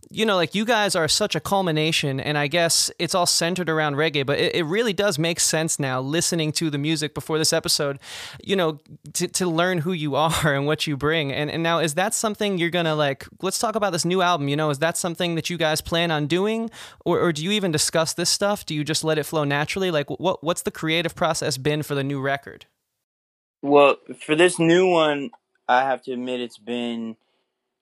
you 0.10 0.26
know, 0.26 0.36
like 0.36 0.56
you 0.56 0.66
guys 0.66 0.96
are 0.96 1.08
such 1.08 1.36
a 1.36 1.40
culmination, 1.40 2.20
and 2.20 2.38
I 2.38 2.48
guess 2.48 2.92
it's 3.00 3.16
all 3.16 3.26
centered 3.26 3.70
around 3.70 3.96
reggae, 3.96 4.26
but 4.26 4.40
it, 4.40 4.56
it 4.56 4.64
really 4.64 4.94
does 4.94 5.20
make 5.20 5.40
sense 5.40 5.80
now 5.80 6.02
listening 6.02 6.52
to 6.54 6.70
the 6.70 6.78
music 6.78 7.14
before 7.14 7.38
this 7.38 7.54
episode, 7.54 8.00
you 8.44 8.56
know, 8.56 8.80
to, 9.14 9.28
to 9.28 9.48
learn 9.48 9.80
who 9.80 9.92
you 9.92 10.16
are 10.24 10.54
and 10.54 10.66
what 10.66 10.88
you 10.88 10.98
bring. 10.98 11.32
And, 11.32 11.50
and 11.50 11.64
now, 11.64 11.80
is 11.80 11.96
that 11.96 12.14
something 12.14 12.58
you're 12.58 12.70
going 12.70 12.86
to 12.86 12.96
like? 12.96 13.28
Let's 13.42 13.60
talk 13.60 13.76
about 13.76 13.92
this 13.92 14.06
new 14.06 14.22
album. 14.22 14.48
You 14.48 14.56
know, 14.56 14.70
is 14.70 14.80
that 14.80 14.98
something 14.98 15.36
that 15.36 15.50
you 15.50 15.58
guys 15.58 15.82
plan 15.82 16.12
on 16.12 16.28
doing, 16.28 16.70
or, 17.06 17.20
or 17.20 17.32
do 17.32 17.44
you 17.44 17.52
even 17.52 17.72
discuss 17.72 18.14
this 18.14 18.30
stuff? 18.30 18.66
Do 18.66 18.74
you 18.74 18.84
just 18.84 19.04
let 19.04 19.18
it 19.18 19.24
flow 19.24 19.44
naturally? 19.44 19.92
Like, 19.92 20.10
what, 20.10 20.44
what's 20.44 20.62
the 20.62 20.72
creative 20.72 21.16
process 21.16 21.58
been 21.58 21.84
for 21.84 21.96
the 21.96 22.04
new 22.04 22.22
record? 22.22 22.66
Well, 23.62 23.98
for 24.20 24.36
this 24.36 24.60
new 24.60 24.88
one, 24.88 25.32
I 25.68 25.84
have 25.84 26.02
to 26.04 26.12
admit 26.12 26.42
it's 26.42 26.58
been 26.58 27.16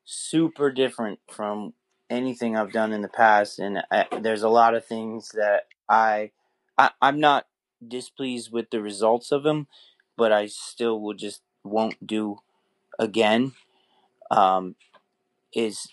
super 0.06 0.72
different 0.72 1.20
from 1.30 1.74
anything 2.12 2.56
I've 2.56 2.74
done 2.74 2.92
in 2.92 3.02
the 3.02 3.08
past, 3.08 3.58
and 3.60 3.84
I, 3.90 4.06
there's 4.20 4.44
a 4.44 4.50
lot 4.50 4.76
of 4.76 4.86
things 4.86 5.30
that 5.30 5.68
I, 5.90 6.32
I 6.78 6.92
I'm 7.02 7.20
not 7.20 7.48
displeased 7.86 8.52
with 8.52 8.70
the 8.70 8.82
results 8.82 9.32
of 9.32 9.44
them, 9.44 9.68
but 10.18 10.32
I 10.32 10.48
still 10.48 11.00
will 11.00 11.14
just 11.16 11.42
won't 11.64 12.06
do 12.06 12.40
again. 13.00 13.54
Um, 14.30 14.76
is 15.54 15.88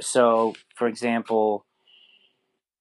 so, 0.00 0.54
for 0.74 0.88
example, 0.88 1.64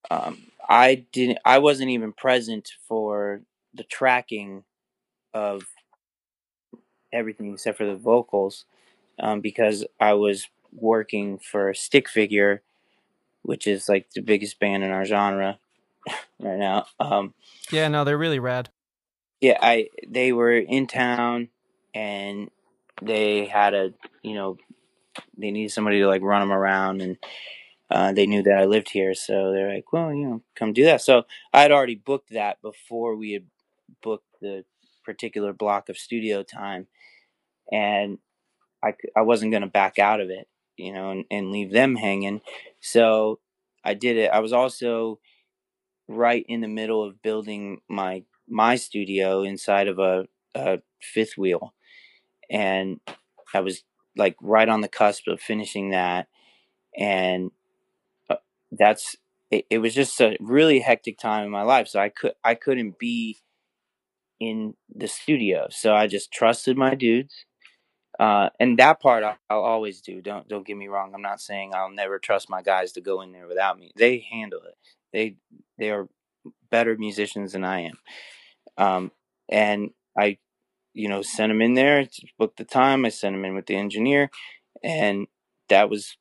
um, 0.10 0.52
I 0.68 1.06
didn't. 1.12 1.40
I 1.46 1.60
wasn't 1.60 1.92
even 1.92 2.14
present 2.14 2.72
for 2.88 3.42
the 3.74 3.84
tracking 3.84 4.64
of 5.34 5.64
everything 7.14 7.54
except 7.54 7.78
for 7.78 7.86
the 7.86 7.96
vocals 7.96 8.66
um, 9.20 9.42
because 9.42 9.86
I 10.00 10.14
was 10.14 10.48
working 10.74 11.38
for 11.38 11.74
Stick 11.74 12.10
Figure 12.10 12.62
which 13.44 13.68
is 13.68 13.90
like 13.90 14.10
the 14.12 14.22
biggest 14.22 14.60
band 14.60 14.84
in 14.84 14.92
our 14.92 15.06
genre 15.06 15.60
right 16.40 16.58
now. 16.58 16.86
Um, 17.00 17.34
yeah, 17.72 17.88
no, 17.88 18.04
they're 18.04 18.18
really 18.18 18.40
rad. 18.40 18.70
Yeah, 19.40 19.58
I 19.62 19.90
they 20.08 20.32
were 20.32 20.54
in 20.58 20.88
town 20.88 21.50
and 21.94 22.50
they 23.02 23.46
had 23.46 23.74
a 23.74 23.94
you 24.22 24.36
know 24.36 24.58
they 25.38 25.52
needed 25.52 25.72
somebody 25.72 26.00
to 26.00 26.08
like 26.08 26.22
run 26.22 26.42
them 26.42 26.52
around 26.52 27.02
and 27.02 27.18
uh, 27.90 28.14
they 28.14 28.26
knew 28.26 28.42
that 28.42 28.58
I 28.58 28.66
lived 28.66 28.90
here, 28.90 29.14
so 29.14 29.52
they're 29.52 29.74
like, 29.74 29.92
well, 29.92 30.14
you 30.14 30.26
know, 30.26 30.42
come 30.56 30.72
do 30.72 30.86
that. 30.86 31.02
So 31.02 31.26
I 31.54 31.62
had 31.62 31.74
already 31.74 31.96
booked 31.96 32.30
that 32.30 32.62
before 32.62 33.18
we 33.18 33.34
had 33.34 33.44
booked 34.02 34.40
the 34.40 34.64
particular 35.04 35.52
block 35.52 35.90
of 35.90 35.98
studio 35.98 36.42
time, 36.42 36.88
and 37.70 38.20
I 38.82 38.94
I 39.16 39.22
wasn't 39.24 39.52
going 39.52 39.64
to 39.64 39.68
back 39.68 40.00
out 40.00 40.22
of 40.22 40.30
it 40.30 40.48
you 40.78 40.94
know, 40.94 41.12
and, 41.12 41.26
and 41.32 41.52
leave 41.52 41.72
them 41.72 41.96
hanging. 41.96 42.42
So 42.80 43.40
I 43.84 43.94
did 43.94 44.18
it. 44.18 44.32
I 44.32 44.40
was 44.40 44.54
also 44.54 45.20
right 46.08 46.46
in 46.48 46.62
the 46.62 46.68
middle 46.68 47.04
of 47.04 47.22
building 47.22 47.82
my 47.90 48.24
my 48.50 48.76
studio 48.76 49.44
inside 49.44 49.88
of 49.88 50.00
a, 50.00 50.26
a 50.56 50.80
fifth 51.02 51.38
wheel, 51.38 51.74
and 52.50 53.00
I 53.54 53.62
was 53.62 53.84
like 54.18 54.36
right 54.42 54.68
on 54.70 54.82
the 54.82 54.88
cusp 54.88 55.28
of 55.28 55.42
finishing 55.42 55.92
that, 55.92 56.28
and 56.98 57.52
uh, 58.30 58.38
that's 58.72 59.16
it, 59.52 59.66
it 59.70 59.80
was 59.80 59.94
just 59.94 60.20
a 60.22 60.38
really 60.40 60.80
hectic 60.80 61.18
time 61.18 61.46
in 61.46 61.52
my 61.52 61.64
life. 61.64 61.88
So 61.88 62.00
I 62.00 62.10
could 62.10 62.34
I 62.44 62.56
couldn't 62.56 63.00
be 63.00 63.38
in 64.40 64.74
the 64.94 65.08
studio, 65.08 65.68
so 65.70 65.96
I 65.96 66.08
just 66.08 66.32
trusted 66.32 66.78
my 66.78 66.96
dudes 66.96 67.46
uh, 68.20 68.50
and 68.60 68.78
that 68.78 69.02
part 69.02 69.24
I'll, 69.24 69.38
I'll, 69.50 69.64
always 69.64 70.02
do. 70.02 70.22
Don't 70.22 70.48
don't 70.48 70.66
get 70.66 70.78
me 70.78 70.88
wrong. 70.88 71.14
I'm 71.14 71.22
not 71.22 71.42
saying 71.42 71.72
I'll 71.74 71.90
never 71.90 72.20
trust 72.20 72.50
my 72.50 72.62
guys 72.62 72.92
to 72.94 73.02
go 73.02 73.22
in 73.22 73.32
there 73.32 73.48
without 73.48 73.80
me. 73.80 73.92
They 73.96 74.26
handle 74.32 74.62
it. 74.64 74.76
They 75.14 75.36
they 75.78 75.92
are 75.92 76.08
better 76.70 76.98
musicians 76.98 77.54
than 77.54 77.64
I 77.64 77.82
am. 77.82 78.00
Um, 78.78 79.12
and 79.50 79.92
I, 80.18 80.38
you 80.94 81.08
know, 81.08 81.22
sent 81.22 81.50
them 81.50 81.62
in 81.62 81.74
there. 81.74 82.08
Booked 82.38 82.58
the 82.58 82.66
time. 82.66 83.06
I 83.06 83.10
sent 83.10 83.36
them 83.36 83.46
in 83.46 83.56
with 83.56 83.66
the 83.66 83.76
engineer, 83.76 84.30
and 84.84 85.28
that 85.70 85.90
was 85.90 86.18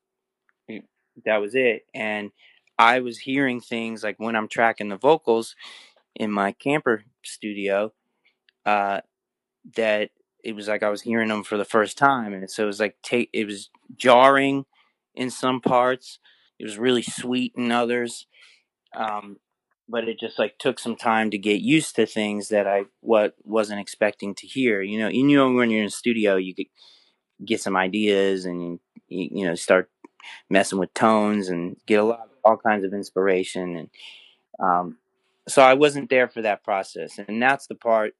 that 1.25 1.39
was 1.39 1.55
it. 1.55 1.87
And 1.95 2.31
I 2.79 3.01
was 3.01 3.19
hearing 3.19 3.61
things 3.61 4.03
like 4.03 4.17
when 4.19 4.37
I'm 4.37 4.49
tracking 4.49 4.89
the 4.89 4.97
vocals 4.97 5.55
in 6.15 6.31
my 6.31 6.53
camper 6.53 7.05
studio, 7.23 7.93
uh, 8.65 9.01
that 9.77 10.11
it 10.45 10.55
was 10.55 10.69
like 10.69 10.83
I 10.83 10.91
was 10.91 11.03
hearing 11.03 11.29
them 11.29 11.45
for 11.45 11.57
the 11.57 11.65
first 11.65 11.99
time, 11.99 12.33
and 12.33 12.51
so 12.51 12.65
it 12.65 12.67
was 12.67 12.81
like 12.81 12.97
it 13.13 13.47
was 13.47 13.71
jarring 13.97 14.65
in 15.15 15.31
some 15.31 15.61
parts. 15.61 16.19
It 16.59 16.65
was 16.65 16.79
really 16.79 17.03
sweet 17.03 17.55
in 17.57 17.73
others, 17.73 18.27
um, 18.95 19.39
but 19.89 20.09
it 20.09 20.21
just 20.21 20.39
like 20.39 20.59
took 20.59 20.79
some 20.79 20.97
time 20.97 21.31
to 21.31 21.39
get 21.39 21.61
used 21.61 21.97
to 21.97 22.07
things 22.07 22.49
that 22.49 22.67
I 22.67 22.85
what 23.01 23.35
wasn't 23.45 23.81
expecting 23.81 24.35
to 24.37 24.47
hear. 24.47 24.83
You 24.83 24.99
know, 25.01 25.09
you 25.09 25.25
know 25.25 25.53
when 25.53 25.71
you're 25.71 25.83
in 25.83 25.91
studio, 25.91 26.37
you 26.37 26.55
get 26.55 26.69
get 27.45 27.61
some 27.61 27.77
ideas 27.77 28.45
and 28.45 28.79
you, 29.09 29.29
you 29.33 29.47
know 29.47 29.55
start 29.55 29.91
messing 30.51 30.79
with 30.79 30.93
tones 30.95 31.49
and 31.49 31.77
get 31.87 32.01
a 32.01 32.05
lot 32.05 32.21
of 32.21 32.29
all 32.45 32.57
kinds 32.57 32.85
of 32.85 32.93
inspiration 32.93 33.77
and 33.77 33.91
um, 34.61 34.99
so 35.49 35.63
I 35.63 35.75
wasn't 35.75 36.11
there 36.11 36.29
for 36.29 36.43
that 36.43 36.63
process, 36.63 37.19
and 37.19 37.43
that's 37.43 37.67
the 37.67 37.75
part 37.75 38.15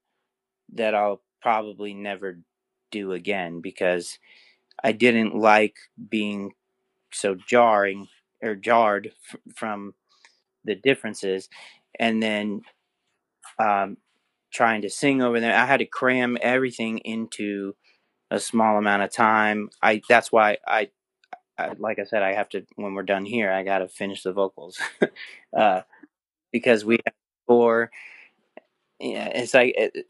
that 0.73 0.95
I'll 0.95 1.21
probably 1.41 1.93
never 1.93 2.39
do 2.91 3.13
again 3.13 3.61
because 3.61 4.19
I 4.83 4.91
didn't 4.93 5.35
like 5.35 5.75
being 6.09 6.53
so 7.13 7.35
jarring 7.35 8.07
or 8.41 8.55
jarred 8.55 9.13
f- 9.33 9.39
from 9.55 9.95
the 10.65 10.75
differences 10.75 11.49
and 11.99 12.23
then 12.23 12.61
um, 13.59 13.97
trying 14.53 14.81
to 14.81 14.89
sing 14.89 15.21
over 15.21 15.39
there. 15.39 15.55
I 15.55 15.65
had 15.65 15.77
to 15.77 15.85
cram 15.85 16.37
everything 16.41 16.99
into 16.99 17.75
a 18.31 18.39
small 18.39 18.77
amount 18.77 19.03
of 19.03 19.13
time. 19.13 19.69
I 19.81 20.01
that's 20.09 20.31
why 20.31 20.57
I, 20.67 20.89
I 21.57 21.73
like 21.79 21.99
I 21.99 22.05
said 22.05 22.23
I 22.23 22.33
have 22.33 22.49
to 22.49 22.65
when 22.75 22.95
we're 22.95 23.03
done 23.03 23.25
here 23.25 23.51
I 23.51 23.63
got 23.63 23.79
to 23.79 23.87
finish 23.89 24.23
the 24.23 24.33
vocals 24.33 24.79
uh, 25.57 25.81
because 26.51 26.85
we 26.85 26.95
have 27.05 27.15
four. 27.47 27.91
Yeah, 28.99 29.27
it's 29.33 29.53
like 29.53 29.73
it, 29.77 30.05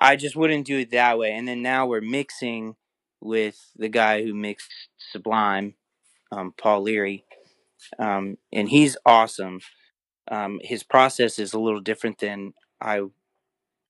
I 0.00 0.16
just 0.16 0.36
wouldn't 0.36 0.66
do 0.66 0.78
it 0.78 0.90
that 0.90 1.18
way. 1.18 1.32
And 1.32 1.46
then 1.46 1.62
now 1.62 1.86
we're 1.86 2.00
mixing 2.00 2.76
with 3.20 3.56
the 3.76 3.88
guy 3.88 4.22
who 4.22 4.34
mixed 4.34 4.70
Sublime, 4.98 5.74
um, 6.32 6.52
Paul 6.56 6.82
Leary, 6.82 7.24
um, 7.98 8.36
and 8.52 8.68
he's 8.68 8.96
awesome. 9.04 9.60
Um, 10.30 10.60
his 10.62 10.82
process 10.82 11.38
is 11.38 11.52
a 11.52 11.60
little 11.60 11.80
different 11.80 12.18
than 12.18 12.54
I 12.80 13.02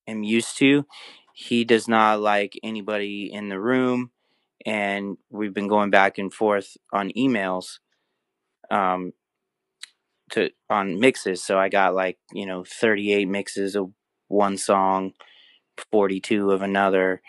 am 0.06 0.22
used 0.22 0.58
to. 0.58 0.86
He 1.34 1.64
does 1.64 1.88
not 1.88 2.20
like 2.20 2.58
anybody 2.62 3.30
in 3.32 3.48
the 3.48 3.60
room, 3.60 4.10
and 4.66 5.16
we've 5.30 5.54
been 5.54 5.68
going 5.68 5.90
back 5.90 6.18
and 6.18 6.32
forth 6.32 6.76
on 6.92 7.10
emails 7.16 7.78
um, 8.70 9.12
to 10.30 10.50
on 10.68 11.00
mixes. 11.00 11.42
So 11.44 11.58
I 11.58 11.68
got 11.68 11.94
like 11.94 12.18
you 12.32 12.46
know 12.46 12.64
38 12.64 13.28
mixes 13.28 13.76
of 13.76 13.92
one 14.28 14.56
song 14.56 15.12
42 15.90 16.50
of 16.50 16.62
another 16.62 17.22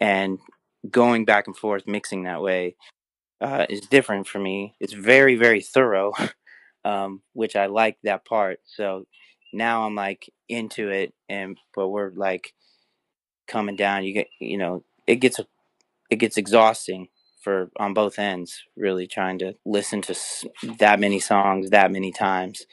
and 0.00 0.38
going 0.90 1.24
back 1.24 1.46
and 1.46 1.56
forth 1.56 1.86
mixing 1.86 2.24
that 2.24 2.42
way 2.42 2.76
uh, 3.40 3.66
is 3.68 3.82
different 3.82 4.26
for 4.26 4.38
me. 4.38 4.74
It's 4.80 4.92
very 4.92 5.36
very 5.36 5.60
thorough 5.60 6.12
um, 6.84 7.22
which 7.34 7.56
i 7.56 7.66
like 7.66 7.98
that 8.04 8.24
part. 8.24 8.60
So 8.66 9.04
now 9.52 9.84
i'm 9.84 9.94
like 9.94 10.30
into 10.48 10.90
it 10.90 11.14
and 11.28 11.58
but 11.74 11.88
we're 11.88 12.12
like 12.14 12.54
coming 13.46 13.76
down. 13.76 14.04
You 14.04 14.14
get 14.14 14.28
you 14.40 14.58
know 14.58 14.84
it 15.06 15.16
gets 15.16 15.40
it 16.10 16.16
gets 16.16 16.36
exhausting 16.36 17.08
for 17.42 17.70
on 17.78 17.94
both 17.94 18.18
ends 18.18 18.62
really 18.76 19.06
trying 19.06 19.38
to 19.38 19.54
listen 19.64 20.02
to 20.02 20.14
that 20.78 21.00
many 21.00 21.20
songs 21.20 21.70
that 21.70 21.92
many 21.92 22.12
times 22.12 22.66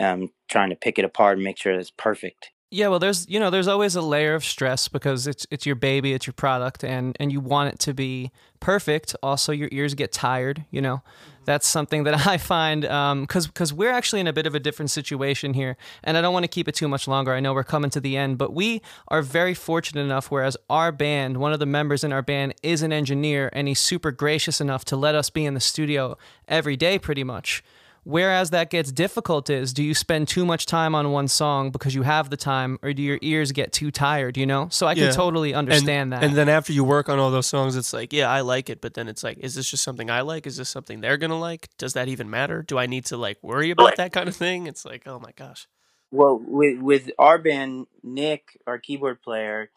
um 0.00 0.30
trying 0.50 0.70
to 0.70 0.76
pick 0.76 0.98
it 0.98 1.04
apart 1.04 1.36
and 1.36 1.44
make 1.44 1.58
sure 1.58 1.72
it's 1.72 1.92
perfect 1.92 2.50
yeah, 2.74 2.88
well, 2.88 2.98
there's 2.98 3.28
you 3.28 3.38
know 3.38 3.50
there's 3.50 3.68
always 3.68 3.94
a 3.94 4.02
layer 4.02 4.34
of 4.34 4.44
stress 4.44 4.88
because 4.88 5.28
it's 5.28 5.46
it's 5.50 5.64
your 5.64 5.76
baby, 5.76 6.12
it's 6.12 6.26
your 6.26 6.34
product, 6.34 6.82
and 6.82 7.16
and 7.20 7.30
you 7.30 7.38
want 7.38 7.72
it 7.72 7.78
to 7.80 7.94
be 7.94 8.32
perfect. 8.58 9.14
Also, 9.22 9.52
your 9.52 9.68
ears 9.70 9.94
get 9.94 10.10
tired, 10.10 10.64
you 10.72 10.80
know. 10.80 11.02
that's 11.44 11.68
something 11.68 12.02
that 12.04 12.26
I 12.34 12.36
find 12.36 12.82
because 12.82 13.44
um, 13.46 13.50
because 13.52 13.72
we're 13.72 13.92
actually 13.92 14.20
in 14.20 14.26
a 14.26 14.32
bit 14.32 14.46
of 14.46 14.56
a 14.56 14.60
different 14.60 14.90
situation 14.90 15.54
here, 15.54 15.76
and 16.02 16.16
I 16.16 16.20
don't 16.20 16.32
want 16.32 16.42
to 16.42 16.48
keep 16.48 16.66
it 16.66 16.74
too 16.74 16.88
much 16.88 17.06
longer. 17.06 17.32
I 17.32 17.38
know 17.38 17.54
we're 17.54 17.62
coming 17.62 17.90
to 17.90 18.00
the 18.00 18.16
end, 18.16 18.38
but 18.38 18.52
we 18.52 18.82
are 19.06 19.22
very 19.22 19.54
fortunate 19.54 20.02
enough. 20.02 20.32
Whereas 20.32 20.56
our 20.68 20.90
band, 20.90 21.36
one 21.36 21.52
of 21.52 21.60
the 21.60 21.66
members 21.66 22.02
in 22.02 22.12
our 22.12 22.22
band, 22.22 22.54
is 22.64 22.82
an 22.82 22.92
engineer, 22.92 23.50
and 23.52 23.68
he's 23.68 23.78
super 23.78 24.10
gracious 24.10 24.60
enough 24.60 24.84
to 24.86 24.96
let 24.96 25.14
us 25.14 25.30
be 25.30 25.44
in 25.44 25.54
the 25.54 25.60
studio 25.60 26.18
every 26.48 26.76
day, 26.76 26.98
pretty 26.98 27.22
much. 27.22 27.62
Whereas 28.04 28.50
that 28.50 28.70
gets 28.70 28.92
difficult 28.92 29.50
is 29.50 29.72
do 29.72 29.82
you 29.82 29.94
spend 29.94 30.28
too 30.28 30.44
much 30.46 30.66
time 30.66 30.94
on 30.94 31.10
one 31.10 31.28
song 31.28 31.70
because 31.70 31.94
you 31.94 32.02
have 32.02 32.30
the 32.30 32.36
time, 32.36 32.78
or 32.82 32.92
do 32.92 33.02
your 33.02 33.18
ears 33.22 33.52
get 33.52 33.72
too 33.72 33.90
tired, 33.90 34.36
you 34.36 34.46
know? 34.46 34.68
So 34.70 34.86
I 34.86 34.94
can 34.94 35.04
Yeah. 35.04 35.10
totally 35.12 35.54
understand 35.54 36.12
and, 36.12 36.12
that. 36.12 36.22
And 36.22 36.36
then 36.36 36.48
after 36.48 36.72
you 36.72 36.84
work 36.84 37.08
on 37.08 37.18
all 37.18 37.30
those 37.30 37.46
songs, 37.46 37.76
it's 37.76 37.92
like, 37.92 38.12
yeah, 38.12 38.30
I 38.30 38.42
like 38.42 38.70
it, 38.70 38.80
but 38.80 38.94
then 38.94 39.08
it's 39.08 39.24
like, 39.24 39.38
is 39.38 39.54
this 39.54 39.70
just 39.70 39.82
something 39.82 40.10
I 40.10 40.20
like? 40.20 40.46
Is 40.46 40.56
this 40.56 40.68
something 40.68 41.00
they're 41.00 41.16
gonna 41.16 41.38
like? 41.38 41.68
Does 41.78 41.94
that 41.94 42.08
even 42.08 42.28
matter? 42.30 42.62
Do 42.62 42.78
I 42.78 42.86
need 42.86 43.06
to 43.06 43.16
like 43.16 43.38
worry 43.42 43.70
about 43.70 43.96
that 43.96 44.12
kind 44.12 44.28
of 44.28 44.36
thing? 44.36 44.66
It's 44.66 44.84
like, 44.84 45.06
oh 45.06 45.18
my 45.18 45.32
gosh. 45.34 45.66
Well, 46.10 46.38
with 46.46 46.80
with 46.80 47.10
our 47.18 47.38
band, 47.38 47.86
Nick, 48.02 48.60
our 48.66 48.78
keyboard 48.78 49.22
player, 49.22 49.70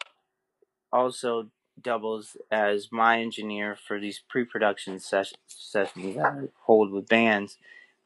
also 0.92 1.50
doubles 1.80 2.36
as 2.50 2.88
my 2.92 3.20
engineer 3.20 3.76
for 3.76 3.98
these 4.00 4.20
pre-production 4.28 4.98
ses- 5.00 5.34
sessions 5.46 6.16
that 6.16 6.24
I 6.24 6.48
hold 6.64 6.92
with 6.92 7.08
bands, 7.08 7.56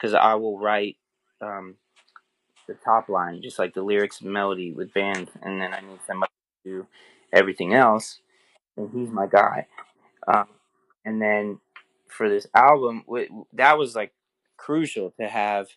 because 0.02 0.14
I 0.14 0.34
will 0.34 0.58
write 0.58 0.96
um, 1.40 1.76
the 2.66 2.74
top 2.74 3.08
line, 3.08 3.40
just 3.40 3.58
like 3.58 3.74
the 3.74 3.82
lyrics 3.82 4.20
and 4.20 4.32
melody 4.32 4.72
with 4.72 4.92
bands, 4.92 5.30
and 5.42 5.60
then 5.60 5.72
I 5.72 5.80
need 5.80 6.00
somebody 6.06 6.32
to 6.64 6.70
do 6.70 6.86
everything 7.32 7.74
else, 7.74 8.20
and 8.76 8.90
he's 8.92 9.10
my 9.10 9.26
guy. 9.26 9.66
Um, 10.26 10.46
and 11.04 11.22
then 11.22 11.60
for 12.08 12.28
this 12.28 12.46
album, 12.54 13.04
wi- 13.06 13.28
that 13.54 13.78
was 13.78 13.94
like 13.94 14.12
crucial 14.56 15.12
to 15.20 15.28
have 15.28 15.68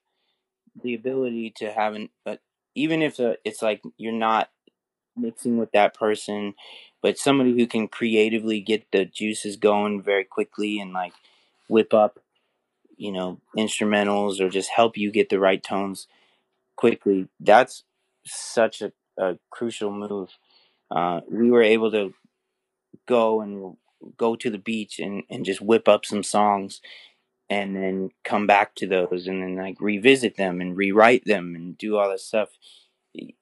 the 0.84 0.96
ability 0.96 1.54
to 1.58 1.72
have 1.72 1.94
an, 1.96 2.10
even 2.74 3.02
if 3.02 3.20
uh, 3.20 3.36
it's 3.46 3.62
like 3.62 3.82
you're 3.98 4.12
not 4.12 4.50
mixing 5.16 5.58
with 5.58 5.72
that 5.72 5.94
person, 5.94 6.56
but 7.02 7.18
somebody 7.18 7.54
who 7.54 7.68
can 7.68 7.88
creatively 7.88 8.60
get 8.60 8.86
the 8.92 9.06
juices 9.06 9.56
going 9.56 10.02
very 10.02 10.24
quickly 10.24 10.80
and 10.80 10.94
like 10.94 11.14
whip 11.70 11.94
up, 11.94 12.20
you 12.98 13.12
know, 13.12 13.39
instrumentals 13.58 14.39
or 14.39 14.50
just 14.50 14.70
help 14.76 14.98
you 14.98 15.12
get 15.12 15.30
the 15.30 15.39
right 15.39 15.64
tones 15.64 16.08
quickly. 16.76 17.28
That's 17.39 17.84
such 18.26 18.82
a, 18.82 18.91
a 19.18 19.38
crucial 19.50 19.91
move. 19.91 20.30
Uh, 20.91 21.22
we 21.30 21.50
were 21.50 21.64
able 21.64 21.91
to 21.91 22.14
go 23.08 23.41
and 23.41 23.78
go 24.18 24.36
to 24.36 24.50
the 24.50 24.58
beach 24.58 25.00
and, 25.00 25.24
and 25.30 25.46
just 25.46 25.62
whip 25.62 25.88
up 25.88 26.06
some 26.06 26.24
songs 26.24 26.82
and 27.50 27.76
then 27.76 28.10
come 28.24 28.48
back 28.48 28.76
to 28.76 28.88
those 28.88 29.28
and 29.28 29.41
then 29.41 29.56
like 29.56 29.80
revisit 29.80 30.38
them 30.38 30.62
and 30.62 30.78
rewrite 30.78 31.26
them 31.26 31.56
and 31.56 31.78
do 31.78 31.98
all 31.98 32.10
this 32.10 32.26
stuff. 32.26 32.50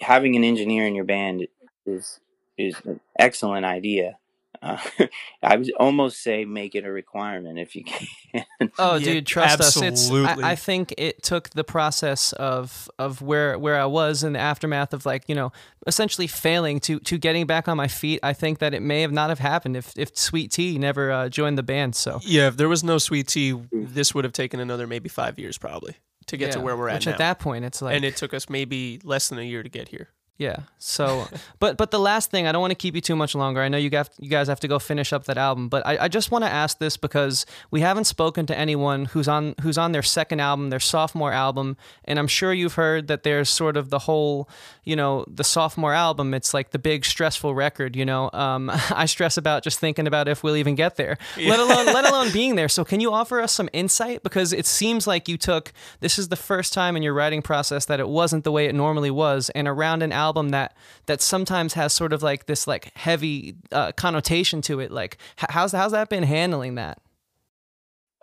Having 0.02 0.36
an 0.36 0.44
engineer 0.44 0.86
in 0.86 0.96
your 0.96 1.06
band 1.06 1.48
is 1.86 2.20
is 2.58 2.76
an 2.86 3.00
excellent 3.18 3.66
idea. 3.66 4.18
Uh, 4.64 4.78
I 5.44 5.58
would 5.58 5.72
almost 5.74 6.24
say 6.24 6.46
make 6.46 6.74
it 6.74 6.86
a 6.86 6.92
requirement 6.92 7.60
if 7.60 7.76
you 7.76 7.84
can. 7.84 8.08
Oh, 8.80 8.96
Yeah, 8.96 9.14
dude, 9.14 9.28
trust 9.28 9.60
us. 9.60 9.76
It's 9.76 9.84
absolutely. 9.84 10.44
I, 10.44 10.52
I 10.52 10.56
think 10.56 10.96
it 10.98 11.22
took 11.22 11.50
the 11.52 11.64
process 11.64 12.34
of 12.34 12.90
of 12.98 13.22
where 13.22 13.60
where 13.60 13.80
I 13.80 13.86
was 13.86 14.24
in 14.24 14.34
the 14.34 14.40
aftermath 14.40 14.94
of 14.94 15.06
like 15.06 15.26
you 15.28 15.36
know 15.36 15.52
essentially 15.86 16.26
failing 16.28 16.80
to 16.82 17.00
to 17.02 17.18
getting 17.18 17.46
back 17.46 17.68
on 17.68 17.78
my 17.78 17.88
feet. 17.88 18.20
I 18.24 18.34
think 18.34 18.60
that 18.60 18.74
it 18.74 18.82
may 18.82 19.02
have 19.02 19.12
not 19.12 19.30
have 19.30 19.40
happened 19.40 19.78
if 19.78 19.94
if 19.98 20.18
Sweet 20.18 20.52
Tea 20.52 20.80
never 20.80 21.12
uh, 21.12 21.30
joined 21.30 21.58
the 21.58 21.64
band. 21.64 21.96
So 21.96 22.22
Yeah, 22.24 22.48
if 22.48 22.58
there 22.58 22.70
was 22.70 22.84
no 22.84 22.98
sweet 22.98 23.28
tea, 23.28 23.60
this 23.72 24.16
would 24.16 24.24
have 24.24 24.34
taken 24.34 24.60
another 24.60 24.88
maybe 24.88 25.10
five 25.10 25.38
years 25.38 25.58
probably 25.58 25.98
to 26.28 26.38
get 26.38 26.54
to 26.54 26.60
where 26.62 26.78
we're 26.78 26.88
at 26.90 26.96
which 26.96 27.06
now. 27.06 27.12
at 27.12 27.18
that 27.18 27.40
point 27.40 27.66
it's 27.66 27.82
like 27.82 27.96
and 27.96 28.06
it 28.06 28.16
took 28.16 28.34
us 28.34 28.50
maybe 28.50 29.00
less 29.04 29.28
than 29.28 29.40
a 29.40 29.44
year 29.44 29.62
to 29.62 29.70
get 29.70 29.90
here. 29.90 30.10
Yeah. 30.38 30.58
So, 30.80 31.28
but 31.60 31.78
but 31.78 31.92
the 31.92 32.00
last 32.00 32.32
thing, 32.32 32.48
I 32.48 32.52
don't 32.52 32.62
want 32.62 32.72
to 32.72 32.76
keep 32.76 32.96
you 32.96 33.02
too 33.02 33.16
much 33.16 33.36
longer. 33.36 33.62
I 33.62 33.70
know 33.70 33.78
you 33.78 33.90
got 33.90 34.10
you 34.20 34.30
guys 34.30 34.48
have 34.48 34.60
to 34.62 34.68
go 34.68 34.80
finish 34.80 35.14
up 35.14 35.26
that 35.26 35.38
album, 35.38 35.70
but 35.70 35.86
I, 35.86 36.06
I 36.06 36.08
just 36.08 36.32
want 36.32 36.44
to 36.44 36.50
ask 36.50 36.80
this 36.80 36.98
because 36.98 37.46
we 37.72 37.82
haven't 37.82 38.06
spoken 38.06 38.46
to 38.48 38.58
anyone 38.58 39.06
who's 39.06 39.28
on 39.28 39.56
who's 39.62 39.78
on 39.78 39.92
their 39.92 40.02
second 40.02 40.40
album, 40.40 40.70
their 40.70 40.80
sophomore 40.80 41.32
album, 41.32 41.78
and 42.06 42.18
I'm 42.18 42.28
sure 42.28 42.52
you've 42.52 42.74
heard 42.74 43.08
that 43.08 43.24
there's 43.24 43.50
sort 43.50 43.78
of 43.78 43.90
the 43.90 44.00
whole, 44.00 44.50
you 44.84 44.96
know, 44.96 45.24
the 45.28 45.44
sophomore 45.44 45.94
album. 45.94 46.34
It's 46.34 46.54
like 46.54 46.72
the 46.72 46.80
big 46.80 47.06
stressful 47.06 47.54
record. 47.54 47.96
You 47.96 48.06
know, 48.06 48.30
um, 48.34 48.72
I 48.90 49.06
stress 49.06 49.38
about 49.38 49.64
just 49.64 49.80
thinking 49.80 50.08
about 50.08 50.28
if 50.28 50.44
we'll 50.44 50.58
even 50.58 50.76
get 50.76 50.96
there, 50.96 51.18
let 51.38 51.60
alone 51.60 51.86
let 51.86 52.10
alone 52.10 52.32
being 52.34 52.56
there. 52.56 52.70
So, 52.70 52.84
can 52.84 53.00
you 53.00 53.14
offer 53.14 53.40
us 53.40 53.52
some 53.52 53.70
insight 53.72 54.24
because 54.24 54.52
it 54.52 54.66
seems 54.66 55.06
like 55.06 55.28
you 55.28 55.38
took 55.38 55.72
this 56.00 56.18
is 56.18 56.30
the 56.30 56.36
first 56.36 56.74
time 56.74 56.98
in 56.98 57.04
your 57.04 57.14
writing 57.14 57.44
process 57.44 57.86
that 57.86 58.00
it 58.00 58.10
wasn't 58.10 58.44
the 58.44 58.52
way 58.52 58.66
it 58.66 58.74
normally 58.74 59.12
was, 59.12 59.52
and 59.52 59.68
around 59.68 60.02
an 60.02 60.12
album 60.12 60.23
that 60.32 60.76
that 61.06 61.22
sometimes 61.22 61.74
has 61.74 61.94
sort 61.94 62.14
of 62.14 62.24
like 62.24 62.46
this 62.46 62.68
like 62.68 62.96
heavy 62.96 63.56
uh, 63.72 63.92
connotation 63.92 64.62
to 64.64 64.80
it. 64.80 64.92
Like, 64.92 65.18
how's 65.38 65.72
how's 65.72 65.92
that 65.92 66.10
been 66.10 66.24
handling 66.24 66.76
that? 66.76 67.02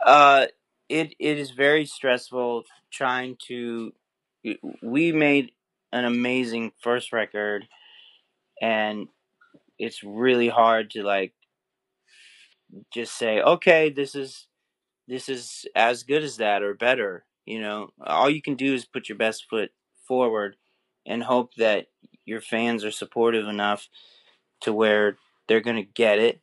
Uh, 0.04 0.46
it 0.88 1.14
it 1.18 1.38
is 1.38 1.50
very 1.50 1.84
stressful 1.84 2.64
trying 2.90 3.36
to. 3.48 3.92
We 4.82 5.12
made 5.12 5.52
an 5.92 6.04
amazing 6.04 6.72
first 6.82 7.12
record, 7.12 7.68
and 8.60 9.08
it's 9.78 10.02
really 10.02 10.48
hard 10.48 10.90
to 10.92 11.02
like 11.02 11.34
just 12.92 13.16
say, 13.16 13.40
okay, 13.40 13.90
this 13.90 14.14
is 14.14 14.46
this 15.08 15.28
is 15.28 15.66
as 15.74 16.02
good 16.02 16.22
as 16.22 16.36
that 16.36 16.62
or 16.62 16.74
better. 16.74 17.24
You 17.44 17.60
know, 17.60 17.90
all 18.04 18.30
you 18.30 18.42
can 18.42 18.54
do 18.54 18.74
is 18.74 18.84
put 18.84 19.08
your 19.08 19.18
best 19.18 19.46
foot 19.50 19.70
forward 20.06 20.56
and 21.06 21.22
hope 21.24 21.54
that 21.54 21.86
your 22.24 22.40
fans 22.40 22.84
are 22.84 22.90
supportive 22.90 23.46
enough 23.46 23.88
to 24.60 24.72
where 24.72 25.16
they're 25.48 25.60
gonna 25.60 25.82
get 25.82 26.18
it. 26.18 26.40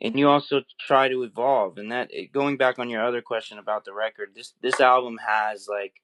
And 0.00 0.18
you 0.18 0.28
also 0.28 0.62
try 0.80 1.08
to 1.08 1.22
evolve 1.24 1.78
and 1.78 1.90
that 1.92 2.10
eh, 2.14 2.26
going 2.32 2.56
back 2.56 2.78
on 2.78 2.90
your 2.90 3.04
other 3.04 3.22
question 3.22 3.58
about 3.58 3.84
the 3.84 3.92
record 3.92 4.30
this 4.34 4.54
this 4.62 4.80
album 4.80 5.18
has 5.26 5.68
like 5.68 5.94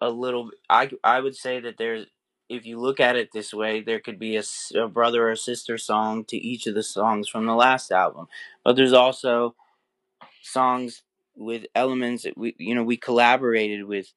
a 0.00 0.10
little 0.10 0.50
i 0.68 0.90
i 1.04 1.20
would 1.20 1.36
say 1.36 1.60
that 1.60 1.76
there's 1.78 2.06
if 2.48 2.66
you 2.66 2.78
look 2.80 3.00
at 3.00 3.16
it 3.16 3.30
this 3.32 3.54
way 3.54 3.80
there 3.80 4.00
could 4.00 4.18
be 4.18 4.36
a 4.36 4.88
brother 4.88 5.30
or 5.30 5.36
sister 5.36 5.78
song 5.78 6.24
to 6.24 6.36
each 6.36 6.66
of 6.66 6.74
the 6.74 6.82
songs 6.82 7.28
from 7.28 7.46
the 7.46 7.54
last 7.54 7.92
album. 7.92 8.26
But 8.64 8.76
there's 8.76 8.92
also 8.92 9.54
songs 10.42 11.02
with 11.36 11.64
elements 11.74 12.24
that 12.24 12.36
we 12.36 12.54
you 12.58 12.74
know 12.74 12.82
we 12.82 12.96
collaborated 12.96 13.84
with 13.84 14.12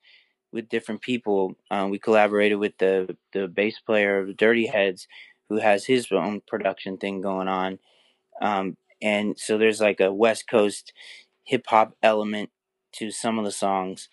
with 0.54 0.70
different 0.70 1.02
people. 1.02 1.56
Um, 1.72 1.90
we 1.90 2.00
collaborated 2.00 2.60
with 2.60 2.78
the 2.78 3.18
the 3.34 3.48
bass 3.48 3.80
player 3.80 4.20
of 4.20 4.38
dirty 4.38 4.68
heads 4.68 5.08
who 5.50 5.58
has 5.58 5.86
his 5.86 6.08
own 6.12 6.42
production 6.48 6.98
thing 6.98 7.22
going 7.22 7.48
on. 7.48 7.80
Um, 8.42 8.78
and 9.02 9.38
so 9.38 9.58
there's 9.58 9.82
like 9.82 10.00
a 10.00 10.14
West 10.14 10.48
Coast 10.50 10.94
hip 11.44 11.66
hop 11.68 11.96
element 12.02 12.50
to 12.94 13.12
some 13.12 13.38
of 13.40 13.46
the 13.46 13.52
songs, 13.52 14.08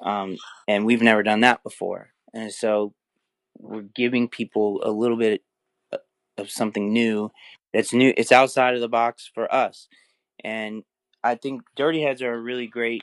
um, 0.00 0.36
and 0.68 0.86
we've 0.86 1.02
never 1.02 1.22
done 1.22 1.40
that 1.40 1.62
before, 1.62 2.10
and 2.32 2.52
so 2.52 2.94
we're 3.58 3.82
giving 3.82 4.28
people 4.28 4.80
a 4.84 4.90
little 4.90 5.18
bit 5.18 5.42
of 6.38 6.50
something 6.50 6.92
new 6.92 7.30
that's 7.74 7.92
new. 7.92 8.14
It's 8.16 8.32
outside 8.32 8.74
of 8.74 8.80
the 8.80 8.88
box 8.88 9.30
for 9.32 9.52
us, 9.52 9.88
and 10.42 10.84
I 11.22 11.34
think 11.34 11.62
Dirty 11.76 12.02
Heads 12.02 12.22
are 12.22 12.32
a 12.32 12.40
really 12.40 12.66
great 12.66 13.02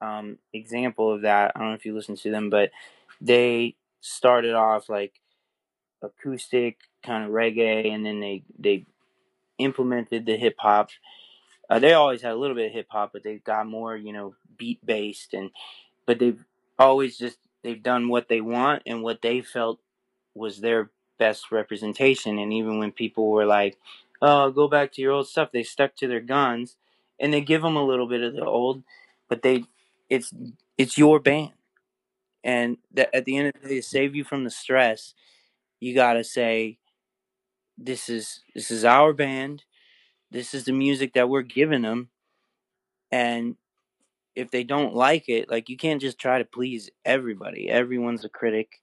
um, 0.00 0.38
example 0.52 1.12
of 1.12 1.22
that. 1.22 1.52
I 1.54 1.58
don't 1.58 1.68
know 1.68 1.74
if 1.74 1.86
you 1.86 1.94
listen 1.94 2.16
to 2.16 2.30
them, 2.30 2.50
but 2.50 2.70
they 3.20 3.76
started 4.00 4.54
off 4.54 4.88
like 4.88 5.20
acoustic 6.02 6.78
kind 7.02 7.24
of 7.24 7.30
reggae, 7.30 7.92
and 7.92 8.04
then 8.04 8.20
they 8.20 8.42
they 8.58 8.86
implemented 9.58 10.26
the 10.26 10.36
hip 10.36 10.56
hop. 10.58 10.90
Uh, 11.70 11.78
they 11.78 11.92
always 11.92 12.22
had 12.22 12.32
a 12.32 12.36
little 12.36 12.56
bit 12.56 12.66
of 12.66 12.72
hip 12.72 12.86
hop, 12.90 13.12
but 13.12 13.22
they've 13.22 13.44
got 13.44 13.66
more, 13.66 13.96
you 13.96 14.12
know, 14.12 14.34
beat 14.56 14.84
based, 14.84 15.34
and 15.34 15.50
but 16.06 16.18
they've 16.18 16.42
always 16.78 17.18
just 17.18 17.38
they've 17.62 17.82
done 17.82 18.08
what 18.08 18.28
they 18.28 18.40
want 18.40 18.82
and 18.86 19.02
what 19.02 19.22
they 19.22 19.40
felt 19.40 19.80
was 20.34 20.60
their 20.60 20.90
best 21.18 21.50
representation. 21.50 22.38
And 22.38 22.52
even 22.52 22.78
when 22.78 22.92
people 22.92 23.30
were 23.30 23.46
like, 23.46 23.76
"Oh, 24.22 24.50
go 24.50 24.68
back 24.68 24.92
to 24.92 25.02
your 25.02 25.12
old 25.12 25.28
stuff," 25.28 25.50
they 25.52 25.62
stuck 25.62 25.96
to 25.96 26.08
their 26.08 26.20
guns, 26.20 26.76
and 27.20 27.32
they 27.32 27.40
give 27.40 27.62
them 27.62 27.76
a 27.76 27.84
little 27.84 28.06
bit 28.08 28.22
of 28.22 28.34
the 28.34 28.44
old, 28.44 28.82
but 29.28 29.42
they 29.42 29.64
it's 30.10 30.32
it's 30.76 30.98
your 30.98 31.20
band, 31.20 31.52
and 32.44 32.78
at 33.14 33.24
the 33.24 33.36
end 33.36 33.48
of 33.48 33.62
the 33.62 33.68
day, 33.68 33.76
to 33.76 33.82
save 33.82 34.14
you 34.16 34.24
from 34.24 34.44
the 34.44 34.50
stress, 34.50 35.14
you 35.80 35.94
gotta 35.94 36.24
say 36.24 36.78
this 37.76 38.08
is 38.08 38.40
this 38.54 38.70
is 38.70 38.84
our 38.84 39.12
band. 39.12 39.64
This 40.30 40.54
is 40.54 40.64
the 40.64 40.72
music 40.72 41.14
that 41.14 41.28
we're 41.28 41.42
giving 41.42 41.82
them 41.82 42.10
and 43.10 43.56
if 44.36 44.50
they 44.50 44.64
don't 44.64 44.94
like 44.94 45.28
it 45.28 45.50
like 45.50 45.68
you 45.68 45.76
can't 45.76 46.00
just 46.00 46.18
try 46.18 46.38
to 46.38 46.44
please 46.44 46.90
everybody. 47.04 47.68
Everyone's 47.70 48.24
a 48.24 48.28
critic. 48.28 48.80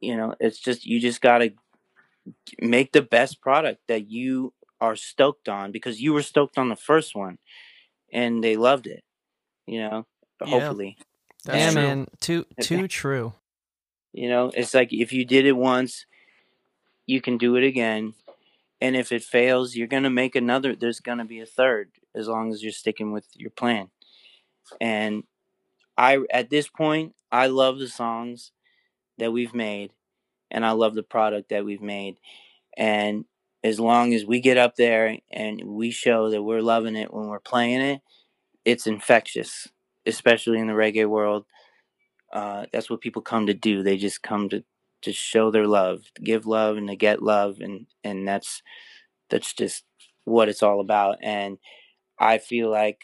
You 0.00 0.16
know 0.16 0.34
it's 0.40 0.58
just 0.58 0.86
you 0.86 1.00
just 1.00 1.20
got 1.20 1.38
to 1.38 1.50
make 2.60 2.92
the 2.92 3.02
best 3.02 3.40
product 3.40 3.80
that 3.88 4.10
you 4.10 4.52
are 4.80 4.96
stoked 4.96 5.48
on 5.48 5.72
because 5.72 6.00
you 6.00 6.12
were 6.12 6.22
stoked 6.22 6.58
on 6.58 6.68
the 6.68 6.76
first 6.76 7.14
one 7.14 7.38
and 8.12 8.42
they 8.44 8.56
loved 8.56 8.86
it 8.86 9.02
You 9.68 9.80
know, 9.80 10.06
Yeah. 10.44 10.48
hopefully. 10.48 10.96
That's 11.44 11.58
yeah, 11.58 11.70
true. 11.70 11.82
man. 11.82 12.06
Too 12.20 12.46
too 12.60 12.88
true. 12.88 13.34
You 14.12 14.28
know, 14.28 14.50
it's 14.54 14.74
like 14.74 14.92
if 14.92 15.12
you 15.12 15.24
did 15.24 15.46
it 15.46 15.52
once, 15.52 16.06
you 17.06 17.20
can 17.20 17.38
do 17.38 17.56
it 17.56 17.64
again. 17.64 18.14
And 18.80 18.96
if 18.96 19.12
it 19.12 19.22
fails, 19.22 19.74
you're 19.74 19.86
going 19.88 20.04
to 20.04 20.10
make 20.10 20.36
another. 20.36 20.74
There's 20.74 21.00
going 21.00 21.18
to 21.18 21.24
be 21.24 21.40
a 21.40 21.46
third 21.46 21.90
as 22.14 22.28
long 22.28 22.52
as 22.52 22.62
you're 22.62 22.72
sticking 22.72 23.12
with 23.12 23.26
your 23.34 23.50
plan. 23.50 23.90
And 24.80 25.24
I, 25.96 26.20
at 26.30 26.50
this 26.50 26.68
point, 26.68 27.14
I 27.32 27.48
love 27.48 27.78
the 27.78 27.88
songs 27.88 28.52
that 29.18 29.32
we've 29.32 29.54
made 29.54 29.92
and 30.50 30.64
I 30.64 30.70
love 30.70 30.94
the 30.94 31.02
product 31.02 31.50
that 31.50 31.64
we've 31.64 31.82
made. 31.82 32.18
And 32.76 33.24
as 33.64 33.80
long 33.80 34.14
as 34.14 34.24
we 34.24 34.40
get 34.40 34.56
up 34.56 34.76
there 34.76 35.18
and 35.30 35.62
we 35.64 35.90
show 35.90 36.30
that 36.30 36.42
we're 36.42 36.62
loving 36.62 36.96
it 36.96 37.12
when 37.12 37.26
we're 37.26 37.40
playing 37.40 37.80
it, 37.80 38.00
it's 38.64 38.86
infectious, 38.86 39.68
especially 40.06 40.58
in 40.58 40.66
the 40.66 40.72
reggae 40.74 41.06
world 41.08 41.44
uh, 42.32 42.66
that's 42.72 42.90
what 42.90 43.00
people 43.00 43.22
come 43.22 43.46
to 43.46 43.54
do. 43.54 43.82
They 43.82 43.96
just 43.96 44.22
come 44.22 44.48
to 44.50 44.64
to 45.02 45.12
show 45.12 45.50
their 45.50 45.66
love, 45.66 46.02
give 46.22 46.46
love, 46.46 46.76
and 46.76 46.88
to 46.88 46.96
get 46.96 47.22
love, 47.22 47.60
and 47.60 47.86
and 48.04 48.26
that's 48.26 48.62
that's 49.30 49.54
just 49.54 49.84
what 50.24 50.48
it's 50.48 50.62
all 50.62 50.80
about. 50.80 51.18
And 51.22 51.58
I 52.18 52.38
feel 52.38 52.70
like 52.70 53.00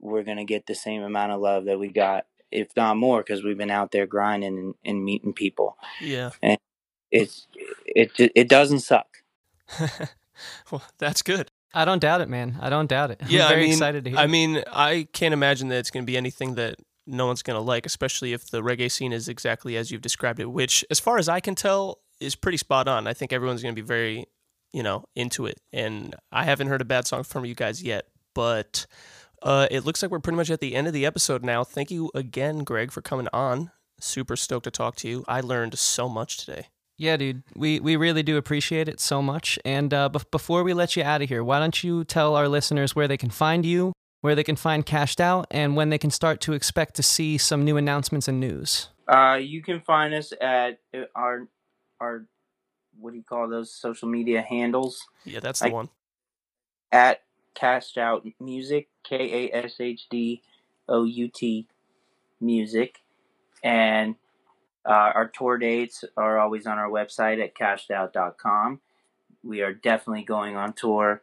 we're 0.00 0.24
gonna 0.24 0.44
get 0.44 0.66
the 0.66 0.74
same 0.74 1.02
amount 1.02 1.32
of 1.32 1.40
love 1.42 1.66
that 1.66 1.80
we 1.80 1.88
got, 1.88 2.26
if 2.52 2.68
not 2.76 2.96
more, 2.98 3.20
because 3.22 3.44
we've 3.44 3.58
been 3.58 3.70
out 3.70 3.92
there 3.92 4.06
grinding 4.06 4.58
and, 4.58 4.74
and 4.84 5.04
meeting 5.04 5.34
people. 5.34 5.78
Yeah. 6.00 6.30
and 6.42 6.58
It's 7.12 7.48
it 7.86 8.12
it, 8.18 8.32
it 8.36 8.50
doesn't 8.50 8.80
suck. 8.80 9.08
well, 10.72 10.82
that's 10.98 11.22
good. 11.22 11.51
I 11.74 11.84
don't 11.84 12.00
doubt 12.00 12.20
it, 12.20 12.28
man. 12.28 12.58
I 12.60 12.68
don't 12.70 12.86
doubt 12.88 13.10
it. 13.10 13.20
I'm 13.22 13.28
Yeah, 13.30 13.46
I 13.46 13.50
very 13.50 13.62
mean- 13.62 13.72
excited 13.72 14.04
to 14.04 14.10
hear. 14.10 14.18
I 14.18 14.26
mean, 14.26 14.62
I 14.70 15.08
can't 15.12 15.32
imagine 15.32 15.68
that 15.68 15.78
it's 15.78 15.90
going 15.90 16.04
to 16.04 16.10
be 16.10 16.16
anything 16.16 16.54
that 16.56 16.76
no 17.06 17.26
one's 17.26 17.42
going 17.42 17.56
to 17.56 17.62
like, 17.62 17.86
especially 17.86 18.32
if 18.32 18.50
the 18.50 18.62
reggae 18.62 18.90
scene 18.90 19.12
is 19.12 19.28
exactly 19.28 19.76
as 19.76 19.90
you've 19.90 20.02
described 20.02 20.38
it, 20.40 20.46
which, 20.50 20.84
as 20.90 21.00
far 21.00 21.18
as 21.18 21.28
I 21.28 21.40
can 21.40 21.54
tell, 21.54 21.98
is 22.20 22.34
pretty 22.36 22.58
spot 22.58 22.86
on. 22.88 23.06
I 23.06 23.14
think 23.14 23.32
everyone's 23.32 23.62
going 23.62 23.74
to 23.74 23.80
be 23.82 23.86
very, 23.86 24.26
you 24.72 24.82
know, 24.82 25.04
into 25.16 25.46
it. 25.46 25.58
And 25.72 26.14
I 26.30 26.44
haven't 26.44 26.68
heard 26.68 26.80
a 26.80 26.84
bad 26.84 27.06
song 27.06 27.24
from 27.24 27.44
you 27.44 27.54
guys 27.54 27.82
yet, 27.82 28.06
but 28.34 28.86
uh, 29.42 29.66
it 29.70 29.84
looks 29.84 30.00
like 30.02 30.12
we're 30.12 30.20
pretty 30.20 30.36
much 30.36 30.50
at 30.50 30.60
the 30.60 30.74
end 30.76 30.86
of 30.86 30.92
the 30.92 31.04
episode 31.06 31.42
now. 31.42 31.64
Thank 31.64 31.90
you 31.90 32.10
again, 32.14 32.64
Greg, 32.64 32.92
for 32.92 33.02
coming 33.02 33.28
on. 33.32 33.72
Super 34.00 34.36
stoked 34.36 34.64
to 34.64 34.70
talk 34.70 34.94
to 34.96 35.08
you. 35.08 35.24
I 35.26 35.40
learned 35.40 35.76
so 35.78 36.08
much 36.08 36.36
today. 36.36 36.66
Yeah, 37.02 37.16
dude, 37.16 37.42
we, 37.56 37.80
we 37.80 37.96
really 37.96 38.22
do 38.22 38.36
appreciate 38.36 38.88
it 38.88 39.00
so 39.00 39.20
much. 39.20 39.58
And 39.64 39.92
uh, 39.92 40.08
bef- 40.12 40.30
before 40.30 40.62
we 40.62 40.72
let 40.72 40.94
you 40.94 41.02
out 41.02 41.20
of 41.20 41.28
here, 41.28 41.42
why 41.42 41.58
don't 41.58 41.82
you 41.82 42.04
tell 42.04 42.36
our 42.36 42.46
listeners 42.46 42.94
where 42.94 43.08
they 43.08 43.16
can 43.16 43.28
find 43.28 43.66
you, 43.66 43.92
where 44.20 44.36
they 44.36 44.44
can 44.44 44.54
find 44.54 44.86
Kash'd 44.86 45.20
Out, 45.20 45.48
and 45.50 45.74
when 45.74 45.90
they 45.90 45.98
can 45.98 46.12
start 46.12 46.40
to 46.42 46.52
expect 46.52 46.94
to 46.94 47.02
see 47.02 47.38
some 47.38 47.64
new 47.64 47.76
announcements 47.76 48.28
and 48.28 48.38
news? 48.38 48.88
Uh, 49.08 49.34
you 49.34 49.64
can 49.64 49.80
find 49.80 50.14
us 50.14 50.32
at 50.40 50.78
uh, 50.94 51.00
our 51.16 51.48
our 52.00 52.24
what 53.00 53.10
do 53.10 53.16
you 53.16 53.24
call 53.24 53.48
those 53.48 53.74
social 53.74 54.08
media 54.08 54.40
handles? 54.40 55.04
Yeah, 55.24 55.40
that's 55.40 55.58
the 55.58 55.70
I- 55.70 55.72
one. 55.72 55.88
at 56.92 57.22
Kash'd 57.56 57.98
Out 57.98 58.24
Music, 58.38 58.88
K 59.02 59.48
A 59.50 59.56
S 59.64 59.80
H 59.80 60.06
D 60.08 60.40
O 60.88 61.02
U 61.02 61.26
T 61.26 61.66
Music. 62.40 63.00
And 63.64 64.14
uh, 64.84 65.12
our 65.14 65.28
tour 65.28 65.58
dates 65.58 66.04
are 66.16 66.38
always 66.38 66.66
on 66.66 66.78
our 66.78 66.88
website 66.88 67.42
at 67.42 67.54
kashdout.com. 67.54 68.80
We 69.44 69.62
are 69.62 69.72
definitely 69.72 70.24
going 70.24 70.56
on 70.56 70.72
tour 70.72 71.22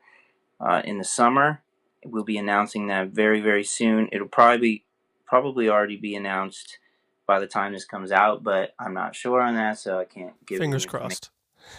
uh, 0.59 0.81
in 0.83 0.97
the 0.97 1.03
summer. 1.03 1.61
We'll 2.05 2.23
be 2.23 2.37
announcing 2.37 2.87
that 2.87 3.09
very, 3.09 3.41
very 3.41 3.63
soon. 3.63 4.09
It'll 4.11 4.27
probably 4.27 4.57
be, 4.59 4.83
probably 5.25 5.69
already 5.69 5.97
be 5.97 6.15
announced 6.15 6.77
by 7.27 7.39
the 7.39 7.47
time 7.47 7.73
this 7.73 7.85
comes 7.85 8.11
out, 8.11 8.43
but 8.43 8.73
I'm 8.79 8.93
not 8.93 9.15
sure 9.15 9.41
on 9.41 9.55
that, 9.55 9.77
so 9.77 9.99
I 9.99 10.05
can't 10.05 10.33
give 10.45 10.59
Fingers 10.59 10.85
crossed. 10.85 11.29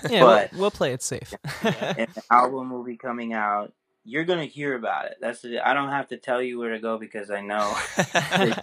Yeah, 0.08 0.22
But- 0.22 0.52
we'll, 0.52 0.60
we'll 0.60 0.70
play 0.70 0.92
it 0.92 1.02
safe. 1.02 1.34
and 1.62 2.08
the 2.14 2.22
album 2.30 2.70
will 2.70 2.84
be 2.84 2.96
coming 2.96 3.32
out. 3.32 3.72
You're 4.04 4.24
gonna 4.24 4.46
hear 4.46 4.76
about 4.76 5.06
it. 5.06 5.18
That's 5.20 5.42
the, 5.42 5.58
I 5.66 5.74
don't 5.74 5.90
have 5.90 6.08
to 6.08 6.16
tell 6.16 6.40
you 6.40 6.58
where 6.58 6.72
to 6.72 6.78
go 6.78 6.96
because 6.98 7.30
I 7.30 7.40
know 7.42 7.76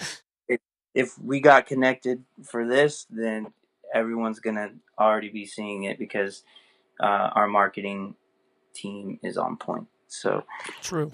if 0.98 1.18
we 1.20 1.40
got 1.40 1.68
connected 1.68 2.24
for 2.44 2.68
this, 2.68 3.06
then 3.10 3.48
everyone's 3.94 4.40
gonna 4.40 4.72
already 5.00 5.30
be 5.30 5.46
seeing 5.46 5.84
it 5.84 6.00
because 6.00 6.44
uh, 7.00 7.30
our 7.36 7.48
marketing 7.48 8.16
team 8.74 9.20
is 9.24 9.38
on 9.38 9.58
point. 9.58 9.88
So 10.08 10.44
True. 10.82 11.12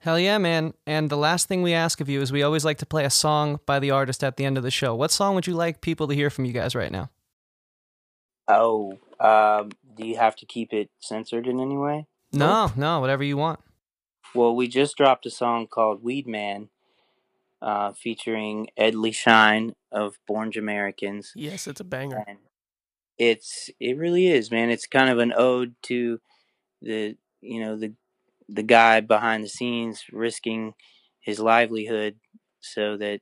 Hell 0.00 0.18
yeah, 0.18 0.38
man. 0.38 0.74
And 0.86 1.10
the 1.10 1.16
last 1.16 1.46
thing 1.46 1.62
we 1.62 1.74
ask 1.74 2.00
of 2.00 2.08
you 2.08 2.22
is 2.22 2.32
we 2.32 2.42
always 2.42 2.64
like 2.64 2.78
to 2.78 2.86
play 2.86 3.04
a 3.04 3.10
song 3.10 3.60
by 3.66 3.78
the 3.78 3.90
artist 3.90 4.24
at 4.24 4.36
the 4.36 4.44
end 4.44 4.56
of 4.56 4.64
the 4.64 4.70
show. 4.70 4.94
What 4.94 5.10
song 5.10 5.34
would 5.34 5.46
you 5.46 5.54
like 5.54 5.80
people 5.80 6.08
to 6.08 6.14
hear 6.14 6.30
from 6.30 6.46
you 6.46 6.52
guys 6.52 6.74
right 6.74 6.90
now? 6.90 7.10
oh, 8.50 8.98
um, 9.20 9.70
do 9.96 10.06
you 10.06 10.16
have 10.16 10.36
to 10.36 10.46
keep 10.46 10.72
it 10.72 10.90
censored 11.00 11.46
in 11.46 11.60
any 11.60 11.76
way? 11.76 12.06
No, 12.32 12.72
no, 12.76 13.00
whatever 13.00 13.22
you 13.22 13.36
want. 13.36 13.60
Well, 14.34 14.54
we 14.54 14.68
just 14.68 14.96
dropped 14.96 15.26
a 15.26 15.30
song 15.30 15.66
called 15.66 16.02
Weed 16.02 16.26
Man, 16.26 16.68
uh, 17.62 17.92
featuring 17.92 18.68
Edley 18.78 19.14
Shine 19.14 19.74
of 19.92 20.14
Born 20.26 20.50
Jamaicans. 20.52 21.32
Yes, 21.34 21.66
it's 21.66 21.80
a 21.80 21.84
banger. 21.84 22.24
and 22.26 22.38
it's 23.20 23.68
it 23.78 23.98
really 23.98 24.28
is 24.28 24.50
man 24.50 24.70
it's 24.70 24.86
kind 24.86 25.10
of 25.10 25.18
an 25.18 25.30
ode 25.36 25.74
to 25.82 26.18
the 26.80 27.14
you 27.42 27.60
know 27.60 27.76
the 27.76 27.92
the 28.48 28.62
guy 28.62 29.00
behind 29.00 29.44
the 29.44 29.48
scenes 29.48 30.04
risking 30.10 30.72
his 31.20 31.38
livelihood 31.38 32.16
so 32.60 32.96
that 32.96 33.20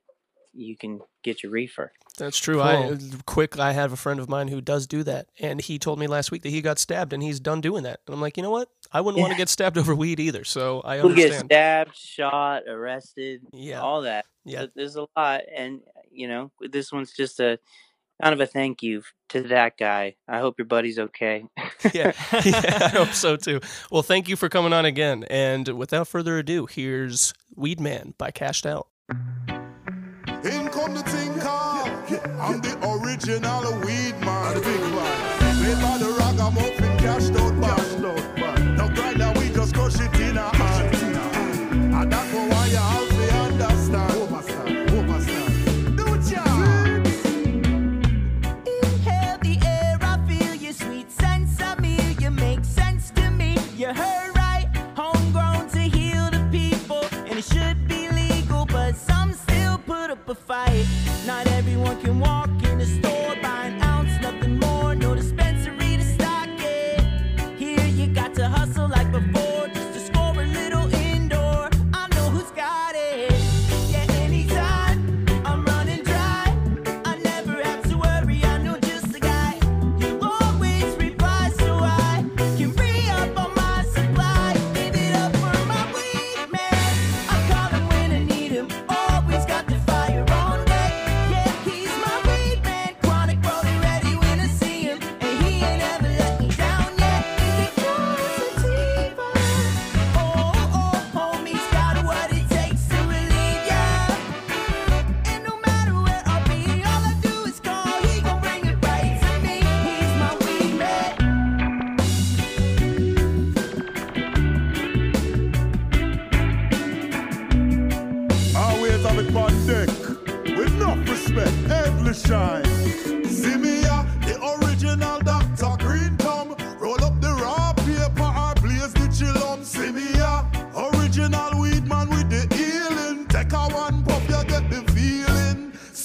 you 0.53 0.77
can 0.77 1.01
get 1.23 1.43
your 1.43 1.51
reefer 1.51 1.91
That's 2.17 2.39
true. 2.39 2.61
I 2.61 2.97
quick. 3.25 3.59
I 3.59 3.73
have 3.73 3.93
a 3.93 3.97
friend 3.97 4.19
of 4.19 4.29
mine 4.29 4.47
who 4.47 4.61
does 4.61 4.87
do 4.87 5.03
that, 5.03 5.27
and 5.39 5.61
he 5.61 5.77
told 5.77 5.99
me 5.99 6.07
last 6.07 6.31
week 6.31 6.41
that 6.43 6.49
he 6.49 6.61
got 6.61 6.79
stabbed, 6.79 7.13
and 7.13 7.21
he's 7.21 7.39
done 7.39 7.61
doing 7.61 7.83
that. 7.83 7.99
And 8.07 8.13
I'm 8.13 8.21
like, 8.21 8.35
you 8.35 8.43
know 8.43 8.49
what? 8.49 8.69
I 8.91 9.01
wouldn't 9.01 9.21
want 9.21 9.31
to 9.31 9.37
get 9.37 9.49
stabbed 9.49 9.77
over 9.77 9.93
weed 9.95 10.19
either. 10.19 10.43
So 10.43 10.81
I 10.83 10.97
people 10.97 11.09
get 11.13 11.25
understand. 11.25 11.45
stabbed 11.51 11.95
shot 11.95 12.63
arrested 12.67 13.41
Yeah. 13.53 13.81
all 13.81 14.01
that 14.01 14.25
Yeah. 14.45 14.65
There's 14.75 14.95
a 14.95 15.07
lot 15.15 15.41
and 15.55 15.81
you 16.11 16.27
know 16.27 16.51
this 16.59 16.91
one's 16.91 17.13
just 17.13 17.39
a 17.39 17.59
kind 18.21 18.33
of 18.33 18.41
a 18.41 18.45
thank 18.47 18.81
you 18.83 19.01
to 19.29 19.43
that 19.43 19.77
guy 19.77 20.13
i 20.27 20.39
hope 20.39 20.55
your 20.57 20.65
buddy's 20.65 20.99
okay 20.99 21.45
yeah, 21.93 22.11
yeah, 22.43 22.79
I 22.81 22.89
hope 22.89 23.13
so 23.13 23.37
too. 23.45 23.61
Well, 23.89 24.01
thank 24.03 24.27
you 24.27 24.35
for 24.35 24.49
coming 24.49 24.73
on 24.73 24.83
again. 24.83 25.23
And 25.29 25.65
without 25.77 26.09
further 26.09 26.37
ado, 26.39 26.65
here's 26.65 27.33
Weed 27.55 27.79
Man 27.79 28.15
by 28.17 28.31
Kash'd 28.31 28.67
Out. 28.67 28.87
In 29.09 30.67
come 30.69 30.93
the 30.93 31.03
thing 31.03 31.39
called 31.39 31.87
I'm 32.41 32.59
the 32.59 32.75
original 33.01 33.61
weed 33.79 34.19
man. 34.19 34.55
The 34.55 34.61
big 34.61 34.81
man. 34.81 35.39
Played 35.39 35.81
by 35.81 35.97
the 35.99 36.09
ragamuffin, 36.19 36.97
Kash'd 36.97 37.35
Out 37.37 37.61
band. 37.61 38.01
No 38.01 38.15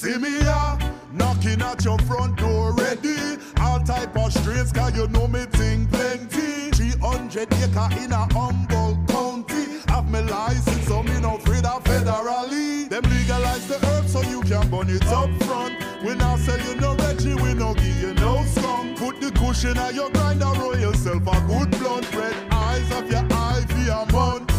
See 0.04 0.18
me 0.18 0.38
ya, 0.44 0.76
knocking 1.14 1.62
at 1.62 1.82
your 1.82 1.98
front 2.00 2.36
door 2.36 2.74
ready. 2.74 3.38
All 3.58 3.80
type 3.80 4.14
of 4.18 4.34
strains, 4.34 4.70
cause 4.70 4.94
you 4.94 5.08
know 5.08 5.26
me 5.26 5.46
think 5.46 5.90
plenty. 5.90 6.70
300 6.72 7.50
acre 7.54 7.88
in 7.96 8.12
a 8.12 8.28
humble 8.34 8.98
county. 9.08 9.80
Have 9.88 10.10
me 10.10 10.20
license, 10.20 10.86
so 10.86 11.02
me 11.02 11.18
no 11.22 11.36
afraid 11.36 11.64
of 11.64 11.82
federally. 11.84 12.86
Them 12.86 13.02
legalize 13.04 13.66
the 13.66 13.78
herb 13.86 14.06
so 14.06 14.20
you 14.20 14.42
can 14.42 14.68
burn 14.68 14.90
it 14.90 15.06
up 15.06 15.30
front. 15.44 15.72
We 16.04 16.14
now 16.16 16.36
sell 16.36 16.60
you 16.60 16.74
no 16.78 16.94
Reggie, 16.96 17.36
we 17.36 17.54
no 17.54 17.72
give 17.72 18.02
you 18.02 18.12
no 18.12 18.44
skunk. 18.44 18.98
Put 18.98 19.22
the 19.22 19.30
cushion 19.30 19.78
on 19.78 19.94
your 19.94 20.10
grinder, 20.10 20.52
roll 20.60 20.78
yourself 20.78 21.22
a 21.22 21.40
good 21.48 21.70
blunt. 21.80 22.14
Red 22.14 22.36
eyes 22.50 22.92
of 22.92 23.10
your 23.10 23.24
eye 23.30 23.64
for 23.66 23.90
a 23.90 24.12
month. 24.12 24.53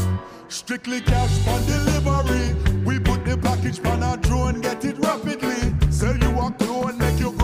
Strictly 0.56 1.02
cash 1.02 1.48
on 1.50 1.66
delivery. 1.66 2.56
We 2.86 2.98
put 2.98 3.26
the 3.26 3.38
package 3.38 3.86
on 3.86 4.02
a 4.02 4.16
drone, 4.16 4.62
get 4.62 4.86
it 4.86 4.98
rapidly. 5.00 5.92
Sell 5.92 6.16
you 6.16 6.30
a 6.40 6.50
clone, 6.52 6.98
make 6.98 7.20
you 7.20 7.36